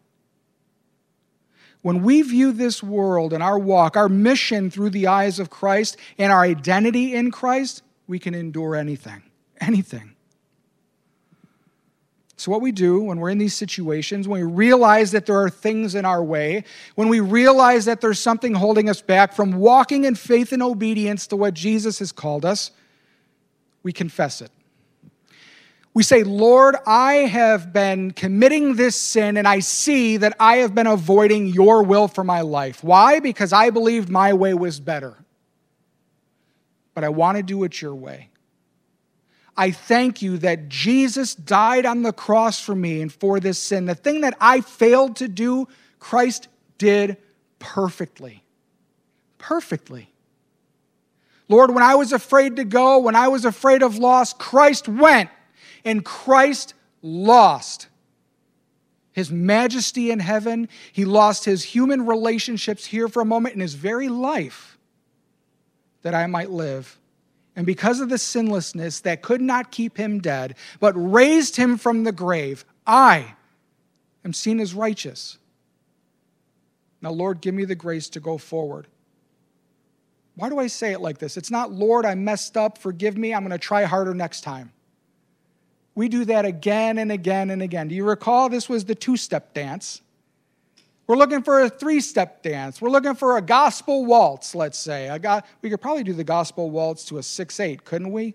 When 1.82 2.02
we 2.02 2.22
view 2.22 2.52
this 2.52 2.82
world 2.82 3.32
and 3.32 3.42
our 3.42 3.58
walk, 3.58 3.96
our 3.96 4.08
mission 4.08 4.70
through 4.70 4.90
the 4.90 5.08
eyes 5.08 5.38
of 5.38 5.50
Christ 5.50 5.96
and 6.16 6.32
our 6.32 6.42
identity 6.42 7.14
in 7.14 7.30
Christ, 7.30 7.82
we 8.06 8.18
can 8.18 8.34
endure 8.34 8.76
anything. 8.76 9.22
Anything. 9.60 10.13
So, 12.45 12.51
what 12.51 12.61
we 12.61 12.72
do 12.72 13.01
when 13.01 13.20
we're 13.20 13.30
in 13.30 13.38
these 13.38 13.55
situations, 13.55 14.28
when 14.28 14.38
we 14.38 14.53
realize 14.53 15.12
that 15.12 15.24
there 15.24 15.40
are 15.40 15.49
things 15.49 15.95
in 15.95 16.05
our 16.05 16.22
way, 16.22 16.64
when 16.95 17.09
we 17.09 17.20
realize 17.20 17.86
that 17.86 18.03
there's 18.03 18.20
something 18.20 18.53
holding 18.53 18.90
us 18.90 19.01
back 19.01 19.32
from 19.32 19.53
walking 19.53 20.05
in 20.05 20.14
faith 20.14 20.53
and 20.53 20.62
obedience 20.62 21.26
to 21.28 21.36
what 21.36 21.55
Jesus 21.55 22.01
has 22.01 22.12
called 22.12 22.45
us, 22.45 22.70
we 23.82 23.92
confess 23.92 24.42
it 24.42 24.51
we 25.95 26.03
say, 26.03 26.24
Lord, 26.24 26.74
I 26.86 27.14
have 27.14 27.72
been 27.72 28.11
committing 28.11 28.74
this 28.74 28.97
sin 28.97 29.36
and 29.36 29.47
I 29.47 29.61
see 29.61 30.16
that 30.16 30.36
I 30.40 30.57
have 30.57 30.74
been 30.74 30.88
avoiding 30.88 31.47
your 31.47 31.84
will 31.84 32.09
for 32.09 32.24
my 32.24 32.40
life. 32.40 32.82
Why? 32.82 33.20
Because 33.20 33.53
I 33.53 33.70
believed 33.70 34.09
my 34.09 34.32
way 34.32 34.55
was 34.55 34.80
better. 34.80 35.16
But 36.95 37.05
I 37.05 37.11
want 37.11 37.36
to 37.36 37.45
do 37.45 37.62
it 37.62 37.80
your 37.80 37.95
way. 37.95 38.28
I 39.57 39.70
thank 39.70 40.20
you 40.20 40.38
that 40.38 40.68
Jesus 40.68 41.34
died 41.34 41.86
on 41.86 42.02
the 42.02 42.12
cross 42.12 42.61
for 42.61 42.74
me 42.74 43.00
and 43.00 43.12
for 43.12 43.38
this 43.38 43.59
sin. 43.59 43.86
The 43.86 43.94
thing 43.94 44.22
that 44.22 44.36
I 44.40 44.61
failed 44.61 45.16
to 45.16 45.28
do, 45.28 45.68
Christ 45.98 46.48
did 46.78 47.16
perfectly. 47.59 48.42
Perfectly. 49.38 50.11
Lord, 51.48 51.72
when 51.72 51.84
I 51.84 51.94
was 51.94 52.12
afraid 52.12 52.57
to 52.57 52.64
go, 52.64 52.98
when 52.98 53.14
I 53.14 53.28
was 53.28 53.44
afraid 53.44 53.82
of 53.82 53.98
loss, 53.98 54.32
Christ 54.32 54.88
went 54.88 55.30
and 55.84 56.05
Christ 56.05 56.74
lost 57.02 57.88
his 59.12 59.30
majesty 59.30 60.11
in 60.11 60.18
heaven. 60.18 60.68
He 60.92 61.05
lost 61.05 61.44
his 61.44 61.62
human 61.62 62.07
relationships 62.07 62.86
here 62.86 63.09
for 63.09 63.20
a 63.20 63.26
moment 63.26 63.55
in 63.55 63.61
his 63.61 63.74
very 63.74 64.09
life 64.09 64.78
that 66.02 66.14
I 66.14 66.26
might 66.26 66.50
live. 66.50 66.98
And 67.57 67.66
because 67.66 68.00
of 68.00 68.09
the 68.09 68.18
sinlessness 68.18 69.00
that 69.00 69.22
could 69.22 69.40
not 69.40 69.70
keep 69.70 69.96
him 69.96 70.20
dead, 70.20 70.57
but 70.80 70.92
raised 70.94 71.57
him 71.57 71.76
from 71.76 72.05
the 72.05 72.12
grave, 72.12 72.64
I 72.86 73.34
am 74.24 74.32
seen 74.32 74.59
as 74.61 74.74
righteous. 74.74 75.38
Now, 77.00 77.11
Lord, 77.11 77.40
give 77.40 77.55
me 77.55 77.64
the 77.64 77.74
grace 77.74 78.09
to 78.11 78.20
go 78.20 78.38
forward. 78.38 78.88
Why 80.36 80.48
do 80.48 80.59
I 80.59 80.66
say 80.66 80.92
it 80.92 81.00
like 81.00 81.18
this? 81.18 81.36
It's 81.36 81.50
not, 81.50 81.70
Lord, 81.70 82.05
I 82.05 82.14
messed 82.14 82.57
up, 82.57 82.78
forgive 82.78 83.16
me, 83.16 83.32
I'm 83.32 83.42
going 83.42 83.52
to 83.52 83.59
try 83.59 83.84
harder 83.84 84.14
next 84.14 84.40
time. 84.40 84.72
We 85.94 86.09
do 86.09 86.24
that 86.24 86.44
again 86.44 86.98
and 86.98 87.12
again 87.12 87.50
and 87.50 87.62
again. 87.62 87.86
Do 87.86 87.94
you 87.94 88.05
recall 88.05 88.48
this 88.48 88.68
was 88.68 88.84
the 88.84 88.96
two 88.96 89.16
step 89.16 89.55
dance? 89.55 90.02
We're 91.07 91.16
looking 91.16 91.42
for 91.42 91.61
a 91.61 91.68
three 91.68 92.00
step 92.00 92.42
dance. 92.42 92.80
We're 92.80 92.90
looking 92.90 93.14
for 93.14 93.36
a 93.36 93.42
gospel 93.42 94.07
waltz, 94.07 94.55
let's 94.55 94.78
say. 94.78 95.16
Got, 95.18 95.46
we 95.61 95.68
could 95.68 95.80
probably 95.80 96.02
do 96.02 96.14
the 96.14 96.24
gospel 96.24 96.70
waltz 96.70 97.05
to 97.07 97.18
a 97.18 97.22
6 97.22 97.61
8, 97.61 97.84
couldn't 97.84 98.11
we? 98.11 98.34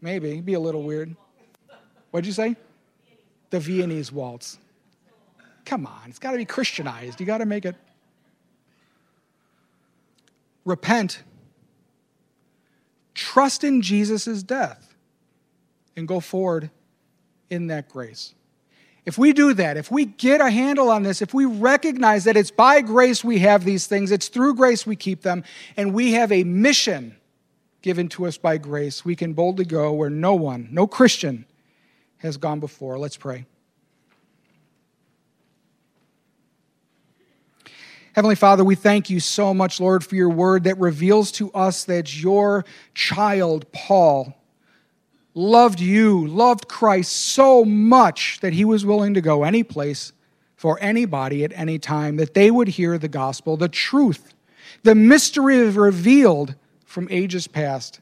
Maybe. 0.00 0.32
It'd 0.32 0.44
be 0.44 0.54
a 0.54 0.60
little 0.60 0.82
weird. 0.82 1.14
What'd 2.10 2.26
you 2.26 2.32
say? 2.32 2.56
The 3.50 3.60
Viennese 3.60 4.12
waltz. 4.12 4.58
Come 5.64 5.86
on, 5.86 6.08
it's 6.08 6.18
got 6.18 6.32
to 6.32 6.36
be 6.36 6.44
Christianized. 6.44 7.20
You 7.20 7.26
got 7.26 7.38
to 7.38 7.46
make 7.46 7.64
it. 7.64 7.76
Repent. 10.64 11.22
Trust 13.14 13.64
in 13.64 13.80
Jesus' 13.80 14.42
death 14.42 14.94
and 15.96 16.08
go 16.08 16.20
forward 16.20 16.70
in 17.50 17.68
that 17.68 17.88
grace. 17.88 18.34
If 19.04 19.18
we 19.18 19.32
do 19.32 19.52
that, 19.54 19.76
if 19.76 19.90
we 19.90 20.04
get 20.04 20.40
a 20.40 20.48
handle 20.50 20.88
on 20.88 21.02
this, 21.02 21.22
if 21.22 21.34
we 21.34 21.44
recognize 21.44 22.24
that 22.24 22.36
it's 22.36 22.52
by 22.52 22.80
grace 22.82 23.24
we 23.24 23.40
have 23.40 23.64
these 23.64 23.86
things, 23.86 24.12
it's 24.12 24.28
through 24.28 24.54
grace 24.54 24.86
we 24.86 24.94
keep 24.94 25.22
them, 25.22 25.42
and 25.76 25.92
we 25.92 26.12
have 26.12 26.30
a 26.30 26.44
mission 26.44 27.16
given 27.82 28.08
to 28.10 28.26
us 28.26 28.38
by 28.38 28.58
grace, 28.58 29.04
we 29.04 29.16
can 29.16 29.32
boldly 29.32 29.64
go 29.64 29.92
where 29.92 30.10
no 30.10 30.34
one, 30.34 30.68
no 30.70 30.86
Christian, 30.86 31.44
has 32.18 32.36
gone 32.36 32.60
before. 32.60 32.96
Let's 32.96 33.16
pray. 33.16 33.44
Heavenly 38.12 38.36
Father, 38.36 38.62
we 38.62 38.74
thank 38.74 39.10
you 39.10 39.18
so 39.18 39.52
much, 39.52 39.80
Lord, 39.80 40.04
for 40.04 40.14
your 40.14 40.28
word 40.28 40.64
that 40.64 40.78
reveals 40.78 41.32
to 41.32 41.50
us 41.52 41.84
that 41.84 42.22
your 42.22 42.64
child, 42.94 43.70
Paul, 43.72 44.36
loved 45.34 45.80
you, 45.80 46.26
loved 46.26 46.68
Christ 46.68 47.12
so 47.12 47.64
much 47.64 48.38
that 48.40 48.52
he 48.52 48.64
was 48.64 48.84
willing 48.84 49.14
to 49.14 49.20
go 49.20 49.44
any 49.44 49.62
place 49.62 50.12
for 50.56 50.78
anybody 50.80 51.44
at 51.44 51.52
any 51.54 51.78
time, 51.78 52.16
that 52.16 52.34
they 52.34 52.50
would 52.50 52.68
hear 52.68 52.98
the 52.98 53.08
gospel, 53.08 53.56
the 53.56 53.68
truth, 53.68 54.34
the 54.82 54.94
mystery 54.94 55.68
revealed 55.68 56.54
from 56.84 57.08
ages 57.10 57.48
past, 57.48 58.00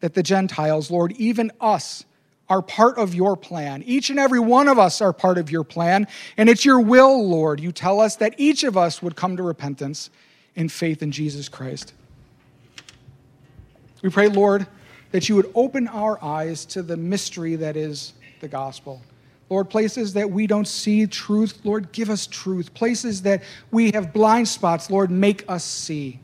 that 0.00 0.14
the 0.14 0.22
Gentiles, 0.22 0.90
Lord, 0.90 1.12
even 1.12 1.50
us, 1.60 2.04
are 2.48 2.62
part 2.62 2.98
of 2.98 3.14
your 3.14 3.36
plan. 3.36 3.82
Each 3.84 4.10
and 4.10 4.18
every 4.18 4.40
one 4.40 4.68
of 4.68 4.78
us 4.78 5.00
are 5.00 5.12
part 5.12 5.38
of 5.38 5.50
your 5.50 5.64
plan. 5.64 6.06
And 6.36 6.48
it's 6.48 6.64
your 6.64 6.80
will, 6.80 7.26
Lord. 7.26 7.58
You 7.58 7.72
tell 7.72 8.00
us 8.00 8.16
that 8.16 8.34
each 8.36 8.64
of 8.64 8.76
us 8.76 9.02
would 9.02 9.16
come 9.16 9.36
to 9.36 9.42
repentance 9.42 10.10
in 10.54 10.68
faith 10.68 11.02
in 11.02 11.10
Jesus 11.10 11.48
Christ. 11.48 11.94
We 14.02 14.10
pray, 14.10 14.28
Lord, 14.28 14.66
that 15.14 15.28
you 15.28 15.36
would 15.36 15.48
open 15.54 15.86
our 15.86 16.18
eyes 16.24 16.64
to 16.64 16.82
the 16.82 16.96
mystery 16.96 17.54
that 17.54 17.76
is 17.76 18.14
the 18.40 18.48
gospel. 18.48 19.00
Lord, 19.48 19.70
places 19.70 20.12
that 20.14 20.28
we 20.28 20.48
don't 20.48 20.66
see 20.66 21.06
truth, 21.06 21.60
Lord, 21.62 21.92
give 21.92 22.10
us 22.10 22.26
truth. 22.26 22.74
Places 22.74 23.22
that 23.22 23.44
we 23.70 23.92
have 23.92 24.12
blind 24.12 24.48
spots, 24.48 24.90
Lord, 24.90 25.12
make 25.12 25.48
us 25.48 25.62
see. 25.62 26.18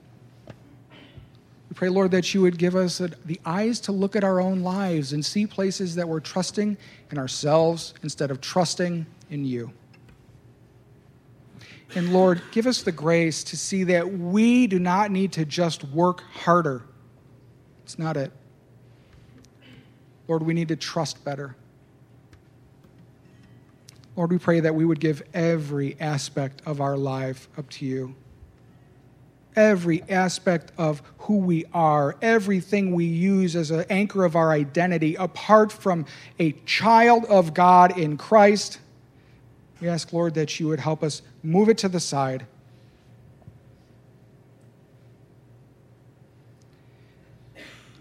We 0.49 1.75
pray, 1.77 1.89
Lord, 1.89 2.11
that 2.11 2.35
you 2.35 2.43
would 2.43 2.59
give 2.59 2.75
us 2.75 2.99
the 2.99 3.41
eyes 3.47 3.79
to 3.83 3.93
look 3.93 4.17
at 4.17 4.25
our 4.25 4.41
own 4.41 4.65
lives 4.65 5.13
and 5.13 5.25
see 5.25 5.47
places 5.47 5.95
that 5.95 6.09
we're 6.09 6.19
trusting 6.19 6.77
in 7.13 7.17
ourselves 7.17 7.95
instead 8.03 8.33
of 8.33 8.41
trusting 8.41 9.07
in 9.31 9.45
you. 9.45 9.71
And 11.95 12.13
Lord, 12.13 12.43
give 12.51 12.67
us 12.67 12.83
the 12.83 12.91
grace 12.91 13.45
to 13.45 13.57
see 13.57 13.85
that 13.85 14.11
we 14.19 14.67
do 14.67 14.81
not 14.81 15.13
need 15.13 15.31
to 15.35 15.45
just 15.45 15.85
work 15.85 16.23
harder. 16.23 16.83
It's 17.85 17.97
not 17.97 18.17
it. 18.17 18.33
Lord, 20.31 20.45
we 20.45 20.55
need 20.55 20.69
to 20.69 20.77
trust 20.77 21.25
better. 21.25 21.57
Lord, 24.17 24.31
we 24.31 24.39
pray 24.39 24.61
that 24.61 24.75
we 24.75 24.85
would 24.85 25.01
give 25.01 25.23
every 25.35 25.97
aspect 26.01 26.63
of 26.65 26.81
our 26.81 26.97
life 26.97 27.49
up 27.59 27.69
to 27.71 27.85
you 27.85 28.15
every 29.57 30.03
aspect 30.09 30.73
of 30.79 31.03
who 31.19 31.37
we 31.37 31.65
are, 31.75 32.17
everything 32.23 32.95
we 32.95 33.05
use 33.05 33.57
as 33.57 33.71
an 33.71 33.85
anchor 33.91 34.25
of 34.25 34.37
our 34.37 34.53
identity, 34.53 35.17
apart 35.17 35.73
from 35.73 36.07
a 36.39 36.53
child 36.67 37.25
of 37.27 37.53
God 37.53 37.99
in 37.99 38.17
Christ. 38.17 38.79
We 39.81 39.89
ask, 39.89 40.13
Lord, 40.13 40.35
that 40.35 40.61
you 40.61 40.69
would 40.69 40.81
help 40.81 41.03
us 41.03 41.23
move 41.43 41.69
it 41.69 41.79
to 41.79 41.89
the 41.89 42.01
side. 42.01 42.47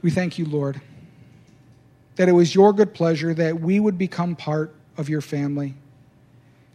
We 0.02 0.12
thank 0.12 0.38
you, 0.38 0.46
Lord, 0.46 0.80
that 2.20 2.28
it 2.28 2.34
was 2.34 2.54
your 2.54 2.74
good 2.74 2.94
pleasure 2.94 3.34
that 3.34 3.62
we 3.62 3.80
would 3.80 3.98
become 3.98 4.36
part 4.36 4.76
of 4.98 5.08
your 5.08 5.22
family 5.22 5.74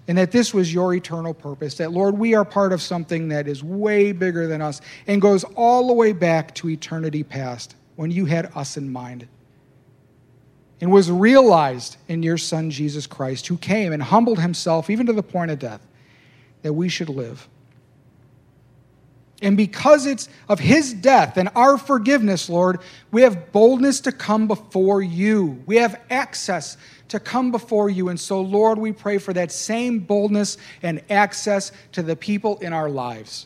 and 0.09 0.17
that 0.17 0.33
this 0.33 0.55
was 0.55 0.73
your 0.73 0.95
eternal 0.95 1.35
purpose. 1.35 1.75
That, 1.75 1.93
Lord, 1.93 2.17
we 2.17 2.33
are 2.33 2.47
part 2.47 2.73
of 2.73 2.81
something 2.81 3.29
that 3.29 3.47
is 3.47 3.63
way 3.63 4.13
bigger 4.13 4.47
than 4.47 4.63
us 4.63 4.81
and 5.07 5.21
goes 5.21 5.45
all 5.55 5.87
the 5.87 5.93
way 5.93 6.13
back 6.15 6.55
to 6.55 6.71
eternity 6.71 7.23
past 7.23 7.77
when 7.97 8.11
you 8.11 8.25
had 8.25 8.53
us 8.57 8.79
in 8.79 8.91
mind. 8.91 9.29
And 10.81 10.91
was 10.91 11.11
realized 11.11 11.99
in 12.09 12.23
your 12.23 12.39
Son, 12.39 12.71
Jesus 12.71 13.07
Christ, 13.07 13.47
who 13.47 13.59
came 13.59 13.93
and 13.93 14.03
humbled 14.03 14.39
himself 14.39 14.89
even 14.89 15.05
to 15.09 15.13
the 15.13 15.23
point 15.23 15.51
of 15.51 15.59
death, 15.59 15.87
that 16.63 16.73
we 16.73 16.89
should 16.89 17.11
live. 17.11 17.47
And 19.45 19.59
because 19.59 20.07
it's 20.07 20.31
of 20.49 20.59
his 20.59 20.95
death 20.95 21.37
and 21.37 21.51
our 21.55 21.77
forgiveness, 21.77 22.49
Lord, 22.49 22.81
we 23.13 23.21
have 23.23 23.53
boldness 23.53 24.01
to 24.01 24.11
come 24.11 24.49
before 24.49 25.03
you. 25.03 25.63
We 25.67 25.77
have 25.77 26.01
access 26.09 26.79
to 27.09 27.21
come 27.21 27.53
before 27.53 27.91
you. 27.91 28.09
And 28.09 28.19
so, 28.19 28.41
Lord, 28.41 28.79
we 28.79 28.91
pray 28.91 29.19
for 29.19 29.35
that 29.35 29.53
same 29.53 29.99
boldness 29.99 30.57
and 30.83 31.03
access 31.11 31.73
to 31.93 32.03
the 32.03 32.17
people 32.17 32.57
in 32.61 32.73
our 32.73 32.89
lives. 32.89 33.45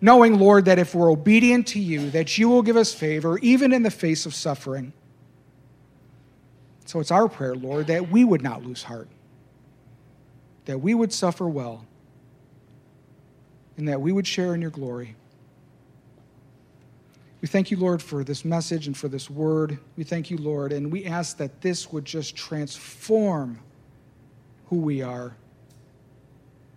Knowing, 0.00 0.38
Lord, 0.38 0.64
that 0.64 0.78
if 0.78 0.94
we're 0.94 1.12
obedient 1.12 1.66
to 1.68 1.78
you, 1.78 2.08
that 2.12 2.38
you 2.38 2.48
will 2.48 2.62
give 2.62 2.78
us 2.78 2.94
favor 2.94 3.38
even 3.40 3.74
in 3.74 3.82
the 3.82 3.90
face 3.90 4.24
of 4.24 4.34
suffering. 4.34 4.94
So 6.86 6.98
it's 6.98 7.10
our 7.10 7.28
prayer, 7.28 7.54
Lord, 7.54 7.88
that 7.88 8.10
we 8.10 8.24
would 8.24 8.42
not 8.42 8.64
lose 8.64 8.84
heart, 8.84 9.08
that 10.64 10.78
we 10.78 10.94
would 10.94 11.12
suffer 11.12 11.46
well, 11.46 11.84
and 13.76 13.88
that 13.88 14.00
we 14.00 14.12
would 14.12 14.26
share 14.26 14.54
in 14.54 14.62
your 14.62 14.70
glory. 14.70 15.16
We 17.40 17.48
thank 17.48 17.70
you, 17.70 17.76
Lord, 17.76 18.02
for 18.02 18.24
this 18.24 18.44
message 18.44 18.86
and 18.86 18.96
for 18.96 19.08
this 19.08 19.28
word. 19.30 19.78
We 19.96 20.04
thank 20.04 20.30
you, 20.30 20.38
Lord, 20.38 20.72
and 20.72 20.90
we 20.90 21.04
ask 21.04 21.36
that 21.36 21.60
this 21.60 21.92
would 21.92 22.04
just 22.04 22.34
transform 22.34 23.60
who 24.68 24.76
we 24.76 25.02
are. 25.02 25.36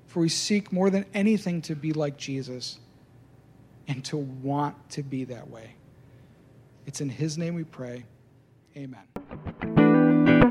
For 0.08 0.20
we 0.20 0.30
seek 0.30 0.72
more 0.72 0.90
than 0.90 1.06
anything 1.14 1.62
to 1.64 1.76
be 1.76 1.94
like 1.94 2.18
Jesus 2.18 2.80
and 3.88 4.04
to 4.06 4.18
want 4.18 4.76
to 4.92 5.04
be 5.04 5.24
that 5.26 5.50
way. 5.50 5.76
It's 6.86 7.02
in 7.02 7.10
His 7.10 7.38
name 7.38 7.56
we 7.56 7.64
pray. 7.64 8.06
Amen. 8.76 10.29